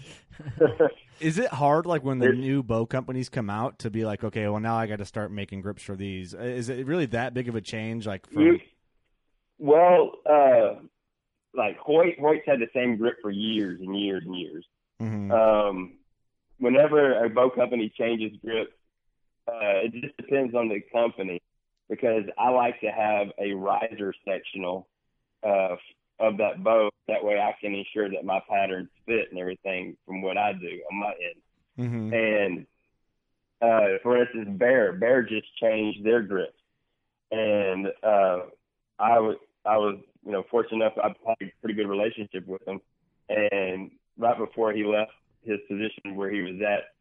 Is 1.21 1.39
it 1.39 1.49
hard, 1.49 1.87
like 1.87 2.03
when 2.03 2.19
the 2.19 2.31
It- 2.31 2.39
new 2.39 2.63
bow 2.63 2.87
companies 2.87 3.29
come 3.29 3.49
out, 3.49 3.79
to 3.81 3.91
be 3.91 4.05
like, 4.05 4.25
okay, 4.25 4.49
well 4.49 4.59
now 4.61 4.75
I 4.77 4.87
got 4.87 4.99
to 4.99 5.05
start 5.05 5.31
making 5.31 5.61
grips 5.61 5.83
for 5.83 5.95
these? 5.95 6.35
Is 6.35 6.69
it 6.69 6.87
really 6.87 7.07
that 7.07 7.35
big 7.35 7.49
of 7.49 7.55
a 7.55 7.61
change? 7.61 8.05
Like, 8.07 8.27
from, 8.27 8.43
You, 8.43 8.61
well, 9.59 10.13
uh, 10.29 10.81
like 11.57 11.79
Hoyt, 11.79 12.19
Hoyt's 12.19 12.43
had 12.47 12.59
the 12.59 12.67
same 12.75 12.97
grip 12.97 13.19
for 13.23 13.31
years 13.31 13.81
and 13.81 13.97
years 13.99 14.25
and 14.27 14.37
years. 14.37 14.67
Mhm. 15.01 15.31
Um, 15.31 15.93
whenever 16.59 17.25
a 17.25 17.29
bow 17.29 17.51
company 17.51 17.93
changes 17.97 18.33
grips, 18.45 18.73
uh, 19.49 19.85
it 19.85 19.93
just 19.93 20.17
depends 20.17 20.55
on 20.55 20.69
the 20.69 20.81
company 20.93 21.41
because 21.89 22.25
I 22.39 22.51
like 22.51 22.81
to 22.81 22.89
have 22.89 23.29
a 23.39 23.53
riser 23.53 24.15
sectional 24.27 24.89
uh, 25.43 25.77
of 26.19 26.39
that 26.39 26.63
bow. 26.63 26.91
That 27.09 27.23
way 27.23 27.39
I 27.39 27.55
can 27.61 27.75
ensure 27.75 28.09
that 28.11 28.25
my 28.25 28.41
patterns 28.49 28.89
fit 29.07 29.31
and 29.31 29.39
everything 29.39 29.97
from 30.07 30.23
what 30.23 30.39
I 30.39 30.53
do 30.53 30.81
on 30.91 30.99
my 30.99 31.13
end. 31.13 31.43
Mhm. 31.77 32.15
And 32.15 32.67
uh, 33.61 33.99
for 34.03 34.21
instance, 34.21 34.49
Bear 34.59 34.93
Bear 34.93 35.23
just 35.23 35.47
changed 35.61 36.05
their 36.05 36.23
grips, 36.23 36.59
and 37.31 37.89
uh, 38.03 38.41
I 38.99 39.19
was 39.19 39.37
I 39.65 39.77
was 39.77 39.99
you 40.25 40.33
know 40.33 40.45
fortunate 40.51 40.77
enough 40.77 40.93
I 41.03 41.09
had 41.29 41.37
a 41.49 41.53
pretty 41.61 41.75
good 41.75 41.89
relationship 41.89 42.47
with 42.47 42.67
him, 42.67 42.81
and 43.29 43.91
right 44.17 44.39
before 44.39 44.73
he 44.73 44.85
left 44.85 45.13
his 45.45 45.61
position 45.69 46.17
where 46.17 46.31
he 46.31 46.41
was 46.43 46.61
at 46.63 46.95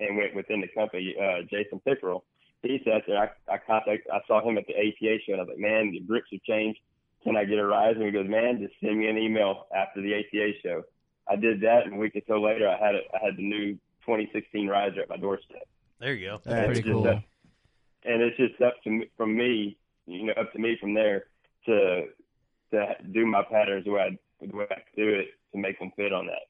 and 0.00 0.16
went 0.16 0.34
within 0.34 0.60
the 0.60 0.68
company, 0.68 1.14
uh, 1.20 1.42
Jason 1.50 1.80
Pickerel, 1.80 2.24
he 2.62 2.80
sat 2.84 3.02
there. 3.06 3.18
I 3.18 3.28
I 3.52 3.58
contact 3.58 4.06
I 4.12 4.20
saw 4.26 4.46
him 4.46 4.58
at 4.58 4.66
the 4.66 4.74
ATA 4.74 5.18
show, 5.26 5.32
and 5.32 5.40
I 5.40 5.44
was 5.44 5.48
like, 5.50 5.58
man, 5.58 5.90
the 5.92 6.00
grips 6.00 6.28
have 6.32 6.42
changed. 6.42 6.80
Can 7.24 7.36
I 7.36 7.44
get 7.44 7.58
a 7.58 7.66
rise? 7.66 7.94
And 7.96 8.04
he 8.04 8.10
goes, 8.12 8.28
man, 8.28 8.60
just 8.60 8.74
send 8.80 8.98
me 8.98 9.08
an 9.08 9.18
email 9.18 9.66
after 9.74 10.00
the 10.00 10.14
ATA 10.14 10.52
show. 10.62 10.82
I 11.28 11.34
did 11.36 11.60
that, 11.62 11.84
and 11.84 11.94
a 11.94 11.96
week 11.96 12.14
or 12.14 12.22
so 12.28 12.40
later, 12.40 12.68
I 12.68 12.76
had 12.78 12.94
a, 12.94 13.00
I 13.14 13.24
had 13.24 13.36
the 13.36 13.42
new 13.42 13.74
2016 14.06 14.68
riser 14.68 15.00
at 15.02 15.08
my 15.08 15.16
doorstep. 15.16 15.66
There 15.98 16.14
you 16.14 16.26
go. 16.26 16.40
That's 16.44 16.56
And 16.56 16.66
pretty 16.66 16.80
it's 16.80 16.86
just 16.88 16.94
cool. 16.94 17.08
up- 17.08 17.22
and 18.04 18.22
it's 18.22 18.36
just 18.36 18.60
up 18.62 18.80
to 18.84 18.90
me, 18.90 19.10
from 19.16 19.36
me, 19.36 19.76
you 20.06 20.26
know, 20.26 20.32
up 20.34 20.52
to 20.52 20.58
me 20.60 20.76
from 20.80 20.94
there 20.94 21.24
to 21.66 22.04
to 22.72 22.94
do 23.12 23.26
my 23.26 23.42
patterns 23.42 23.84
the 23.84 23.90
way 23.90 24.00
I 24.02 24.46
the 24.46 24.56
way 24.56 24.66
I 24.70 24.76
do 24.94 25.08
it 25.08 25.28
to 25.52 25.58
make 25.58 25.78
them 25.80 25.90
fit 25.96 26.12
on 26.12 26.26
that. 26.26 26.46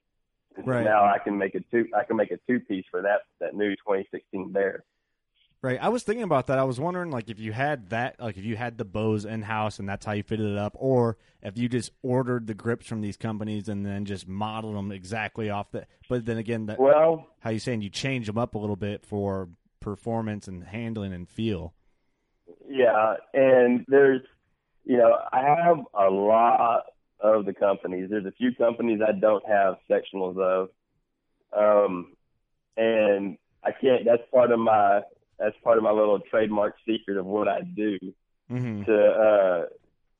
Right. 0.65 0.85
Now 0.85 1.05
I 1.05 1.19
can 1.19 1.37
make 1.37 1.55
a 1.55 1.61
two 1.71 1.87
I 1.97 2.05
can 2.05 2.17
make 2.17 2.31
a 2.31 2.39
two 2.49 2.61
piece 2.61 2.85
for 2.91 3.03
that 3.03 3.23
that 3.41 3.55
new 3.55 3.71
2016 3.77 4.53
bear. 4.53 4.85
Right. 5.63 5.79
I 5.83 5.89
was 5.89 6.03
thinking 6.03 6.23
about 6.23 6.47
that. 6.49 6.59
I 6.59 6.65
was 6.65 6.79
wondering, 6.79 7.11
like, 7.11 7.31
if 7.31 7.41
you 7.41 7.51
had 7.53 7.89
that, 7.89 8.21
like, 8.21 8.37
if 8.37 8.45
you 8.45 8.57
had 8.57 8.77
the 8.79 8.85
bows 8.85 9.25
in 9.25 9.43
house 9.43 9.79
and 9.79 9.89
that's 9.89 10.05
how 10.05 10.13
you 10.13 10.23
fitted 10.23 10.47
it 10.47 10.59
up, 10.59 10.77
or 10.79 11.17
if 11.43 11.57
you 11.57 11.69
just 11.69 11.91
ordered 12.03 12.47
the 12.47 12.55
grips 12.55 12.87
from 12.87 13.01
these 13.01 13.17
companies 13.17 13.69
and 13.69 13.85
then 13.85 14.05
just 14.05 14.29
modeled 14.29 14.77
them 14.77 14.93
exactly 14.93 15.51
off 15.51 15.73
the. 15.73 15.87
But 16.09 16.27
then 16.27 16.37
again, 16.37 16.67
that 16.67 16.79
Well, 16.79 17.27
how 17.41 17.51
you 17.51 17.59
saying 17.59 17.83
you 17.83 17.91
change 17.91 18.27
them 18.27 18.39
up 18.39 18.55
a 18.55 18.59
little 18.59 18.77
bit 18.77 19.05
for 19.05 19.49
performance 19.81 20.47
and 20.47 20.63
handling 20.63 21.13
and 21.13 21.29
feel. 21.29 21.73
Yeah, 22.69 23.15
and 23.33 23.85
there's, 23.89 24.23
you 24.85 24.99
know, 24.99 25.17
I 25.33 25.41
have 25.41 25.79
a 25.95 26.11
lot 26.11 26.85
of 27.21 27.47
the 27.47 27.53
companies. 27.53 28.09
There's 28.11 28.27
a 28.27 28.33
few 28.33 28.55
companies 28.55 29.01
I 29.07 29.13
don't 29.13 29.47
have 29.49 29.77
sectionals 29.91 30.39
of, 30.39 30.69
um, 31.57 32.15
and 32.77 33.39
I 33.65 33.73
can't. 33.73 34.05
That's 34.05 34.23
part 34.33 34.51
of 34.51 34.59
my 34.59 35.03
that's 35.39 35.57
part 35.63 35.79
of 35.79 35.85
my 35.85 35.91
little 35.91 36.21
trademark 36.31 36.77
secret 36.87 37.17
of 37.17 37.27
what 37.27 37.49
I 37.49 37.61
do. 37.63 37.99
Mm-hmm. 38.51 38.85
To 38.85 38.95
uh, 38.95 39.67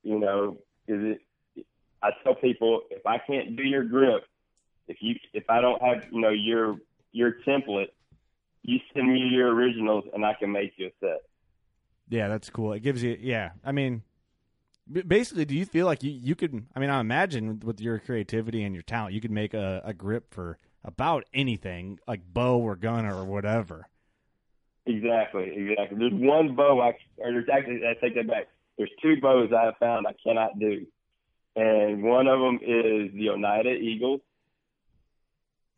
you 0.03 0.19
know, 0.19 0.57
is 0.87 1.15
it? 1.15 1.65
I 2.01 2.09
tell 2.23 2.35
people 2.35 2.81
if 2.91 3.05
I 3.05 3.17
can't 3.17 3.55
do 3.55 3.63
your 3.63 3.83
grip, 3.83 4.23
if 4.87 4.97
you 5.01 5.15
if 5.33 5.43
I 5.49 5.61
don't 5.61 5.81
have 5.81 6.03
you 6.11 6.21
know 6.21 6.29
your 6.29 6.77
your 7.11 7.33
template, 7.47 7.89
you 8.63 8.79
send 8.93 9.11
me 9.11 9.19
your 9.31 9.53
originals 9.53 10.05
and 10.13 10.25
I 10.25 10.33
can 10.33 10.51
make 10.51 10.73
you 10.77 10.87
a 10.87 10.91
set. 10.99 11.21
Yeah, 12.09 12.27
that's 12.27 12.49
cool. 12.49 12.73
It 12.73 12.81
gives 12.81 13.03
you, 13.03 13.17
yeah. 13.19 13.51
I 13.65 13.71
mean, 13.71 14.01
basically, 14.91 15.45
do 15.45 15.55
you 15.55 15.65
feel 15.65 15.85
like 15.85 16.03
you, 16.03 16.11
you 16.11 16.35
could? 16.35 16.65
I 16.75 16.79
mean, 16.79 16.89
I 16.89 16.99
imagine 16.99 17.59
with 17.59 17.79
your 17.79 17.99
creativity 17.99 18.63
and 18.63 18.73
your 18.73 18.83
talent, 18.83 19.13
you 19.13 19.21
could 19.21 19.31
make 19.31 19.53
a, 19.53 19.81
a 19.83 19.93
grip 19.93 20.33
for 20.33 20.57
about 20.83 21.25
anything, 21.33 21.99
like 22.07 22.21
bow 22.33 22.57
or 22.57 22.75
gun 22.75 23.05
or 23.05 23.25
whatever. 23.25 23.87
Exactly, 24.85 25.51
exactly. 25.53 25.97
There's 25.99 26.13
one 26.13 26.55
bow 26.55 26.79
I, 26.79 26.97
or 27.17 27.31
there's 27.31 27.49
actually, 27.51 27.81
I 27.85 27.93
take 28.01 28.15
that 28.15 28.27
back. 28.27 28.47
There's 28.77 28.91
two 29.01 29.19
bows 29.21 29.51
I 29.51 29.65
have 29.65 29.77
found 29.79 30.07
I 30.07 30.15
cannot 30.23 30.59
do, 30.59 30.85
and 31.55 32.03
one 32.03 32.27
of 32.27 32.39
them 32.39 32.55
is 32.61 33.11
the 33.13 33.29
Oneida 33.31 33.71
Eagle, 33.71 34.21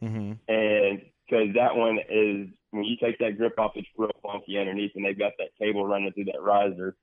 Mm-hmm. 0.04 0.34
and 0.48 1.02
because 1.30 1.54
that 1.56 1.76
one 1.76 2.00
is 2.10 2.48
when 2.72 2.86
you 2.86 2.95
take 3.02 3.19
that 3.19 3.38
grip 3.38 3.60
off, 3.60 3.74
it's 3.76 3.88
real 3.98 4.12
funky 4.24 4.58
underneath, 4.58 4.91
and 4.95 5.04
they've 5.04 5.17
got 5.17 5.34
that 5.39 5.50
cable 5.60 5.86
running 5.86 6.12
through 6.13 6.26
that 6.26 6.41
riser. 6.41 6.95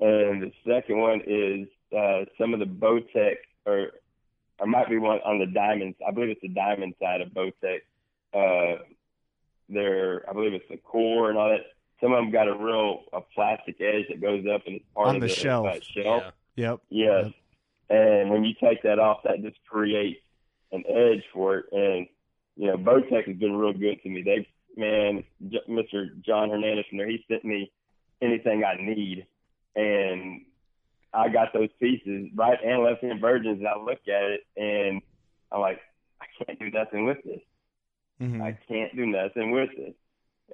And 0.00 0.42
the 0.42 0.52
second 0.66 0.98
one 0.98 1.20
is 1.26 1.68
uh, 1.96 2.24
some 2.38 2.52
of 2.52 2.60
the 2.60 2.66
Bowtech, 2.66 3.36
or 3.66 3.92
I 4.60 4.64
might 4.66 4.88
be 4.88 4.98
one 4.98 5.18
on 5.24 5.38
the 5.38 5.46
diamonds. 5.46 5.96
I 6.06 6.10
believe 6.10 6.30
it's 6.30 6.40
the 6.40 6.48
diamond 6.48 6.94
side 7.00 7.20
of 7.20 7.28
Bowtech. 7.30 7.80
Uh, 8.34 8.82
they're, 9.68 10.28
I 10.28 10.32
believe 10.32 10.52
it's 10.54 10.68
the 10.68 10.76
core 10.76 11.30
and 11.30 11.38
all 11.38 11.48
that. 11.48 11.60
Some 12.00 12.12
of 12.12 12.18
them 12.18 12.30
got 12.32 12.48
a 12.48 12.54
real 12.54 13.04
a 13.12 13.20
plastic 13.20 13.76
edge 13.80 14.06
that 14.10 14.20
goes 14.20 14.44
up 14.52 14.62
and 14.66 14.76
it's 14.76 14.84
part 14.94 15.08
On 15.08 15.16
of 15.16 15.22
the 15.22 15.28
the, 15.28 15.32
shelf. 15.34 15.66
uh, 15.66 15.78
shelf. 15.80 16.22
Yeah. 16.56 16.70
Yep. 16.70 16.80
Yes. 16.90 17.26
And 17.88 18.30
when 18.30 18.44
you 18.44 18.54
take 18.62 18.82
that 18.82 18.98
off, 18.98 19.20
that 19.24 19.42
just 19.42 19.56
creates 19.68 20.20
an 20.72 20.82
edge 20.88 21.22
for 21.32 21.58
it. 21.58 21.66
And, 21.72 22.06
you 22.56 22.66
know, 22.66 22.76
Bowtech 22.76 23.26
has 23.26 23.36
been 23.36 23.54
real 23.56 23.72
good 23.72 24.02
to 24.02 24.08
me. 24.08 24.22
They've, 24.22 24.46
man, 24.76 25.24
J- 25.48 25.60
Mr. 25.68 26.20
John 26.22 26.50
Hernandez 26.50 26.84
from 26.88 26.98
there, 26.98 27.08
he 27.08 27.24
sent 27.28 27.44
me 27.44 27.70
anything 28.20 28.64
I 28.64 28.76
need. 28.82 29.26
And 29.76 30.42
I 31.12 31.28
got 31.28 31.52
those 31.52 31.70
pieces, 31.80 32.30
right 32.34 32.58
and 32.64 32.82
left 32.82 33.02
hand 33.02 33.20
virgins, 33.20 33.58
and 33.58 33.68
I 33.68 33.76
look 33.76 34.00
at 34.08 34.22
it 34.22 34.40
and 34.56 35.00
I'm 35.52 35.60
like, 35.60 35.80
I 36.20 36.44
can't 36.44 36.58
do 36.58 36.70
nothing 36.70 37.04
with 37.04 37.18
this. 37.24 37.40
Mm-hmm. 38.20 38.42
I 38.42 38.58
can't 38.68 38.94
do 38.96 39.06
nothing 39.06 39.50
with 39.50 39.70
it. 39.76 39.96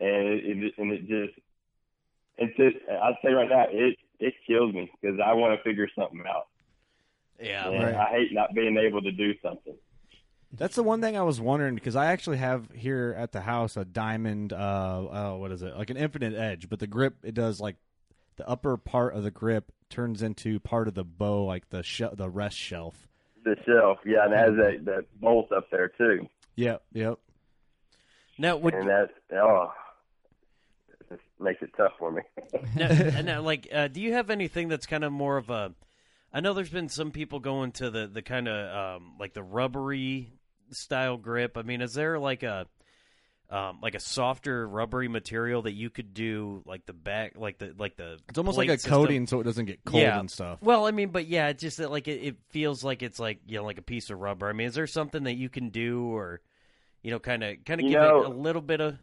And 0.00 0.26
it, 0.28 0.44
it 0.44 0.74
and 0.78 0.92
it 0.92 1.00
just, 1.00 1.38
it's 2.38 2.56
just, 2.56 2.76
I'll 3.02 3.18
say 3.24 3.32
right 3.32 3.48
now, 3.48 3.66
it, 3.70 3.96
it 4.18 4.34
kills 4.46 4.74
me 4.74 4.90
because 5.00 5.18
I 5.24 5.32
want 5.34 5.58
to 5.58 5.62
figure 5.62 5.88
something 5.98 6.22
out. 6.28 6.48
Yeah. 7.40 7.68
Right. 7.68 7.94
I 7.94 8.10
hate 8.10 8.32
not 8.32 8.54
being 8.54 8.76
able 8.76 9.02
to 9.02 9.12
do 9.12 9.34
something. 9.42 9.74
That's 10.52 10.74
the 10.74 10.82
one 10.82 11.00
thing 11.00 11.16
I 11.16 11.22
was 11.22 11.40
wondering 11.40 11.74
because 11.74 11.96
I 11.96 12.06
actually 12.06 12.38
have 12.38 12.70
here 12.74 13.14
at 13.16 13.32
the 13.32 13.40
house 13.40 13.76
a 13.76 13.84
diamond. 13.84 14.52
Uh, 14.52 14.56
uh, 14.56 15.36
what 15.36 15.52
is 15.52 15.62
it? 15.62 15.76
Like 15.76 15.90
an 15.90 15.96
infinite 15.96 16.34
edge, 16.34 16.68
but 16.68 16.80
the 16.80 16.88
grip 16.88 17.16
it 17.22 17.34
does 17.34 17.60
like 17.60 17.76
the 18.40 18.48
upper 18.48 18.78
part 18.78 19.14
of 19.14 19.22
the 19.22 19.30
grip 19.30 19.70
turns 19.90 20.22
into 20.22 20.58
part 20.60 20.88
of 20.88 20.94
the 20.94 21.04
bow, 21.04 21.44
like 21.44 21.68
the 21.68 21.82
sh- 21.82 22.00
the 22.14 22.30
rest 22.30 22.56
shelf. 22.56 23.06
The 23.44 23.54
shelf, 23.66 23.98
yeah, 24.06 24.24
and 24.24 24.32
it 24.32 24.38
has 24.38 24.56
that 24.56 24.84
that 24.86 25.20
bolt 25.20 25.52
up 25.52 25.70
there 25.70 25.88
too. 25.88 26.26
Yep, 26.56 26.82
yep. 26.94 27.18
Now, 28.38 28.56
would 28.56 28.72
and 28.72 28.88
that 28.88 29.10
oh, 29.34 29.70
it 30.88 31.06
just 31.10 31.22
makes 31.38 31.60
it 31.60 31.70
tough 31.76 31.92
for 31.98 32.10
me. 32.10 32.22
now, 32.76 32.88
and 32.88 33.26
now, 33.26 33.42
like, 33.42 33.68
uh, 33.70 33.88
do 33.88 34.00
you 34.00 34.14
have 34.14 34.30
anything 34.30 34.68
that's 34.68 34.86
kind 34.86 35.04
of 35.04 35.12
more 35.12 35.36
of 35.36 35.50
a? 35.50 35.74
I 36.32 36.40
know 36.40 36.54
there's 36.54 36.70
been 36.70 36.88
some 36.88 37.10
people 37.10 37.40
going 37.40 37.72
to 37.72 37.90
the 37.90 38.06
the 38.06 38.22
kind 38.22 38.48
of 38.48 39.00
um, 39.02 39.16
like 39.20 39.34
the 39.34 39.42
rubbery 39.42 40.32
style 40.70 41.18
grip. 41.18 41.58
I 41.58 41.62
mean, 41.62 41.82
is 41.82 41.92
there 41.92 42.18
like 42.18 42.42
a 42.42 42.68
um, 43.50 43.78
like 43.82 43.94
a 43.94 44.00
softer 44.00 44.66
rubbery 44.66 45.08
material 45.08 45.62
that 45.62 45.72
you 45.72 45.90
could 45.90 46.14
do 46.14 46.62
like 46.66 46.86
the 46.86 46.92
back, 46.92 47.32
like 47.36 47.58
the 47.58 47.74
like 47.76 47.96
the 47.96 48.18
It's 48.28 48.38
almost 48.38 48.56
like 48.56 48.68
a 48.68 48.72
system? 48.78 48.90
coating 48.92 49.26
so 49.26 49.40
it 49.40 49.44
doesn't 49.44 49.66
get 49.66 49.84
cold 49.84 50.02
yeah. 50.02 50.20
and 50.20 50.30
stuff. 50.30 50.58
Well, 50.62 50.86
I 50.86 50.92
mean, 50.92 51.08
but 51.10 51.26
yeah, 51.26 51.48
it's 51.48 51.60
just 51.60 51.78
that 51.78 51.90
like 51.90 52.06
it, 52.06 52.20
it 52.22 52.36
feels 52.50 52.84
like 52.84 53.02
it's 53.02 53.18
like 53.18 53.40
you 53.46 53.58
know 53.58 53.64
like 53.64 53.78
a 53.78 53.82
piece 53.82 54.10
of 54.10 54.20
rubber. 54.20 54.48
I 54.48 54.52
mean, 54.52 54.68
is 54.68 54.74
there 54.74 54.86
something 54.86 55.24
that 55.24 55.34
you 55.34 55.48
can 55.48 55.70
do 55.70 56.04
or 56.14 56.40
you 57.02 57.10
know 57.10 57.18
kind 57.18 57.42
of 57.42 57.56
kind 57.64 57.80
of 57.80 57.86
give 57.88 58.00
know- 58.00 58.22
it 58.22 58.26
a 58.26 58.28
little 58.34 58.62
bit 58.62 58.80
of 58.80 58.98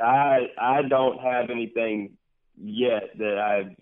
I 0.00 0.48
I 0.60 0.82
don't 0.82 1.20
have 1.20 1.50
anything 1.50 2.16
yet 2.58 3.16
that 3.18 3.38
I 3.38 3.76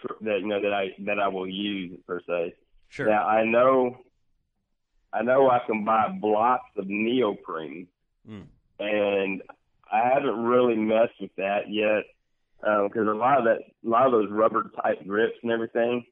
tr- 0.00 0.24
that 0.24 0.40
you 0.40 0.46
know 0.46 0.60
that 0.62 0.72
I 0.72 0.88
that 1.00 1.18
I 1.18 1.28
will 1.28 1.48
use 1.48 1.98
per 2.06 2.20
se. 2.26 2.54
Sure. 2.88 3.08
Now 3.08 3.26
I 3.26 3.44
know 3.44 3.98
I 5.12 5.22
know 5.22 5.50
I 5.50 5.60
can 5.66 5.84
buy 5.84 6.08
blocks 6.20 6.70
of 6.76 6.86
neoprene, 6.88 7.88
Mm. 8.30 8.46
and 8.78 9.42
I 9.90 10.08
haven't 10.14 10.44
really 10.44 10.76
messed 10.76 11.20
with 11.20 11.34
that 11.36 11.68
yet 11.68 12.04
because 12.60 13.08
a 13.08 13.12
lot 13.12 13.38
of 13.38 13.44
that 13.44 13.58
a 13.84 13.88
lot 13.88 14.06
of 14.06 14.12
those 14.12 14.30
rubber 14.30 14.70
type 14.82 15.04
grips 15.06 15.36
and 15.42 15.50
everything 15.50 16.04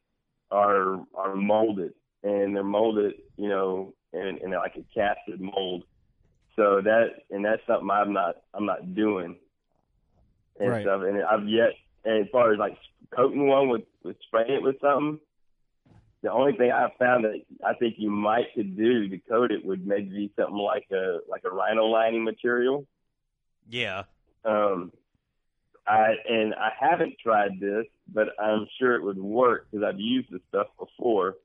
are 0.50 1.00
are 1.14 1.34
molded 1.36 1.92
and 2.22 2.56
they're 2.56 2.64
molded 2.64 3.14
you 3.36 3.48
know 3.48 3.94
in, 4.12 4.38
in 4.42 4.50
like 4.52 4.74
a 4.76 4.84
casted 4.94 5.40
mold. 5.40 5.84
So 6.56 6.80
that 6.82 7.10
and 7.30 7.44
that's 7.44 7.62
something 7.66 7.88
I'm 7.90 8.12
not 8.12 8.36
I'm 8.54 8.66
not 8.66 8.94
doing 8.94 9.36
and 10.58 10.70
Right. 10.70 10.82
stuff. 10.82 11.02
And 11.02 11.22
I've 11.22 11.48
yet 11.48 11.70
and 12.04 12.24
as 12.24 12.30
far 12.32 12.52
as 12.52 12.58
like 12.58 12.76
coating 13.14 13.46
one 13.46 13.68
with 13.68 13.82
with 14.02 14.16
spraying 14.26 14.54
it 14.54 14.62
with 14.62 14.80
something, 14.80 15.20
the 16.22 16.32
only 16.32 16.52
thing 16.52 16.72
I've 16.72 16.96
found 16.98 17.24
that 17.24 17.42
I 17.64 17.74
think 17.74 17.94
you 17.98 18.10
might 18.10 18.52
could 18.54 18.76
do 18.76 19.08
to 19.08 19.18
coat 19.28 19.52
it 19.52 19.64
would 19.64 19.86
maybe 19.86 20.08
be 20.08 20.32
something 20.36 20.56
like 20.56 20.86
a 20.92 21.18
like 21.28 21.42
a 21.44 21.50
rhino 21.50 21.86
lining 21.86 22.24
material. 22.24 22.86
yeah. 23.68 24.04
Um, 24.44 24.92
I 25.86 26.14
and 26.28 26.54
I 26.54 26.70
haven't 26.78 27.14
tried 27.22 27.60
this, 27.60 27.86
but 28.12 28.28
I'm 28.38 28.66
sure 28.78 28.94
it 28.94 29.02
would 29.02 29.18
work 29.18 29.68
because 29.70 29.84
I've 29.84 30.00
used 30.00 30.30
this 30.30 30.42
stuff 30.48 30.68
before. 30.78 31.36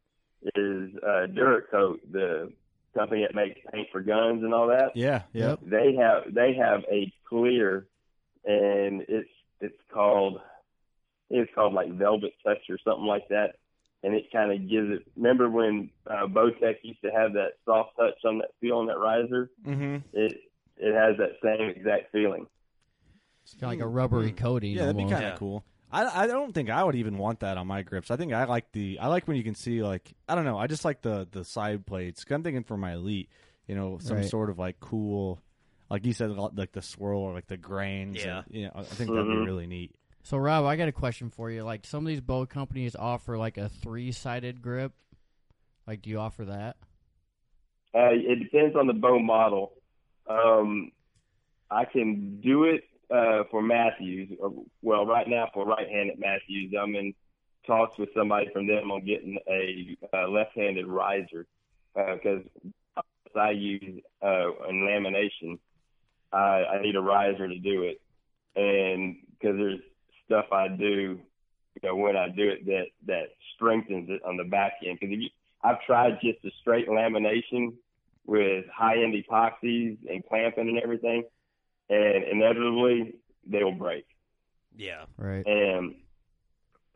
Is 0.56 0.92
uh, 0.98 1.28
Duracoat 1.28 2.00
the 2.12 2.52
company 2.94 3.22
that 3.22 3.34
makes 3.34 3.60
paint 3.72 3.88
for 3.92 4.02
guns 4.02 4.44
and 4.44 4.54
all 4.54 4.68
that? 4.68 4.96
Yeah, 4.96 5.24
yeah. 5.32 5.56
They 5.62 5.96
have 5.96 6.34
they 6.34 6.56
have 6.56 6.82
a 6.92 7.12
clear, 7.30 7.86
and 8.46 9.06
it's 9.08 9.30
it's 9.62 9.80
called 9.94 10.42
it's 11.30 11.52
called 11.56 11.74
like 11.74 11.92
Velvet 11.94 12.34
Touch 12.44 12.70
or 12.70 12.78
something 12.84 13.06
like 13.06 13.28
that, 13.30 13.56
and 14.04 14.14
it 14.14 14.32
kind 14.32 14.52
of 14.52 14.70
gives 14.70 14.90
it. 14.92 15.04
Remember 15.16 15.50
when 15.50 15.90
uh, 16.08 16.28
Bowtech 16.28 16.76
used 16.84 17.02
to 17.04 17.10
have 17.12 17.34
that 17.34 17.54
soft 17.66 17.96
touch 17.98 18.24
on 18.26 18.40
that 18.40 18.50
feel 18.62 18.78
on 18.78 18.88
that 18.88 18.98
riser? 19.00 19.50
Mm-hmm. 19.66 19.98
It 20.14 20.38
it 20.78 20.94
has 20.94 21.18
that 21.18 21.38
same 21.44 21.70
exact 21.70 22.12
feeling. 22.12 22.48
It's 23.44 23.54
kind 23.56 23.74
of 23.74 23.80
like 23.80 23.86
a 23.86 23.90
rubbery 23.90 24.32
coating. 24.32 24.72
Yeah, 24.74 24.82
that'd 24.84 24.98
be 24.98 25.04
almost. 25.04 25.20
kind 25.22 25.34
of 25.34 25.40
cool. 25.40 25.64
I, 25.92 26.24
I 26.24 26.28
don't 26.28 26.54
think 26.54 26.70
I 26.72 26.84
would 26.84 26.96
even 26.96 27.18
want 27.18 27.42
that 27.42 27.58
on 27.58 27.68
my 27.68 27.84
grips. 27.84 28.10
I 28.10 28.16
think 28.16 28.34
I 28.34 28.46
like 28.46 28.72
the 28.72 28.98
I 29.00 29.08
like 29.08 29.28
when 29.28 29.38
you 29.38 29.44
can 29.44 29.54
see 29.56 29.84
like 29.84 30.14
I 30.28 30.34
don't 30.36 30.46
know. 30.46 30.58
I 30.58 30.68
just 30.68 30.84
like 30.86 31.02
the 31.02 31.28
the 31.32 31.44
side 31.46 31.86
plates. 31.86 32.24
'Cause 32.24 32.34
I'm 32.36 32.44
thinking 32.44 32.64
for 32.64 32.78
my 32.78 32.94
elite, 32.94 33.30
you 33.68 33.76
know, 33.76 34.00
some 34.00 34.18
Right. 34.18 34.26
sort 34.30 34.50
of 34.50 34.58
like 34.58 34.80
cool, 34.80 35.40
like 35.92 36.06
you 36.06 36.14
said, 36.14 36.32
like 36.32 36.72
the 36.72 36.82
swirl 36.82 37.20
or 37.22 37.34
like 37.34 37.48
the 37.48 37.58
grains. 37.58 38.24
Yeah. 38.26 38.42
and, 38.48 38.56
you 38.56 38.66
know, 38.66 38.72
I 38.76 38.84
think 38.84 39.12
that'd 39.12 39.26
be 39.28 39.34
Mhm. 39.34 39.46
really 39.46 39.68
neat. 39.68 39.96
So 40.24 40.38
Rob, 40.38 40.66
I 40.66 40.78
got 40.78 40.88
a 40.88 40.94
question 40.94 41.30
for 41.30 41.52
you. 41.52 41.64
Like 41.64 41.86
some 41.86 42.06
of 42.06 42.08
these 42.08 42.22
bow 42.22 42.46
companies 42.46 42.96
offer 42.96 43.38
like 43.38 43.58
a 43.58 43.68
three-sided 43.68 44.62
grip. 44.62 44.94
Like, 45.86 46.02
do 46.02 46.10
you 46.10 46.18
offer 46.18 46.46
that? 46.46 46.78
Uh, 47.94 48.12
it 48.14 48.40
depends 48.40 48.76
on 48.76 48.88
the 48.88 48.94
bow 48.94 49.20
model. 49.20 49.74
Um, 50.28 50.92
I 51.70 51.84
can 51.84 52.40
do 52.42 52.64
it 52.64 52.86
uh, 53.14 53.44
for 53.52 53.62
Mathews. 53.62 54.30
Uh, 54.44 54.50
Well, 54.82 55.06
right 55.06 55.28
now 55.28 55.50
for 55.54 55.66
right-handed 55.66 56.18
Mathews, 56.18 56.74
I'm 56.82 56.96
in 56.96 57.14
talks 57.68 57.98
with 58.00 58.10
somebody 58.16 58.48
from 58.54 58.66
them 58.66 58.92
on 58.92 59.06
getting 59.06 59.38
a 59.50 59.98
uh, 60.14 60.30
left-handed 60.30 60.88
riser 60.88 61.46
because 61.94 62.44
I 63.36 63.52
use 63.52 64.02
uh, 64.22 64.52
in 64.70 64.88
lamination. 64.88 65.60
I, 66.32 66.64
I 66.78 66.82
need 66.82 66.96
a 66.96 67.02
riser 67.02 67.48
to 67.48 67.60
do 67.60 67.84
it, 67.84 68.02
and 68.56 69.18
because 69.32 69.58
there's 69.58 69.80
stuff 70.34 70.52
I 70.52 70.68
do, 70.68 71.20
you 71.76 71.82
know, 71.84 71.96
when 71.96 72.18
I 72.18 72.30
do 72.30 72.50
it 72.50 72.66
that 72.66 72.86
that 73.08 73.26
strengthens 73.56 74.10
it 74.10 74.22
on 74.26 74.38
the 74.38 74.44
back 74.44 74.74
end. 74.86 74.98
Because 75.00 75.16
you, 75.16 75.30
I've 75.64 75.82
tried 75.86 76.20
just 76.22 76.44
a 76.46 76.50
straight 76.62 76.88
lamination 76.88 77.74
with 78.26 78.66
high-end 78.74 79.14
epoxies 79.14 79.98
and 80.10 80.26
clamping 80.28 80.70
and 80.70 80.80
everything, 80.80 81.24
and 81.90 82.24
inevitably 82.24 83.16
they'll 83.46 83.72
break. 83.72 84.06
Yeah. 84.76 85.06
Right. 85.18 85.46
And 85.46 85.96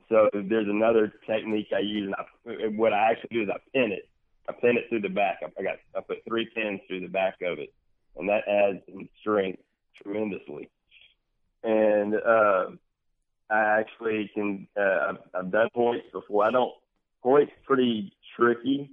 so 0.10 0.30
there's 0.34 0.68
another 0.70 1.14
technique 1.28 1.68
I 1.76 1.80
use, 1.80 2.06
and 2.06 2.16
I, 2.16 2.68
what 2.68 2.94
I 2.94 3.12
actually 3.12 3.30
do 3.32 3.44
is 3.44 3.50
I 3.50 3.60
pin 3.74 3.92
it. 3.92 4.10
I 4.50 4.54
pin 4.54 4.78
it 4.78 4.86
through 4.90 5.02
the 5.02 5.10
back. 5.10 5.40
I, 5.44 5.48
I 5.60 5.64
got 5.64 5.76
I 5.96 6.00
put 6.02 6.24
three 6.28 6.50
pins 6.56 6.80
through 6.88 7.02
the 7.02 7.08
back 7.08 7.36
of 7.44 7.60
it, 7.60 7.74
and 8.16 8.30
that 8.30 8.48
adds 8.48 8.80
in 8.88 9.10
strength 9.20 9.60
tremendously. 10.02 10.70
And 11.64 12.16
uh, 12.16 12.66
I 13.50 13.80
actually 13.80 14.30
can. 14.34 14.68
Uh, 14.78 15.10
I've, 15.10 15.18
I've 15.34 15.52
done 15.52 15.70
points 15.74 16.06
before. 16.12 16.46
I 16.46 16.52
don't. 16.52 16.74
Points 17.24 17.52
pretty 17.66 18.14
tricky 18.36 18.92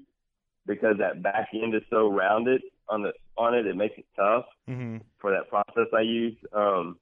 because 0.67 0.97
that 0.99 1.23
back 1.23 1.49
end 1.53 1.75
is 1.75 1.83
so 1.91 2.09
rounded 2.11 2.63
on 2.89 3.03
the 3.03 3.13
on 3.37 3.55
it. 3.55 3.67
It 3.67 3.77
makes 3.77 3.99
it 3.99 4.07
tough 4.17 4.47
Mm-hmm. 4.69 4.99
for 5.19 5.31
that 5.33 5.49
process 5.51 5.93
I 5.97 6.01
use. 6.01 6.37
Um, 6.53 6.99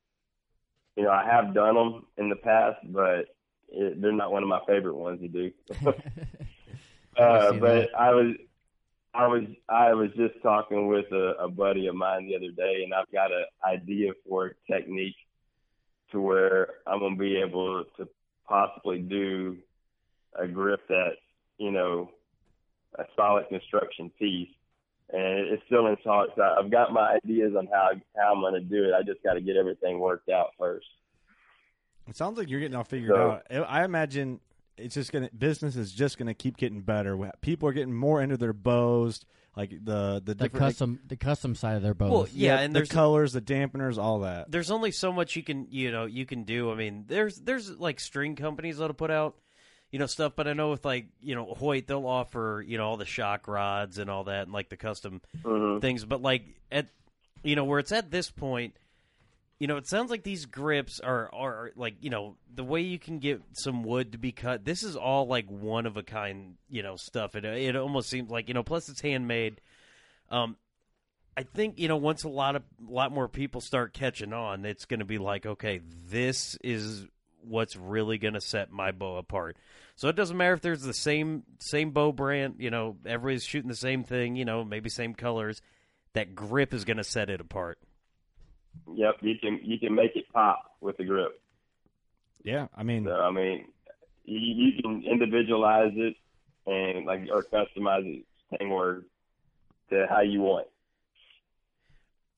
you 0.96 1.04
know, 1.04 1.10
I 1.10 1.24
have 1.24 1.54
done 1.54 1.74
them 1.74 2.06
in 2.18 2.28
the 2.28 2.36
past, 2.36 2.78
but 2.84 3.26
it, 3.68 4.00
they're 4.00 4.12
not 4.12 4.32
one 4.32 4.42
of 4.42 4.48
my 4.48 4.60
favorite 4.66 4.96
ones 4.96 5.20
to 5.20 5.28
do. 5.28 5.50
uh, 7.18 7.52
but. 7.54 7.88
I 7.98 8.10
was, 8.12 8.34
I 9.14 9.26
was, 9.26 9.44
I 9.68 9.92
was 9.94 10.10
just 10.16 10.34
talking 10.42 10.88
with 10.88 11.06
a, 11.12 11.34
a 11.38 11.48
buddy 11.48 11.86
of 11.86 11.94
mine 11.94 12.26
the 12.26 12.36
other 12.36 12.50
day, 12.50 12.82
and 12.82 12.92
I've 12.94 13.10
got 13.12 13.30
an 13.30 13.44
idea 13.64 14.12
for 14.28 14.46
a 14.46 14.72
technique 14.72 15.16
to 16.12 16.20
where 16.20 16.68
I'm 16.86 17.00
gonna 17.00 17.16
be 17.16 17.36
able 17.36 17.84
to 17.96 18.08
possibly 18.48 18.98
do 19.00 19.56
a 20.38 20.46
grip 20.46 20.80
that's, 20.88 21.16
you 21.58 21.70
know, 21.70 22.10
a 22.98 23.04
solid 23.16 23.48
construction 23.48 24.10
piece 24.18 24.48
and 25.12 25.48
it's 25.48 25.62
still 25.66 25.86
in 25.88 25.96
talks. 25.96 26.32
I've 26.38 26.70
got 26.70 26.92
my 26.92 27.18
ideas 27.24 27.52
on 27.56 27.66
how 27.66 27.90
how 28.16 28.32
I'm 28.34 28.40
going 28.40 28.54
to 28.54 28.60
do 28.60 28.84
it. 28.84 28.92
I 28.98 29.02
just 29.02 29.22
got 29.22 29.34
to 29.34 29.40
get 29.42 29.56
everything 29.56 29.98
worked 29.98 30.30
out 30.30 30.48
first. 30.58 30.86
It 32.08 32.16
sounds 32.16 32.38
like 32.38 32.48
you're 32.48 32.60
getting 32.60 32.76
all 32.76 32.84
figured 32.84 33.12
So- 33.14 33.40
out. 33.54 33.66
I 33.68 33.84
imagine 33.84 34.40
it's 34.76 34.94
just 34.94 35.12
gonna 35.12 35.30
business 35.36 35.76
is 35.76 35.92
just 35.92 36.18
gonna 36.18 36.34
keep 36.34 36.56
getting 36.56 36.80
better. 36.80 37.18
People 37.40 37.68
are 37.68 37.72
getting 37.72 37.94
more 37.94 38.22
into 38.22 38.36
their 38.36 38.52
bows, 38.52 39.20
like 39.56 39.70
the 39.70 40.14
the 40.14 40.20
The 40.20 40.34
different 40.34 40.54
custom, 40.54 41.00
the 41.06 41.16
custom 41.16 41.54
side 41.54 41.76
of 41.76 41.82
their 41.82 41.94
bows. 41.94 42.10
Well, 42.10 42.28
yeah, 42.32 42.58
and 42.58 42.74
the 42.74 42.86
colors, 42.86 43.32
the 43.32 43.40
dampeners, 43.40 43.98
all 43.98 44.20
that. 44.20 44.50
there's 44.50 44.70
only 44.70 44.90
so 44.90 45.12
much 45.12 45.36
you 45.36 45.42
can 45.42 45.66
you 45.70 45.90
know 45.90 46.06
you 46.06 46.26
can 46.26 46.44
do. 46.44 46.70
I 46.70 46.74
mean, 46.74 47.04
there's 47.06 47.36
there's 47.36 47.70
like 47.78 48.00
string 48.00 48.34
companies 48.36 48.78
that'll 48.78 48.94
put 48.94 49.10
out 49.10 49.36
you 49.90 49.98
know 49.98 50.06
stuff, 50.06 50.32
but 50.34 50.48
I 50.48 50.54
know 50.54 50.70
with 50.70 50.84
like 50.84 51.06
you 51.20 51.34
know 51.34 51.44
Hoyt, 51.54 51.86
they'll 51.86 52.06
offer 52.06 52.64
you 52.66 52.78
know 52.78 52.86
all 52.86 52.96
the 52.96 53.04
shock 53.04 53.46
rods 53.46 53.98
and 53.98 54.08
all 54.08 54.24
that, 54.24 54.44
and 54.44 54.52
like 54.52 54.70
the 54.70 54.76
custom 54.76 55.20
hmm 55.44 55.78
things. 55.80 56.04
But 56.04 56.22
like 56.22 56.44
at 56.70 56.86
you 57.42 57.56
know 57.56 57.64
where 57.64 57.78
it's 57.78 57.92
at 57.92 58.10
this 58.10 58.30
point, 58.30 58.74
you 59.62 59.68
know, 59.68 59.76
it 59.76 59.86
sounds 59.86 60.10
like 60.10 60.24
these 60.24 60.46
grips 60.46 60.98
are 60.98 61.32
are 61.32 61.70
like 61.76 61.94
you 62.00 62.10
know 62.10 62.34
the 62.52 62.64
way 62.64 62.80
you 62.80 62.98
can 62.98 63.20
get 63.20 63.40
some 63.52 63.84
wood 63.84 64.10
to 64.10 64.18
be 64.18 64.32
cut. 64.32 64.64
This 64.64 64.82
is 64.82 64.96
all 64.96 65.28
like 65.28 65.46
one 65.48 65.86
of 65.86 65.96
a 65.96 66.02
kind 66.02 66.56
you 66.68 66.82
know 66.82 66.96
stuff. 66.96 67.36
It 67.36 67.44
it 67.44 67.76
almost 67.76 68.10
seems 68.10 68.28
like 68.28 68.48
you 68.48 68.54
know. 68.54 68.64
Plus, 68.64 68.88
it's 68.88 69.00
handmade. 69.00 69.60
Um, 70.30 70.56
I 71.36 71.44
think 71.44 71.78
you 71.78 71.86
know 71.86 71.96
once 71.96 72.24
a 72.24 72.28
lot 72.28 72.56
of 72.56 72.64
a 72.84 72.90
lot 72.90 73.12
more 73.12 73.28
people 73.28 73.60
start 73.60 73.92
catching 73.92 74.32
on, 74.32 74.64
it's 74.64 74.84
going 74.84 74.98
to 74.98 75.06
be 75.06 75.18
like, 75.18 75.46
okay, 75.46 75.80
this 76.10 76.58
is 76.64 77.06
what's 77.44 77.76
really 77.76 78.18
going 78.18 78.34
to 78.34 78.40
set 78.40 78.72
my 78.72 78.90
bow 78.90 79.16
apart. 79.16 79.56
So 79.94 80.08
it 80.08 80.16
doesn't 80.16 80.36
matter 80.36 80.54
if 80.54 80.60
there's 80.60 80.82
the 80.82 80.92
same 80.92 81.44
same 81.60 81.92
bow 81.92 82.10
brand, 82.10 82.56
you 82.58 82.70
know, 82.70 82.96
everybody's 83.06 83.44
shooting 83.44 83.68
the 83.68 83.76
same 83.76 84.02
thing, 84.02 84.34
you 84.34 84.44
know, 84.44 84.64
maybe 84.64 84.90
same 84.90 85.14
colors. 85.14 85.62
That 86.14 86.34
grip 86.34 86.74
is 86.74 86.84
going 86.84 86.96
to 86.96 87.04
set 87.04 87.30
it 87.30 87.40
apart. 87.40 87.78
Yep, 88.94 89.16
you 89.20 89.34
can 89.40 89.60
you 89.62 89.78
can 89.78 89.94
make 89.94 90.16
it 90.16 90.24
pop 90.32 90.76
with 90.80 90.96
the 90.96 91.04
grip. 91.04 91.40
Yeah, 92.44 92.66
I 92.76 92.82
mean, 92.82 93.04
So 93.04 93.12
I 93.12 93.30
mean, 93.30 93.66
you, 94.24 94.38
you 94.38 94.82
can 94.82 95.04
individualize 95.04 95.92
it 95.94 96.16
and 96.66 97.06
like 97.06 97.28
or 97.32 97.42
customize 97.44 98.06
it, 98.06 98.24
same 98.58 98.70
word, 98.70 99.04
to 99.90 100.06
how 100.08 100.20
you 100.20 100.40
want. 100.40 100.66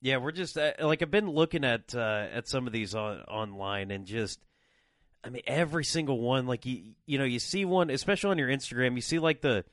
Yeah, 0.01 0.17
we're 0.17 0.31
just 0.31 0.57
uh, 0.57 0.73
like 0.81 1.01
I've 1.01 1.09
been 1.09 1.29
looking 1.29 1.63
at 1.63 1.95
uh, 1.95 2.27
at 2.31 2.47
some 2.47 2.67
of 2.67 2.73
these 2.73 2.93
on, 2.93 3.21
online 3.21 3.89
and 3.89 4.05
just 4.05 4.39
I 5.23 5.29
mean 5.29 5.41
every 5.47 5.83
single 5.83 6.19
one 6.19 6.45
like 6.45 6.65
you 6.65 6.83
you 7.07 7.17
know 7.17 7.23
you 7.23 7.39
see 7.39 7.65
one 7.65 7.89
especially 7.89 8.29
on 8.29 8.37
your 8.37 8.49
Instagram 8.49 8.95
you 8.95 9.01
see 9.01 9.17
like 9.17 9.41
the 9.41 9.65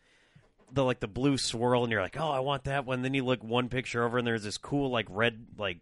the 0.73 0.83
like 0.85 1.01
the 1.01 1.09
blue 1.09 1.37
swirl 1.37 1.83
and 1.83 1.93
you're 1.93 2.01
like 2.01 2.19
oh 2.19 2.31
I 2.31 2.41
want 2.41 2.65
that 2.65 2.87
one 2.87 3.03
then 3.03 3.13
you 3.13 3.27
look 3.27 3.45
one 3.45 3.69
picture 3.69 4.03
over 4.05 4.17
and 4.17 4.27
there's 4.27 4.43
this 4.45 4.57
cool 4.57 4.91
like 4.91 5.07
red 5.11 5.45
like 5.59 5.81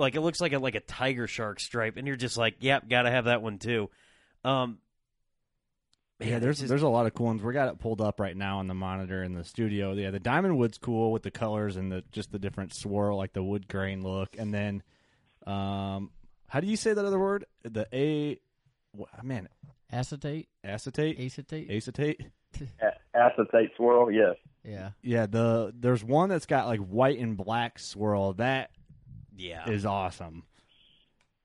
like 0.00 0.14
it 0.16 0.20
looks 0.20 0.40
like 0.40 0.52
a 0.52 0.58
like 0.58 0.74
a 0.74 0.80
tiger 0.80 1.26
shark 1.26 1.60
stripe 1.60 1.96
and 1.96 2.06
you're 2.06 2.16
just 2.16 2.36
like 2.36 2.56
yep 2.60 2.88
got 2.88 3.02
to 3.02 3.10
have 3.10 3.26
that 3.26 3.42
one 3.42 3.58
too. 3.58 3.88
Um 4.44 4.78
man, 6.18 6.28
yeah, 6.28 6.38
there's 6.38 6.58
just- 6.58 6.68
there's 6.68 6.82
a 6.82 6.88
lot 6.88 7.06
of 7.06 7.14
cool 7.14 7.26
ones. 7.26 7.42
We 7.42 7.52
got 7.52 7.68
it 7.68 7.78
pulled 7.78 8.00
up 8.00 8.20
right 8.20 8.36
now 8.36 8.58
on 8.58 8.66
the 8.66 8.74
monitor 8.74 9.22
in 9.22 9.34
the 9.34 9.44
studio. 9.44 9.92
Yeah, 9.92 10.10
the 10.10 10.20
diamond 10.20 10.58
wood's 10.58 10.78
cool 10.78 11.12
with 11.12 11.22
the 11.22 11.30
colors 11.30 11.76
and 11.76 11.90
the 11.92 12.02
just 12.12 12.32
the 12.32 12.38
different 12.38 12.74
swirl, 12.74 13.16
like 13.16 13.32
the 13.32 13.42
wood 13.42 13.68
grain 13.68 14.02
look. 14.02 14.36
And 14.38 14.52
then, 14.52 14.82
um, 15.46 16.10
how 16.48 16.60
do 16.60 16.66
you 16.66 16.76
say 16.76 16.92
that 16.92 17.04
other 17.04 17.18
word? 17.18 17.44
The 17.62 17.86
a, 17.92 18.38
wh- 18.98 19.22
man, 19.24 19.48
Acetate, 19.92 20.48
acetate, 20.62 21.18
acetate. 21.18 21.68
A- 21.70 21.76
acetate. 21.76 22.20
acetate 23.14 23.70
swirl, 23.76 24.10
yes. 24.12 24.36
Yeah. 24.64 24.90
Yeah, 25.02 25.26
the 25.26 25.72
there's 25.74 26.04
one 26.04 26.28
that's 26.28 26.46
got 26.46 26.66
like 26.66 26.80
white 26.80 27.18
and 27.18 27.36
black 27.36 27.78
swirl. 27.78 28.34
That 28.34 28.70
yeah 29.40 29.68
is 29.68 29.84
awesome. 29.84 30.44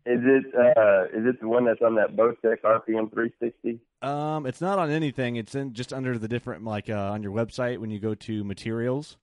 Is 0.05 0.19
it 0.23 0.45
uh 0.53 1.05
is 1.17 1.25
it 1.25 1.39
the 1.41 1.47
one 1.47 1.65
that's 1.65 1.81
on 1.81 1.95
that 1.95 2.15
Bowtech 2.15 2.61
RPM 2.63 3.11
360? 3.11 3.79
Um, 4.03 4.45
it's 4.45 4.61
not 4.61 4.77
on 4.77 4.91
anything. 4.91 5.35
It's 5.35 5.55
in 5.55 5.73
just 5.73 5.91
under 5.91 6.19
the 6.19 6.27
different 6.27 6.63
like 6.63 6.89
uh, 6.89 7.11
on 7.11 7.23
your 7.23 7.31
website 7.31 7.79
when 7.79 7.89
you 7.89 7.99
go 7.99 8.13
to 8.13 8.43
materials. 8.43 9.17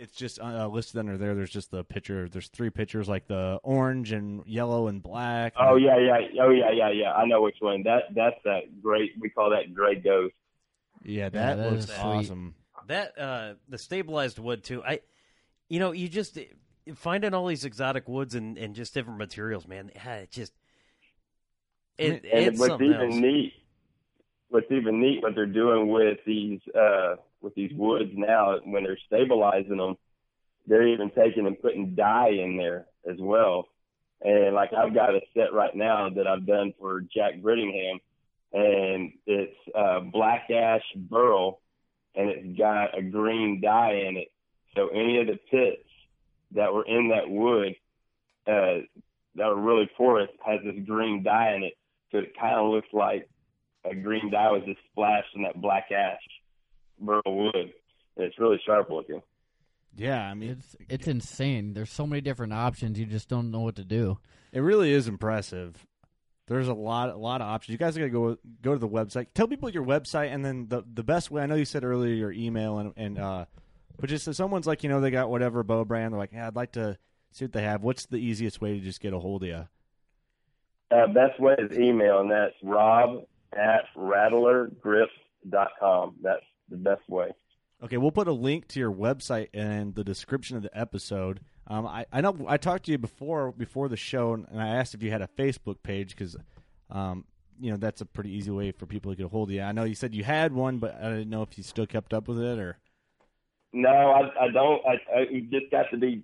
It's 0.00 0.14
just 0.14 0.40
uh, 0.40 0.66
listed 0.66 0.98
under 0.98 1.18
there. 1.18 1.34
There's 1.34 1.50
just 1.50 1.70
the 1.70 1.84
picture. 1.84 2.26
There's 2.28 2.48
three 2.48 2.70
pictures, 2.70 3.06
like 3.06 3.28
the 3.28 3.60
orange 3.62 4.12
and 4.12 4.42
yellow 4.46 4.88
and 4.88 5.02
black. 5.02 5.52
Oh 5.60 5.76
yeah, 5.76 5.98
yeah, 5.98 6.42
oh 6.42 6.50
yeah, 6.50 6.72
yeah, 6.72 6.90
yeah. 6.90 7.12
I 7.12 7.26
know 7.26 7.42
which 7.42 7.56
one. 7.60 7.82
That 7.84 8.04
that's 8.14 8.36
that 8.44 8.82
great. 8.82 9.12
We 9.20 9.28
call 9.28 9.50
that 9.50 9.74
gray 9.74 9.96
ghost. 9.96 10.34
yeah, 11.04 11.28
that, 11.28 11.58
that 11.58 11.70
looks 11.70 11.90
awesome. 11.96 12.54
That 12.88 13.16
uh 13.18 13.54
the 13.68 13.78
stabilized 13.78 14.38
wood 14.38 14.64
too. 14.64 14.82
I 14.82 15.00
you 15.68 15.78
know, 15.78 15.92
you 15.92 16.08
just 16.08 16.38
finding 16.94 17.34
all 17.34 17.46
these 17.46 17.64
exotic 17.64 18.08
woods 18.08 18.34
and, 18.34 18.56
and 18.58 18.74
just 18.74 18.94
different 18.94 19.18
materials, 19.18 19.66
man. 19.66 19.90
It 19.94 20.30
just 20.30 20.52
it, 21.98 22.24
and 22.24 22.44
it's 22.46 22.58
what's 22.58 22.80
even 22.82 23.12
else. 23.12 23.14
neat, 23.14 23.52
what's 24.48 24.70
even 24.70 25.00
neat, 25.00 25.22
what 25.22 25.34
they're 25.34 25.46
doing 25.46 25.88
with 25.88 26.18
these 26.26 26.60
uh 26.74 27.16
with 27.40 27.54
these 27.54 27.72
woods 27.74 28.10
now 28.14 28.58
when 28.64 28.84
they're 28.84 28.98
stabilizing 29.06 29.76
them, 29.76 29.96
they're 30.66 30.86
even 30.86 31.10
taking 31.10 31.46
and 31.46 31.60
putting 31.60 31.94
dye 31.94 32.30
in 32.30 32.56
there 32.56 32.86
as 33.10 33.16
well. 33.18 33.68
And 34.22 34.54
like 34.54 34.72
I've 34.72 34.94
got 34.94 35.14
a 35.14 35.20
set 35.34 35.52
right 35.52 35.74
now 35.74 36.10
that 36.10 36.26
I've 36.26 36.46
done 36.46 36.74
for 36.78 37.00
Jack 37.00 37.40
Brittingham, 37.40 38.00
and 38.52 39.12
it's 39.26 39.56
uh, 39.74 40.00
black 40.00 40.50
ash 40.50 40.84
burl, 40.94 41.60
and 42.14 42.28
it's 42.28 42.58
got 42.58 42.96
a 42.98 43.02
green 43.02 43.60
dye 43.60 44.04
in 44.06 44.16
it. 44.16 44.28
So 44.76 44.88
any 44.88 45.20
of 45.20 45.26
the 45.26 45.38
pits 45.50 45.89
that 46.52 46.72
were 46.72 46.84
in 46.84 47.08
that 47.10 47.28
wood 47.30 47.74
uh, 48.46 48.84
that 49.36 49.46
were 49.46 49.60
really 49.60 49.88
porous 49.96 50.28
has 50.44 50.60
this 50.64 50.74
green 50.86 51.22
dye 51.22 51.54
in 51.54 51.62
it. 51.64 51.74
So 52.10 52.18
it 52.18 52.32
kind 52.38 52.58
of 52.58 52.70
looks 52.70 52.88
like 52.92 53.28
a 53.84 53.94
green 53.94 54.30
dye 54.30 54.50
was 54.50 54.62
just 54.66 54.80
splashed 54.90 55.34
in 55.34 55.42
that 55.42 55.60
black 55.60 55.90
ash 55.92 56.20
burl 56.98 57.22
wood. 57.26 57.54
And 58.16 58.26
it's 58.26 58.38
really 58.38 58.60
sharp 58.66 58.90
looking. 58.90 59.22
Yeah, 59.96 60.20
I 60.22 60.34
mean, 60.34 60.50
It's 60.50 60.76
it's 60.88 61.08
insane. 61.08 61.72
There's 61.74 61.90
so 61.92 62.06
many 62.06 62.20
different 62.20 62.52
options. 62.52 62.98
You 62.98 63.06
just 63.06 63.28
don't 63.28 63.50
know 63.50 63.60
what 63.60 63.76
to 63.76 63.84
do. 63.84 64.18
it 64.52 64.60
really 64.60 64.92
is 64.92 65.08
impressive. 65.08 65.86
There's 66.46 66.68
a 66.68 66.74
lot, 66.74 67.10
a 67.10 67.16
lot 67.16 67.40
of 67.40 67.46
options. 67.46 67.72
You 67.72 67.78
guys 67.78 67.96
got 67.96 68.04
to 68.04 68.10
go 68.10 68.36
go 68.60 68.72
to 68.72 68.78
the 68.78 68.88
website. 68.88 69.28
Tell 69.34 69.46
people 69.46 69.70
your 69.70 69.84
website, 69.84 70.32
and 70.34 70.44
then 70.44 70.66
the 70.68 70.82
the 70.92 71.04
best 71.04 71.30
way. 71.30 71.42
I 71.42 71.46
know 71.46 71.54
you 71.54 71.64
said 71.64 71.84
earlier 71.84 72.12
your 72.12 72.32
email, 72.32 72.78
and 72.78 72.92
and 72.96 73.18
uh, 73.18 73.44
but 74.00 74.10
just 74.10 74.26
if 74.26 74.36
someone's 74.36 74.66
like, 74.66 74.82
you 74.82 74.88
know, 74.88 75.00
they 75.00 75.10
got 75.10 75.30
whatever 75.30 75.62
bow 75.62 75.84
brand, 75.84 76.12
they're 76.12 76.18
like, 76.18 76.32
yeah, 76.32 76.46
I'd 76.46 76.56
like 76.56 76.72
to 76.72 76.98
see 77.32 77.44
what 77.44 77.52
they 77.52 77.62
have. 77.62 77.82
What's 77.82 78.06
the 78.06 78.16
easiest 78.16 78.60
way 78.60 78.74
to 78.74 78.80
just 78.80 79.00
get 79.00 79.12
a 79.12 79.18
hold 79.18 79.42
of 79.42 79.48
you? 79.48 79.68
Uh, 80.90 81.06
best 81.08 81.38
way 81.38 81.54
is 81.58 81.78
email, 81.78 82.20
and 82.20 82.30
that's 82.30 82.54
rob 82.62 83.24
at 83.52 83.84
rattlergrips.com. 83.96 86.16
That's 86.22 86.44
the 86.68 86.76
best 86.76 87.08
way. 87.08 87.30
Okay, 87.82 87.96
we'll 87.96 88.10
put 88.10 88.28
a 88.28 88.32
link 88.32 88.68
to 88.68 88.80
your 88.80 88.92
website 88.92 89.54
in 89.54 89.94
the 89.94 90.04
description 90.04 90.56
of 90.56 90.62
the 90.62 90.78
episode. 90.78 91.40
Um, 91.66 91.86
I, 91.86 92.06
I 92.12 92.20
know 92.20 92.36
I 92.48 92.56
talked 92.56 92.86
to 92.86 92.92
you 92.92 92.98
before 92.98 93.52
before 93.52 93.88
the 93.88 93.96
show, 93.96 94.34
and 94.34 94.46
I 94.54 94.68
asked 94.68 94.94
if 94.94 95.02
you 95.02 95.10
had 95.10 95.22
a 95.22 95.28
Facebook 95.38 95.82
page 95.82 96.10
because, 96.10 96.36
um, 96.90 97.24
you 97.60 97.70
know, 97.70 97.76
that's 97.76 98.00
a 98.00 98.06
pretty 98.06 98.32
easy 98.32 98.50
way 98.50 98.72
for 98.72 98.86
people 98.86 99.12
to 99.12 99.16
get 99.16 99.26
a 99.26 99.28
hold 99.28 99.50
of 99.50 99.54
you. 99.54 99.62
I 99.62 99.72
know 99.72 99.84
you 99.84 99.94
said 99.94 100.14
you 100.14 100.24
had 100.24 100.52
one, 100.52 100.78
but 100.78 100.96
I 101.00 101.10
didn't 101.10 101.30
know 101.30 101.42
if 101.42 101.56
you 101.56 101.64
still 101.64 101.86
kept 101.86 102.12
up 102.12 102.28
with 102.28 102.40
it 102.40 102.58
or. 102.58 102.78
No, 103.72 103.88
I, 103.88 104.44
I 104.44 104.50
don't. 104.50 104.82
I, 104.86 104.92
I 105.14 105.20
it 105.30 105.50
just 105.50 105.70
got 105.70 105.86
to 105.90 105.96
be 105.96 106.22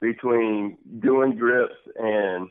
between 0.00 0.78
doing 1.00 1.36
grips 1.36 1.74
and 1.96 2.48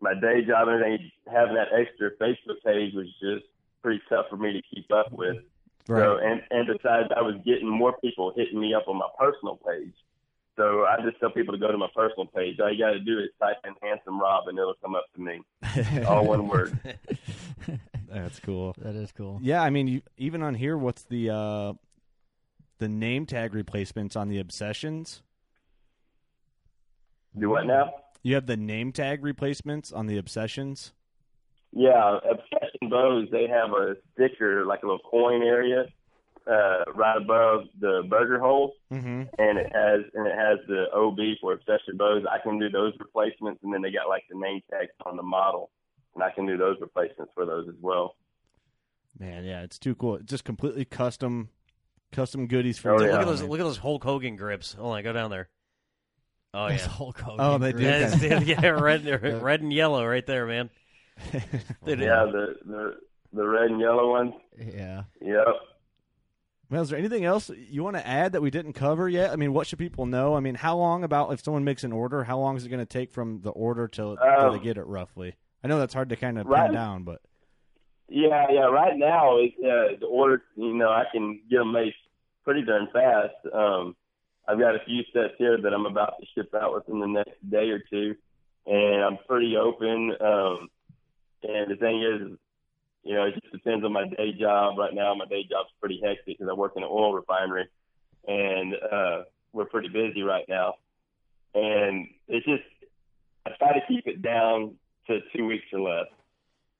my 0.00 0.14
day 0.14 0.44
job 0.46 0.68
and. 0.68 1.00
Having 1.32 1.54
that 1.54 1.68
extra 1.72 2.10
Facebook 2.16 2.60
page 2.64 2.92
was 2.92 3.06
just 3.20 3.44
pretty 3.82 4.02
tough 4.08 4.26
for 4.28 4.36
me 4.36 4.52
to 4.52 4.60
keep 4.74 4.90
up 4.90 5.12
with. 5.12 5.36
Right. 5.86 6.02
So, 6.02 6.18
and 6.18 6.42
and 6.50 6.66
besides, 6.66 7.08
I 7.16 7.22
was 7.22 7.36
getting 7.46 7.68
more 7.68 7.96
people 8.00 8.32
hitting 8.34 8.60
me 8.60 8.74
up 8.74 8.88
on 8.88 8.96
my 8.96 9.06
personal 9.16 9.60
page. 9.64 9.94
So 10.56 10.86
I 10.86 10.96
just 11.04 11.20
tell 11.20 11.30
people 11.30 11.54
to 11.54 11.60
go 11.60 11.70
to 11.70 11.78
my 11.78 11.86
personal 11.94 12.26
page. 12.26 12.58
All 12.58 12.72
you 12.72 12.84
got 12.84 12.90
to 12.90 12.98
do 12.98 13.20
is 13.20 13.28
type 13.38 13.58
in 13.64 13.74
"handsome 13.80 14.20
Rob" 14.20 14.48
and 14.48 14.58
it'll 14.58 14.74
come 14.82 14.96
up 14.96 15.04
to 15.14 15.20
me. 15.20 15.40
All 16.08 16.26
one 16.26 16.48
word. 16.48 16.78
That's 18.08 18.40
cool. 18.40 18.74
That 18.78 18.96
is 18.96 19.12
cool. 19.12 19.38
Yeah, 19.40 19.62
I 19.62 19.70
mean, 19.70 19.86
you, 19.86 20.02
even 20.18 20.42
on 20.42 20.54
here, 20.56 20.76
what's 20.76 21.04
the 21.04 21.30
uh, 21.30 21.72
the 22.80 22.88
name 22.88 23.24
tag 23.26 23.54
replacements 23.54 24.16
on 24.16 24.28
the 24.28 24.38
obsessions? 24.40 25.22
Do 27.38 27.48
what 27.50 27.66
now? 27.66 27.92
You 28.22 28.34
have 28.34 28.46
the 28.46 28.56
name 28.56 28.92
tag 28.92 29.22
replacements 29.22 29.92
on 29.92 30.06
the 30.06 30.18
obsessions. 30.18 30.92
Yeah, 31.72 32.18
Obsession 32.28 32.90
Bows, 32.90 33.28
they 33.30 33.46
have 33.46 33.70
a 33.70 33.94
sticker, 34.12 34.66
like 34.66 34.82
a 34.82 34.86
little 34.86 34.98
coin 35.08 35.42
area, 35.42 35.84
uh, 36.50 36.84
right 36.96 37.16
above 37.16 37.66
the 37.78 38.02
Berger 38.10 38.40
hole, 38.40 38.72
Mm-hmm. 38.92 39.22
and 39.38 39.58
it 39.58 39.70
has 39.72 40.00
and 40.14 40.26
it 40.26 40.34
has 40.36 40.58
the 40.66 40.86
OB 40.92 41.18
for 41.40 41.52
Obsession 41.52 41.96
Bows. 41.96 42.24
I 42.28 42.38
can 42.42 42.58
do 42.58 42.68
those 42.68 42.94
replacements, 42.98 43.60
and 43.62 43.72
then 43.72 43.82
they 43.82 43.92
got 43.92 44.08
like 44.08 44.24
the 44.28 44.36
name 44.36 44.60
tags 44.68 44.90
on 45.06 45.16
the 45.16 45.22
model, 45.22 45.70
and 46.16 46.24
I 46.24 46.30
can 46.32 46.44
do 46.44 46.56
those 46.56 46.76
replacements 46.80 47.30
for 47.36 47.46
those 47.46 47.68
as 47.68 47.76
well. 47.80 48.16
Man, 49.18 49.44
yeah, 49.44 49.62
it's 49.62 49.78
too 49.78 49.94
cool. 49.94 50.16
It's 50.16 50.24
just 50.30 50.44
completely 50.44 50.84
custom, 50.84 51.50
custom 52.12 52.46
goodies 52.46 52.78
for 52.78 52.92
Oh, 52.94 53.00
you. 53.00 53.06
yeah. 53.06 53.12
Look 53.12 53.20
at 53.22 53.26
those 53.26 53.42
look 53.42 53.60
at 53.60 53.64
those 53.64 53.78
Hulk 53.78 54.02
Hogan 54.04 54.36
grips. 54.36 54.74
Hold 54.74 54.96
on, 54.96 55.02
go 55.02 55.12
down 55.12 55.30
there. 55.30 55.48
Oh 56.52 56.66
It's 56.66 56.82
yeah. 56.84 56.88
Hulk 56.90 57.18
Hogan 57.20 57.44
Oh, 57.44 57.58
they 57.58 57.72
do. 57.72 57.78
grips. 57.78 58.22
Yeah, 58.22 58.36
it's- 58.36 58.46
yeah, 58.46 58.66
red, 58.70 59.04
red 59.42 59.60
and 59.62 59.72
yellow 59.72 60.04
right 60.06 60.26
there, 60.26 60.46
man. 60.46 60.70
They 61.32 61.96
did- 61.96 62.00
Yeah, 62.00 62.24
the 62.24 62.56
the 62.64 62.96
the 63.32 63.46
red 63.46 63.70
and 63.70 63.80
yellow 63.80 64.10
ones. 64.10 64.34
Yeah. 64.58 65.04
Yep. 65.20 65.46
Well, 66.70 66.82
is 66.82 66.90
there 66.90 66.98
anything 66.98 67.24
else 67.24 67.50
you 67.50 67.82
want 67.82 67.96
to 67.96 68.06
add 68.06 68.32
that 68.32 68.42
we 68.42 68.50
didn't 68.50 68.74
cover 68.74 69.08
yet? 69.08 69.30
I 69.32 69.36
mean, 69.36 69.52
what 69.52 69.66
should 69.66 69.78
people 69.80 70.06
know? 70.06 70.36
I 70.36 70.40
mean, 70.40 70.54
how 70.54 70.76
long 70.76 71.02
about 71.02 71.32
if 71.32 71.42
someone 71.42 71.64
makes 71.64 71.82
an 71.82 71.92
order? 71.92 72.22
How 72.24 72.38
long 72.38 72.56
is 72.56 72.64
it 72.64 72.68
going 72.68 72.78
to 72.78 72.86
take 72.86 73.10
from 73.10 73.40
the 73.42 73.50
order 73.50 73.88
till, 73.88 74.16
till 74.16 74.26
Um, 74.46 74.56
they 74.56 74.62
get 74.62 74.78
it 74.78 74.86
roughly? 74.86 75.34
I 75.64 75.68
know 75.68 75.80
that's 75.80 75.94
hard 75.94 76.10
to 76.10 76.16
kind 76.16 76.38
of 76.38 76.46
right- 76.46 76.66
pin 76.66 76.74
down, 76.74 77.02
but 77.02 77.22
Yeah, 78.10 78.46
yeah. 78.50 78.66
Right 78.66 78.96
now, 78.96 79.38
it, 79.38 79.54
uh, 79.60 79.96
the 80.00 80.06
order, 80.06 80.42
you 80.56 80.74
know, 80.74 80.88
I 80.88 81.04
can 81.12 81.40
get 81.48 81.58
them 81.58 81.72
made 81.72 81.94
pretty 82.44 82.62
darn 82.64 82.88
fast. 82.92 83.34
Um, 83.54 83.94
I've 84.48 84.58
got 84.58 84.74
a 84.74 84.84
few 84.84 85.02
sets 85.12 85.34
here 85.38 85.56
that 85.62 85.72
I'm 85.72 85.86
about 85.86 86.14
to 86.18 86.26
ship 86.34 86.52
out 86.52 86.74
within 86.74 86.98
the 86.98 87.06
next 87.06 87.38
day 87.48 87.70
or 87.70 87.78
two, 87.78 88.16
and 88.66 89.04
I'm 89.04 89.18
pretty 89.28 89.56
open. 89.56 90.10
Um, 90.20 90.68
and 91.44 91.70
the 91.70 91.76
thing 91.78 92.02
is, 92.02 92.36
you 93.04 93.14
know, 93.14 93.26
it 93.26 93.34
just 93.40 93.52
depends 93.52 93.84
on 93.84 93.92
my 93.92 94.08
day 94.08 94.32
job. 94.38 94.76
Right 94.76 94.92
now, 94.92 95.14
my 95.14 95.26
day 95.26 95.44
job's 95.48 95.70
pretty 95.78 96.00
hectic 96.04 96.38
because 96.38 96.48
I 96.50 96.54
work 96.54 96.72
in 96.76 96.82
an 96.82 96.88
oil 96.90 97.14
refinery, 97.14 97.68
and 98.26 98.74
uh, 98.74 99.22
we're 99.52 99.66
pretty 99.66 99.88
busy 99.88 100.22
right 100.22 100.46
now. 100.48 100.74
And 101.54 102.08
it's 102.26 102.44
just, 102.44 102.64
I 103.46 103.50
try 103.56 103.72
to 103.74 103.86
keep 103.86 104.08
it 104.08 104.20
down 104.20 104.74
to 105.06 105.20
two 105.34 105.46
weeks 105.46 105.66
or 105.72 105.80
less. 105.80 106.06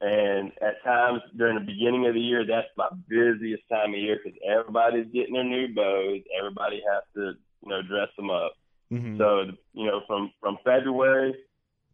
And 0.01 0.53
at 0.63 0.83
times 0.83 1.21
during 1.37 1.57
the 1.57 1.65
beginning 1.65 2.07
of 2.07 2.15
the 2.15 2.21
year, 2.21 2.47
that's 2.47 2.69
my 2.77 2.89
busiest 3.09 3.63
time 3.69 3.93
of 3.93 4.01
year 4.01 4.19
because 4.23 4.39
everybody's 4.49 5.07
getting 5.13 5.35
their 5.35 5.45
new 5.45 5.75
bows. 5.75 6.23
Everybody 6.39 6.83
has 6.91 7.03
to, 7.17 7.33
you 7.63 7.69
know, 7.69 7.83
dress 7.83 8.09
them 8.17 8.31
up. 8.31 8.53
Mhm. 8.91 9.19
So, 9.19 9.53
you 9.75 9.87
know, 9.87 10.01
from 10.07 10.33
from 10.41 10.57
February 10.65 11.35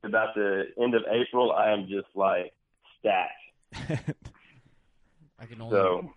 to 0.03 0.09
about 0.09 0.35
the 0.37 0.67
end 0.81 0.95
of 0.95 1.03
April, 1.11 1.53
I 1.53 1.73
am 1.73 1.89
just 1.89 2.07
like 2.15 2.53
stacked. 3.01 3.33
I 5.39 5.47
can 5.47 5.61
only. 5.61 5.75
So 5.77 6.11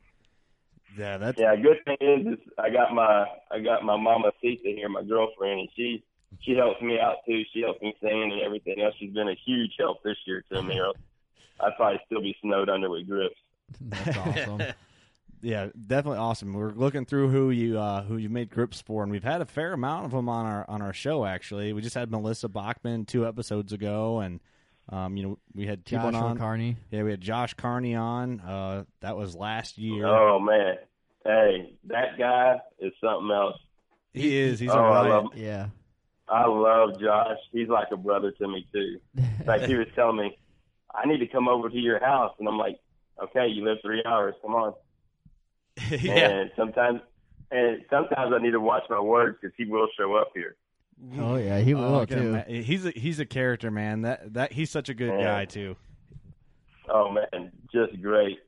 Yeah, 0.97 1.17
that's 1.17 1.39
yeah, 1.39 1.55
good 1.55 1.83
thing 1.85 1.97
is, 2.01 2.33
is 2.33 2.39
I 2.57 2.69
got 2.69 2.93
my 2.93 3.25
I 3.51 3.59
got 3.59 3.83
my 3.83 3.97
mama 3.97 4.31
Sita 4.41 4.61
here, 4.63 4.89
my 4.89 5.03
girlfriend, 5.03 5.61
and 5.61 5.69
she 5.75 6.03
she 6.41 6.53
helps 6.53 6.81
me 6.81 6.99
out 6.99 7.17
too. 7.25 7.41
She 7.51 7.61
helps 7.61 7.81
me 7.81 7.95
sing 8.01 8.31
and 8.31 8.41
everything 8.41 8.81
else. 8.81 8.93
She's 8.99 9.13
been 9.13 9.27
a 9.29 9.35
huge 9.45 9.73
help 9.79 10.03
this 10.03 10.17
year 10.27 10.43
to 10.51 10.61
me. 10.61 10.79
or 11.59 11.65
else 11.65 11.73
I'd 11.73 11.77
probably 11.77 12.01
still 12.05 12.21
be 12.21 12.35
snowed 12.41 12.69
under 12.69 12.89
with 12.89 13.07
grips. 13.07 13.35
That's 13.81 14.17
awesome. 14.17 14.61
yeah, 15.41 15.67
definitely 15.87 16.19
awesome. 16.19 16.53
We're 16.53 16.71
looking 16.71 17.05
through 17.05 17.29
who 17.29 17.51
you 17.51 17.79
uh, 17.79 18.03
who 18.03 18.17
you 18.17 18.29
made 18.29 18.49
grips 18.49 18.81
for, 18.81 19.03
and 19.03 19.11
we've 19.11 19.23
had 19.23 19.41
a 19.41 19.45
fair 19.45 19.73
amount 19.73 20.05
of 20.05 20.11
them 20.11 20.29
on 20.29 20.45
our 20.45 20.65
on 20.67 20.81
our 20.81 20.93
show. 20.93 21.25
Actually, 21.25 21.73
we 21.73 21.81
just 21.81 21.95
had 21.95 22.11
Melissa 22.11 22.49
Bachman 22.49 23.05
two 23.05 23.27
episodes 23.27 23.73
ago, 23.73 24.19
and 24.19 24.39
um, 24.89 25.17
you 25.17 25.23
know 25.23 25.39
we 25.53 25.65
had 25.65 25.85
T-Bone 25.85 26.13
Joshua 26.13 26.29
on. 26.29 26.37
Carney. 26.37 26.77
Yeah, 26.91 27.03
we 27.03 27.11
had 27.11 27.21
Josh 27.21 27.53
Carney 27.53 27.95
on. 27.95 28.39
Uh, 28.41 28.83
that 29.01 29.15
was 29.15 29.35
last 29.35 29.77
year. 29.77 30.05
Oh 30.05 30.39
man, 30.39 30.75
hey, 31.25 31.73
that 31.85 32.17
guy 32.17 32.59
is 32.79 32.93
something 33.01 33.31
else. 33.31 33.57
he 34.13 34.37
is. 34.37 34.59
He's 34.59 34.71
oh, 34.71 34.79
all 34.79 34.93
I 34.93 35.01
right. 35.01 35.09
love 35.09 35.25
Yeah. 35.35 35.67
I 36.31 36.45
love 36.45 36.99
Josh. 37.01 37.37
He's 37.51 37.69
like 37.69 37.87
a 37.91 37.97
brother 37.97 38.31
to 38.31 38.47
me 38.47 38.67
too. 38.71 38.99
Like 39.47 39.63
he 39.63 39.73
was 39.73 39.87
telling 39.95 40.17
me, 40.17 40.37
I 40.93 41.05
need 41.07 41.19
to 41.19 41.27
come 41.27 41.47
over 41.47 41.69
to 41.69 41.77
your 41.77 41.99
house, 41.99 42.33
and 42.39 42.47
I'm 42.47 42.57
like, 42.57 42.79
okay, 43.23 43.47
you 43.47 43.63
live 43.65 43.77
three 43.83 44.03
hours, 44.05 44.35
come 44.41 44.55
on. 44.55 44.73
yeah. 45.91 46.29
And 46.29 46.51
sometimes, 46.57 47.01
and 47.51 47.83
sometimes 47.89 48.33
I 48.33 48.41
need 48.41 48.51
to 48.51 48.59
watch 48.59 48.83
my 48.89 48.99
words 48.99 49.37
because 49.41 49.53
he 49.57 49.65
will 49.65 49.87
show 49.97 50.15
up 50.15 50.31
here. 50.33 50.55
Oh 51.17 51.37
yeah, 51.37 51.59
he 51.59 51.73
will 51.73 51.83
Oh, 51.95 52.05
too. 52.05 52.17
ima- 52.17 52.45
He's 52.47 52.85
a, 52.85 52.91
he's 52.91 53.19
a 53.21 53.25
character, 53.25 53.71
man. 53.71 54.01
That 54.01 54.33
that 54.33 54.51
he's 54.51 54.69
such 54.69 54.89
a 54.89 54.93
good 54.93 55.13
Yeah. 55.17 55.23
guy 55.23 55.45
too. 55.45 55.75
Oh 56.89 57.09
man, 57.11 57.51
just 57.71 58.01
great. 58.01 58.39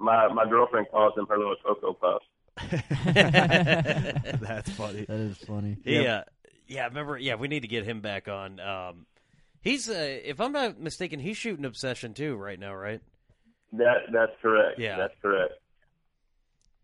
My 0.00 0.26
my 0.32 0.44
girlfriend 0.48 0.88
calls 0.90 1.16
him 1.16 1.26
her 1.28 1.38
little 1.38 1.54
cocoa 1.64 1.92
puff. 1.92 2.22
That's 3.14 4.70
funny. 4.70 5.04
That 5.04 5.20
is 5.20 5.36
funny. 5.38 5.76
Yeah, 5.84 6.24
yeah. 6.66 6.86
Remember? 6.86 7.16
Yeah, 7.18 7.34
we 7.36 7.48
need 7.48 7.60
to 7.60 7.68
get 7.68 7.84
him 7.84 8.00
back 8.00 8.28
on. 8.28 8.58
Um, 8.60 9.06
he's, 9.64 9.88
uh, 9.90 9.94
if 10.24 10.40
I'm 10.40 10.52
not 10.52 10.78
mistaken, 10.78 11.18
he's 11.18 11.36
shooting 11.36 11.64
Obsession 11.64 12.14
too 12.14 12.36
right 12.36 12.58
now, 12.60 12.74
right? 12.74 13.00
That 13.72 14.02
that's 14.12 14.32
correct. 14.40 14.78
Yeah. 14.78 14.96
that's 14.96 15.14
correct. 15.20 15.54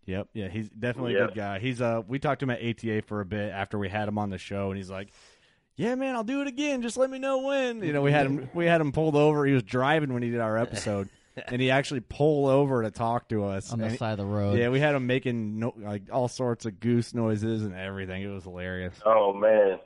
Yep. 0.07 0.29
Yeah, 0.33 0.49
he's 0.49 0.69
definitely 0.71 1.15
a 1.15 1.19
Yep. 1.21 1.29
good 1.29 1.37
guy. 1.37 1.59
He's 1.61 1.81
uh 1.81 2.03
we 2.09 2.19
talked 2.19 2.41
to 2.41 2.45
him 2.47 2.51
at 2.51 2.61
ATA 2.65 3.03
for 3.07 3.21
a 3.21 3.25
bit 3.25 3.53
after 3.53 3.79
we 3.79 3.89
had 3.89 4.09
him 4.09 4.19
on 4.19 4.31
the 4.31 4.39
show 4.39 4.71
and 4.71 4.77
he's 4.77 4.91
like, 4.91 5.11
"Yeah, 5.77 5.95
man, 5.95 6.17
I'll 6.17 6.25
do 6.25 6.41
it 6.41 6.49
again. 6.49 6.83
Just 6.83 6.97
let 6.97 7.09
me 7.11 7.21
know 7.21 7.39
when." 7.47 7.83
You 7.85 7.93
know, 7.93 8.03
we 8.03 8.11
had 8.11 8.27
him 8.27 8.49
we 8.55 8.67
had 8.67 8.81
him 8.81 8.91
pulled 8.93 9.15
over. 9.15 9.47
He 9.47 9.53
was 9.53 9.63
driving 9.63 10.13
when 10.13 10.23
he 10.25 10.31
did 10.31 10.41
our 10.41 10.59
episode 10.67 11.09
and 11.47 11.63
he 11.63 11.71
actually 11.71 12.01
pulled 12.01 12.51
over 12.51 12.83
to 12.83 12.91
talk 12.91 13.29
to 13.29 13.45
us 13.45 13.73
On 13.73 13.79
the 13.79 13.87
And 13.87 13.99
side 13.99 14.13
of 14.13 14.19
the 14.19 14.25
road. 14.27 14.59
Yeah, 14.59 14.71
we 14.71 14.81
had 14.81 14.97
him 14.97 15.07
making 15.07 15.61
no, 15.61 15.75
like 15.77 16.03
all 16.11 16.27
sorts 16.27 16.67
of 16.67 16.81
goose 16.81 17.15
noises 17.15 17.63
and 17.63 17.73
everything. 17.75 18.23
It 18.23 18.29
was 18.29 18.43
hilarious. 18.45 18.95
Oh 19.07 19.33
man, 19.33 19.79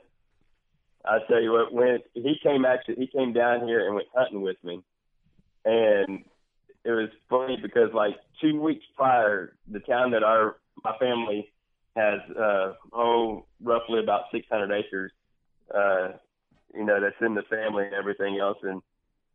I 1.07 1.19
tell 1.27 1.41
you 1.41 1.51
what, 1.51 1.73
when 1.73 1.99
he 2.13 2.35
came 2.41 2.65
actually, 2.65 2.95
he 2.95 3.07
came 3.07 3.33
down 3.33 3.67
here 3.67 3.85
and 3.85 3.95
went 3.95 4.07
hunting 4.15 4.41
with 4.41 4.57
me, 4.63 4.81
and 5.63 6.23
it 6.83 6.91
was 6.91 7.09
funny 7.29 7.57
because 7.61 7.89
like 7.93 8.15
two 8.41 8.59
weeks 8.59 8.85
prior, 8.95 9.55
the 9.71 9.79
town 9.79 10.11
that 10.11 10.23
our 10.23 10.57
my 10.83 10.97
family 10.97 11.51
has, 11.95 12.19
uh, 12.37 12.73
oh, 12.93 13.45
roughly 13.63 13.99
about 13.99 14.23
600 14.31 14.71
acres, 14.71 15.11
uh, 15.73 16.09
you 16.73 16.83
know, 16.83 16.99
that's 16.99 17.15
in 17.21 17.33
the 17.35 17.43
family 17.43 17.85
and 17.85 17.93
everything 17.93 18.37
else, 18.39 18.57
and 18.63 18.81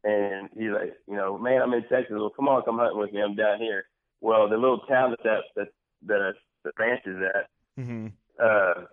and 0.05 0.49
he's 0.55 0.71
like, 0.71 0.95
you 1.09 1.17
know, 1.17 1.39
man, 1.39 1.61
I'm 1.63 1.73
in 1.75 1.83
Texas. 1.83 2.13
Well, 2.13 2.31
come 2.35 2.49
on, 2.49 2.63
come 2.63 2.79
hunting 2.79 2.99
with 2.99 3.13
me. 3.13 3.23
I'm 3.23 3.37
down 3.37 3.59
here. 3.59 3.85
Well, 4.21 4.49
the 4.49 4.57
little 4.57 4.81
town 4.81 5.11
that 5.11 5.21
that 5.25 5.41
that 5.57 5.69
that 6.07 6.35
the 6.65 6.73
ranch 6.79 7.03
is 7.07 7.17
at, 7.35 7.49
Mm-hmm. 7.79 8.09
uh, 8.43 8.85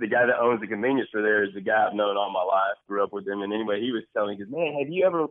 the 0.00 0.08
guy 0.08 0.26
that 0.26 0.40
owns 0.40 0.60
the 0.60 0.66
convenience 0.66 1.10
store 1.10 1.22
there 1.22 1.44
is 1.44 1.52
the 1.54 1.60
guy 1.60 1.86
I've 1.86 1.94
known 1.94 2.16
all 2.16 2.32
my 2.32 2.42
life. 2.42 2.80
Grew 2.88 3.04
up 3.04 3.12
with 3.12 3.28
him, 3.28 3.42
and 3.42 3.52
anyway, 3.52 3.80
he 3.80 3.92
was 3.92 4.02
telling 4.14 4.38
me, 4.38 4.44
"Man, 4.48 4.78
have 4.80 4.88
you 4.88 5.04
ever, 5.04 5.26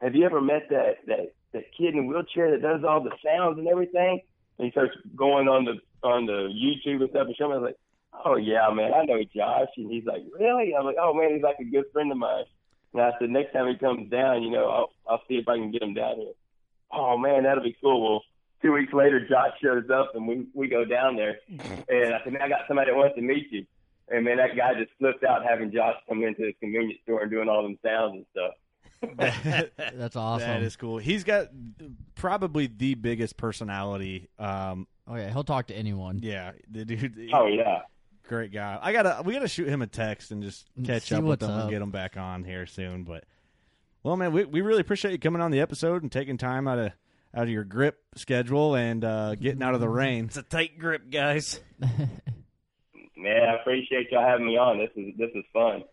have 0.00 0.14
you 0.14 0.24
ever 0.24 0.40
met 0.40 0.68
that 0.70 1.04
that 1.06 1.34
that 1.52 1.64
kid 1.76 1.94
in 1.94 2.02
the 2.02 2.06
wheelchair 2.06 2.52
that 2.52 2.62
does 2.62 2.84
all 2.84 3.02
the 3.02 3.10
sounds 3.22 3.58
and 3.58 3.66
everything?" 3.66 4.22
And 4.58 4.66
he 4.66 4.70
starts 4.70 4.94
going 5.16 5.48
on 5.48 5.64
the 5.64 5.80
on 6.06 6.26
the 6.26 6.48
YouTube 6.54 7.02
and 7.02 7.10
stuff 7.10 7.26
and 7.26 7.36
showing 7.36 7.50
me. 7.50 7.56
I 7.56 7.60
was 7.60 7.74
like, 7.74 8.24
"Oh 8.24 8.36
yeah, 8.36 8.70
man, 8.72 8.94
I 8.94 9.04
know 9.04 9.22
Josh." 9.34 9.68
And 9.76 9.90
he's 9.90 10.06
like, 10.06 10.22
"Really?" 10.38 10.72
I'm 10.78 10.84
like, 10.84 10.96
"Oh 11.00 11.12
man, 11.12 11.34
he's 11.34 11.42
like 11.42 11.58
a 11.58 11.64
good 11.64 11.84
friend 11.92 12.10
of 12.12 12.18
mine." 12.18 12.44
And 12.94 13.02
I 13.02 13.10
said, 13.18 13.28
"Next 13.28 13.52
time 13.52 13.66
he 13.68 13.76
comes 13.76 14.08
down, 14.08 14.44
you 14.44 14.50
know, 14.50 14.68
I'll 14.68 14.90
I'll 15.08 15.22
see 15.26 15.34
if 15.34 15.48
I 15.48 15.56
can 15.56 15.72
get 15.72 15.82
him 15.82 15.94
down 15.94 16.16
here." 16.16 16.34
Oh 16.92 17.18
man, 17.18 17.42
that'll 17.42 17.64
be 17.64 17.76
cool. 17.82 18.00
Well, 18.02 18.22
two 18.62 18.72
weeks 18.72 18.92
later, 18.92 19.26
Josh 19.26 19.58
shows 19.60 19.90
up 19.90 20.14
and 20.14 20.28
we 20.28 20.46
we 20.54 20.68
go 20.68 20.84
down 20.84 21.16
there, 21.16 21.40
and 21.48 22.14
I 22.14 22.22
said, 22.22 22.32
"Man, 22.32 22.42
I 22.42 22.48
got 22.48 22.68
somebody 22.68 22.92
that 22.92 22.96
wants 22.96 23.16
to 23.16 23.22
meet 23.22 23.50
you." 23.50 23.66
And 24.12 24.24
man, 24.24 24.36
that 24.36 24.56
guy 24.56 24.74
just 24.78 24.90
flipped 24.98 25.24
out 25.24 25.42
having 25.42 25.72
Josh 25.72 25.94
come 26.08 26.22
into 26.22 26.42
the 26.42 26.52
convenience 26.60 26.98
store 27.02 27.22
and 27.22 27.30
doing 27.30 27.48
all 27.48 27.62
them 27.62 27.78
sounds 27.82 28.14
and 28.14 28.26
stuff. 28.30 28.52
That's 29.96 30.16
awesome. 30.16 30.48
That 30.48 30.62
is 30.62 30.76
cool. 30.76 30.98
He's 30.98 31.24
got 31.24 31.48
probably 32.14 32.66
the 32.66 32.94
biggest 32.94 33.36
personality. 33.36 34.28
Um, 34.38 34.86
oh 35.08 35.16
yeah, 35.16 35.30
he'll 35.30 35.44
talk 35.44 35.68
to 35.68 35.74
anyone. 35.74 36.20
yeah, 36.22 36.52
the 36.70 36.84
dude. 36.84 37.30
Oh 37.32 37.46
yeah. 37.46 37.82
great 38.28 38.52
guy. 38.52 38.78
I 38.80 38.92
gotta 38.92 39.22
we 39.24 39.32
gotta 39.32 39.48
shoot 39.48 39.68
him 39.68 39.82
a 39.82 39.86
text 39.86 40.30
and 40.30 40.42
just 40.42 40.66
catch 40.84 41.04
See 41.04 41.14
up 41.14 41.22
with 41.22 41.42
what's 41.42 41.52
him 41.52 41.60
and 41.60 41.70
get 41.70 41.82
him 41.82 41.90
back 41.90 42.16
on 42.16 42.44
here 42.44 42.66
soon. 42.66 43.04
But 43.04 43.24
well, 44.02 44.16
man, 44.16 44.32
we 44.32 44.44
we 44.44 44.60
really 44.60 44.80
appreciate 44.80 45.12
you 45.12 45.18
coming 45.18 45.40
on 45.40 45.50
the 45.50 45.60
episode 45.60 46.02
and 46.02 46.12
taking 46.12 46.36
time 46.36 46.68
out 46.68 46.78
of 46.78 46.92
out 47.34 47.44
of 47.44 47.48
your 47.48 47.64
grip 47.64 47.98
schedule 48.16 48.74
and 48.74 49.04
uh, 49.04 49.34
getting 49.36 49.62
out 49.62 49.74
of 49.74 49.80
the 49.80 49.88
rain. 49.88 50.26
It's 50.26 50.36
a 50.36 50.42
tight 50.42 50.78
grip, 50.78 51.10
guys. 51.10 51.60
Man, 53.22 53.48
I 53.48 53.60
appreciate 53.60 54.10
y'all 54.10 54.26
having 54.26 54.46
me 54.46 54.56
on. 54.56 54.78
This 54.78 54.90
is 54.96 55.14
this 55.16 55.30
is 55.34 55.44
fun. 55.52 55.84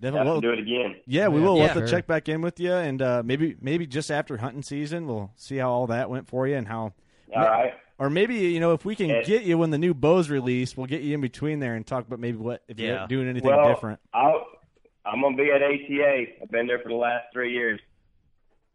Definitely. 0.00 0.18
Have 0.18 0.26
Well, 0.26 0.40
to 0.40 0.46
do 0.46 0.52
it 0.54 0.58
again. 0.60 0.96
yeah, 1.06 1.28
we 1.28 1.40
Yeah. 1.40 1.44
will. 1.46 1.52
We'll 1.54 1.62
Yeah. 1.62 1.68
have 1.68 1.74
to 1.74 1.80
Sure. 1.80 1.88
check 1.98 2.06
back 2.06 2.28
in 2.28 2.40
with 2.40 2.58
you 2.58 2.72
and 2.72 3.02
uh, 3.02 3.22
maybe 3.24 3.56
maybe 3.60 3.86
just 3.86 4.10
after 4.10 4.38
hunting 4.38 4.62
season, 4.62 5.06
we'll 5.06 5.30
see 5.36 5.58
how 5.58 5.70
all 5.70 5.86
that 5.88 6.08
went 6.08 6.26
for 6.28 6.46
you 6.48 6.56
and 6.56 6.66
how. 6.68 6.94
All 7.34 7.42
right. 7.42 7.74
Or 7.98 8.08
maybe 8.08 8.34
you 8.36 8.60
know 8.60 8.72
if 8.72 8.84
we 8.86 8.96
can 8.96 9.10
Yeah. 9.10 9.22
get 9.22 9.42
you 9.42 9.58
when 9.58 9.70
the 9.70 9.78
new 9.78 9.92
bow's 9.92 10.30
released, 10.30 10.76
we'll 10.78 10.86
get 10.86 11.02
you 11.02 11.12
in 11.14 11.20
between 11.20 11.58
there 11.60 11.74
and 11.74 11.86
talk 11.86 12.06
about 12.06 12.18
maybe 12.18 12.38
what 12.38 12.62
if 12.66 12.80
Yeah. 12.80 13.00
you're 13.00 13.06
doing 13.08 13.28
anything 13.28 13.50
Well, 13.50 13.68
different. 13.68 14.00
I'll, 14.14 14.46
I'm 15.04 15.20
gonna 15.20 15.36
be 15.36 15.50
at 15.50 15.62
ATA. 15.62 16.26
I've 16.42 16.50
been 16.50 16.66
there 16.66 16.78
for 16.78 16.88
the 16.88 16.94
last 16.94 17.26
three 17.34 17.52
years. 17.52 17.78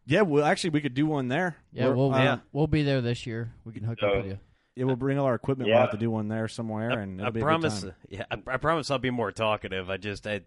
Yeah, 0.05 0.21
well, 0.21 0.45
actually, 0.45 0.69
we 0.69 0.81
could 0.81 0.93
do 0.93 1.07
one 1.07 1.29
there. 1.29 1.57
Yeah, 1.73 1.85
We're- 1.85 1.95
we'll 1.97 2.13
uh, 2.13 2.37
we'll 2.53 2.67
be 2.67 2.83
there 2.83 3.01
this 3.01 3.25
year. 3.25 3.51
We 3.65 3.73
can 3.73 3.83
hook 3.83 4.03
up 4.03 4.17
with 4.17 4.27
you. 4.27 4.39
Yeah, 4.75 4.85
we'll 4.85 4.95
bring 4.97 5.17
all 5.17 5.25
our 5.25 5.35
equipment. 5.35 5.69
Yeah. 5.69 5.75
We'll 5.75 5.81
have 5.83 5.91
to 5.91 5.97
do 5.97 6.11
one 6.11 6.27
there 6.27 6.47
somewhere, 6.47 6.99
and 6.99 7.21
I 7.21 7.25
it'll 7.25 7.31
be 7.33 7.39
a 7.39 7.43
good 7.43 7.47
promise. 7.47 7.81
time. 7.81 7.93
Yeah, 8.09 8.25
I, 8.29 8.37
I 8.47 8.57
promise 8.57 8.91
I'll 8.91 8.97
be 8.97 9.09
more 9.09 9.31
talkative. 9.31 9.89
I 9.89 9.97
just, 9.97 10.27
I, 10.27 10.41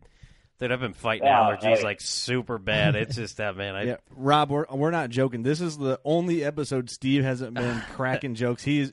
dude, 0.59 0.70
I've 0.70 0.81
been 0.81 0.93
fighting 0.93 1.26
Yeah, 1.26 1.39
allergies 1.39 1.79
hey. 1.79 1.83
like 1.83 2.01
super 2.01 2.59
bad. 2.59 2.95
It's 2.95 3.16
just 3.16 3.39
that 3.39 3.57
man. 3.57 3.74
I, 3.74 3.83
Yeah, 3.87 3.97
Rob, 4.11 4.51
we're 4.51 4.66
we're 4.70 4.91
not 4.91 5.09
joking. 5.11 5.43
This 5.43 5.61
is 5.61 5.79
the 5.79 5.99
only 6.05 6.45
episode 6.45 6.91
Steve 6.91 7.24
hasn't 7.24 7.55
been 7.55 7.81
cracking 7.95 8.35
jokes. 8.35 8.62
He's 8.62 8.93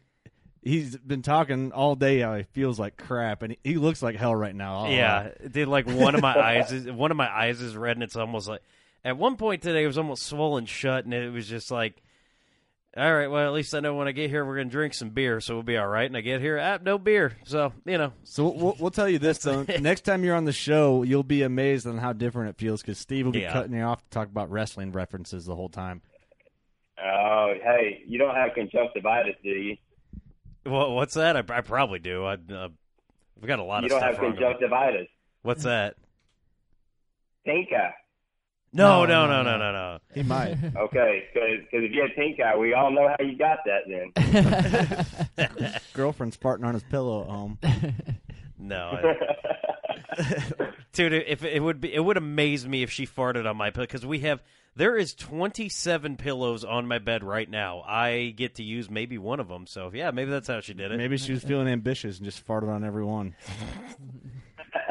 he's 0.61 0.95
been 0.97 1.21
talking 1.21 1.71
all 1.73 1.95
day. 1.95 2.21
How 2.21 2.35
he 2.35 2.43
feels 2.43 2.79
like 2.79 2.95
crap, 2.95 3.41
and 3.41 3.51
he, 3.63 3.71
he 3.71 3.77
looks 3.77 4.01
like 4.01 4.15
hell 4.15 4.33
right 4.35 4.55
now. 4.55 4.85
I'll- 4.85 4.91
Yeah, 4.91 5.31
dude. 5.51 5.67
Like 5.67 5.85
one 5.87 6.15
of 6.15 6.21
my 6.21 6.33
eyes 6.39 6.71
is 6.71 6.89
one 6.89 7.11
of 7.11 7.17
my 7.17 7.29
eyes 7.29 7.61
is 7.61 7.75
red, 7.75 7.97
and 7.97 8.03
it's 8.03 8.15
almost 8.15 8.47
like 8.47 8.61
at 9.03 9.17
one 9.17 9.35
point 9.35 9.61
today 9.61 9.83
it 9.83 9.87
was 9.87 9.97
almost 9.97 10.23
swollen 10.23 10.65
shut, 10.65 11.03
and 11.03 11.13
it 11.13 11.29
was 11.31 11.45
just 11.47 11.71
like, 11.71 12.01
all 12.97 13.13
right, 13.13 13.27
well 13.27 13.45
at 13.45 13.53
least 13.53 13.75
I 13.75 13.79
know 13.81 13.95
when 13.95 14.07
I 14.07 14.11
get 14.13 14.29
here 14.29 14.45
we're 14.45 14.55
gonna 14.57 14.69
drink 14.69 14.93
some 14.93 15.09
beer, 15.09 15.41
so 15.41 15.53
we'll 15.55 15.63
be 15.63 15.77
all 15.77 15.87
right. 15.87 16.05
And 16.05 16.15
I 16.15 16.21
get 16.21 16.39
here, 16.41 16.57
ah, 16.59 16.77
no 16.81 16.97
beer, 16.97 17.35
so 17.43 17.73
you 17.85 17.97
know. 17.97 18.13
So 18.23 18.47
we'll, 18.49 18.75
we'll 18.79 18.91
tell 18.91 19.09
you 19.09 19.19
this 19.19 19.39
though. 19.39 19.63
Next 19.79 20.01
time 20.01 20.23
you're 20.23 20.35
on 20.35 20.45
the 20.45 20.53
show, 20.53 21.03
you'll 21.03 21.23
be 21.23 21.41
amazed 21.41 21.85
on 21.87 21.97
how 21.97 22.13
different 22.13 22.49
it 22.51 22.57
feels 22.57 22.81
because 22.81 22.97
Steve 22.97 23.25
will 23.25 23.33
be 23.33 23.39
Yeah. 23.41 23.53
cutting 23.53 23.73
you 23.73 23.81
off 23.81 24.01
to 24.03 24.09
talk 24.11 24.27
about 24.27 24.49
wrestling 24.49 24.91
references 24.91 25.45
the 25.45 25.55
whole 25.55 25.69
time. 25.69 26.01
Oh, 27.03 27.53
hey, 27.61 28.01
you 28.07 28.17
don't 28.17 28.35
have 28.35 28.51
conjunctivitis, 28.55 29.35
do 29.43 29.49
you? 29.49 29.77
Well, 30.65 30.93
what's 30.93 31.15
that? 31.15 31.35
I, 31.35 31.43
I 31.57 31.61
probably 31.61 31.99
do. 31.99 32.23
I, 32.23 32.33
uh, 32.33 32.69
I've 33.41 33.45
got 33.47 33.59
a 33.59 33.63
lot 33.63 33.83
You 33.83 33.87
of 33.87 33.91
stuff. 33.91 34.01
You 34.01 34.01
don't 34.01 34.13
have 34.13 34.17
wrong. 34.21 34.31
with 34.31 34.39
me. 34.39 34.45
conjunctivitis. 34.45 35.07
What's 35.41 35.63
that? 35.63 35.95
Pink 37.45 37.69
eye. 37.73 37.93
No, 38.75 39.05
No, 39.05 39.25
no, 39.25 39.41
no, 39.41 39.43
no, 39.43 39.57
no, 39.57 39.57
no, 39.57 39.71
no. 39.71 39.99
He 40.13 40.21
might. 40.23 40.57
Okay, 40.75 41.23
because 41.33 41.65
if 41.71 41.91
you 41.93 42.01
had 42.01 42.13
pink 42.15 42.39
eye, 42.41 42.57
we 42.57 42.73
all 42.73 42.91
know 42.91 43.07
how 43.07 43.23
you 43.25 43.37
got 43.37 43.59
that 43.65 43.83
then. 43.87 45.77
Girlfriend's 45.93 46.35
farting 46.37 46.65
on 46.65 46.73
his 46.73 46.83
pillow 46.83 47.21
at 47.23 47.29
home. 47.29 47.57
No, 48.57 48.97
I- 49.03 50.69
dude. 50.93 51.11
If 51.13 51.43
it 51.43 51.61
would 51.61 51.81
be, 51.81 51.93
it 51.93 51.99
would 51.99 52.15
amaze 52.17 52.65
me 52.67 52.83
if 52.83 52.89
she 52.89 53.05
farted 53.05 53.47
on 53.47 53.57
my 53.57 53.69
pillow 53.69 53.85
because 53.85 54.05
we 54.05 54.19
have 54.19 54.41
there 54.77 54.95
is 54.97 55.13
twenty 55.13 55.67
seven 55.69 56.15
pillows 56.15 56.63
on 56.63 56.87
my 56.87 56.97
bed 56.97 57.21
right 57.23 57.49
now. 57.49 57.81
I 57.81 58.33
get 58.35 58.55
to 58.55 58.63
use 58.63 58.89
maybe 58.89 59.17
one 59.17 59.39
of 59.41 59.49
them. 59.49 59.67
So 59.67 59.91
yeah, 59.93 60.11
maybe 60.11 60.31
that's 60.31 60.47
how 60.47 60.61
she 60.61 60.73
did 60.73 60.91
it. 60.93 60.97
Maybe 60.97 61.17
she 61.17 61.33
was 61.33 61.43
feeling 61.43 61.67
ambitious 61.67 62.17
and 62.17 62.25
just 62.25 62.47
farted 62.47 62.69
on 62.69 62.83
every 62.85 63.03
one. 63.03 63.35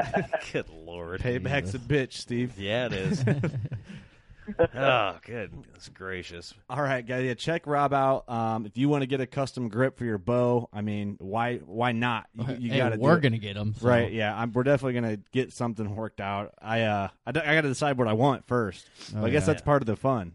Good 0.53 0.67
lord. 0.85 1.21
Payback's 1.21 1.75
a 1.75 1.79
bitch, 1.79 2.15
Steve. 2.15 2.59
Yeah, 2.59 2.87
it 2.87 2.93
is. 2.93 3.25
oh, 4.75 5.19
goodness 5.25 5.89
gracious. 5.93 6.55
All 6.69 6.83
right, 6.83 7.07
guys. 7.07 7.25
Yeah, 7.25 7.35
check 7.35 7.67
Rob 7.67 7.95
out. 7.95 8.29
Um, 8.29 8.67
if 8.67 8.77
you 8.77 8.89
want 8.89 9.03
to 9.03 9.07
get 9.07 9.21
a 9.21 9.27
custom 9.27 9.69
grip 9.69 9.97
for 9.97 10.05
your 10.05 10.19
bow, 10.19 10.69
I 10.73 10.81
mean, 10.83 11.17
why 11.19 11.57
why 11.59 11.93
not? 11.93 12.27
You, 12.37 12.55
you 12.59 12.71
Hey, 12.73 12.79
gotta 12.79 12.97
we're 12.97 13.17
do 13.17 13.23
gonna 13.23 13.39
get 13.39 13.57
'em, 13.57 13.75
so- 13.75 13.89
right? 13.89 14.13
Yeah, 14.13 14.37
I'm, 14.37 14.53
we're 14.53 14.65
definitely 14.65 14.95
gonna 14.95 15.17
get 15.33 15.53
something 15.53 15.95
worked 15.97 16.21
out. 16.21 16.55
I 16.61 16.83
uh, 16.83 17.09
I, 17.27 17.33
got 17.33 17.63
to 17.63 17.63
decide 17.69 17.97
what 17.99 18.09
I 18.09 18.13
want 18.13 18.47
first. 18.47 18.87
Oh, 19.17 19.25
I 19.25 19.31
guess 19.31 19.43
yeah. 19.43 19.47
that's 19.47 19.63
part 19.63 19.83
of 19.83 19.87
the 19.87 19.97
fun. 19.97 20.35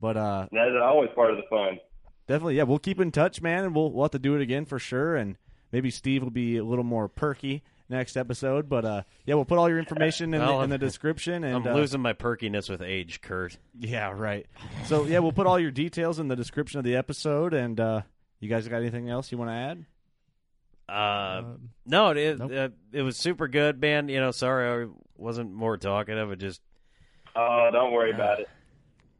But 0.00 0.16
uh, 0.16 0.46
That 0.52 0.68
is 0.68 0.74
always 0.82 1.10
part 1.14 1.30
of 1.30 1.38
the 1.38 1.44
fun. 1.48 1.80
definitely, 2.28 2.56
yeah, 2.56 2.64
we'll 2.64 2.78
keep 2.78 3.00
in 3.00 3.10
touch, 3.10 3.40
man, 3.40 3.64
and 3.64 3.74
we'll 3.74 3.90
we'll 3.90 4.04
have 4.04 4.10
to 4.12 4.18
do 4.18 4.36
it 4.36 4.42
again 4.42 4.66
for 4.66 4.78
sure. 4.78 5.16
And 5.16 5.36
maybe 5.72 5.90
Steve 5.90 6.22
will 6.22 6.30
be 6.30 6.58
a 6.58 6.64
little 6.64 6.84
more 6.84 7.08
perky 7.08 7.62
next 7.88 8.16
episode. 8.16 8.68
But 8.68 8.84
uh, 8.84 9.02
yeah, 9.24 9.34
we'll 9.34 9.44
put 9.44 9.58
all 9.58 9.68
your 9.68 9.78
information 9.78 10.34
in, 10.34 10.40
Well, 10.40 10.58
the, 10.58 10.64
in 10.64 10.70
the 10.70 10.78
description. 10.78 11.44
And 11.44 11.66
I'm 11.66 11.66
uh, 11.66 11.74
losing 11.74 12.00
my 12.00 12.12
perkiness 12.12 12.68
with 12.68 12.82
age, 12.82 13.20
Kurt. 13.20 13.56
Yeah, 13.78 14.12
right. 14.14 14.46
So 14.84 15.04
yeah, 15.04 15.18
we'll 15.20 15.32
put 15.32 15.46
all 15.46 15.58
your 15.58 15.70
details 15.70 16.18
in 16.18 16.28
the 16.28 16.36
description 16.36 16.78
of 16.78 16.84
the 16.84 16.96
episode. 16.96 17.54
And 17.54 17.78
uh, 17.80 18.02
you 18.40 18.48
guys 18.48 18.66
got 18.68 18.78
anything 18.78 19.08
else 19.08 19.30
you 19.32 19.38
want 19.38 19.50
to 19.50 19.54
add? 19.54 19.84
Uh, 20.88 21.42
no, 21.84 22.10
it 22.10 22.40
uh, 22.40 22.68
it 22.92 23.02
was 23.02 23.16
super 23.16 23.48
good, 23.48 23.80
man. 23.80 24.08
You 24.08 24.20
know, 24.20 24.30
sorry 24.30 24.84
I 24.84 24.88
wasn't 25.16 25.52
more 25.52 25.76
talkative. 25.76 26.30
It 26.30 26.38
just 26.38 26.60
Oh, 27.34 27.68
don't 27.72 27.92
worry 27.92 28.12
about 28.12 28.40
it. 28.40 28.48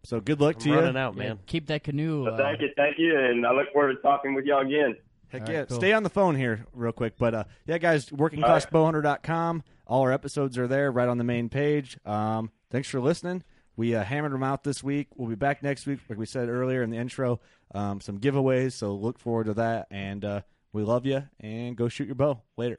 So 0.05 0.21
good 0.21 0.41
luck 0.41 0.55
I'm 0.57 0.61
to 0.63 0.69
you. 0.69 0.75
running 0.77 0.97
out, 0.97 1.17
man. 1.17 1.41
Keep 1.47 1.67
that 1.67 1.83
canoe. 1.83 2.25
But 2.25 2.35
uh, 2.35 2.37
thank 2.37 2.61
you, 2.61 2.69
thank 2.77 2.97
you, 2.99 3.19
and 3.19 3.45
I 3.45 3.51
look 3.53 3.73
forward 3.73 3.95
to 3.97 4.01
talking 4.03 4.35
with 4.35 4.45
y'all 4.45 4.65
again. 4.65 4.97
Heck 5.29 5.43
All 5.43 5.49
yeah. 5.51 5.59
right, 5.61 5.69
cool. 5.69 5.79
Stay 5.79 5.93
on 5.93 6.03
the 6.03 6.11
phone 6.11 6.37
here 6.37 6.67
real 6.73 6.93
quick. 6.93 7.15
But 7.19 7.35
uh, 7.35 7.45
yeah, 7.67 7.79
guys, 7.79 8.07
workingclassbowhunter.com. 8.11 9.63
All 9.87 10.03
our 10.03 10.13
episodes 10.13 10.59
are 10.59 10.67
there 10.67 10.91
right 10.91 11.09
on 11.09 11.19
the 11.19 11.25
main 11.25 11.49
page. 11.49 11.99
Um, 12.05 12.51
thanks 12.71 12.89
for 12.89 13.01
listening. 13.01 13.43
We 13.77 13.95
uh, 13.95 14.05
hammered 14.05 14.33
them 14.33 14.43
out 14.43 14.65
this 14.65 14.83
week. 14.83 15.09
We'll 15.17 15.29
be 15.29 15.35
back 15.35 15.63
next 15.63 15.87
week, 15.87 16.01
like 16.09 16.19
we 16.19 16.27
said 16.27 16.49
earlier 16.49 16.83
in 16.83 16.91
the 16.91 16.97
intro. 16.97 17.41
Um, 17.75 18.01
some 18.01 18.19
giveaways, 18.19 18.73
so 18.73 18.95
look 18.95 19.19
forward 19.19 19.47
to 19.47 19.55
that. 19.55 19.87
And 19.91 20.25
uh, 20.25 20.41
we 20.73 20.83
love 20.83 21.05
you, 21.05 21.25
and 21.41 21.77
go 21.77 21.89
shoot 21.89 22.07
your 22.07 22.15
bow. 22.15 22.43
Later. 22.57 22.79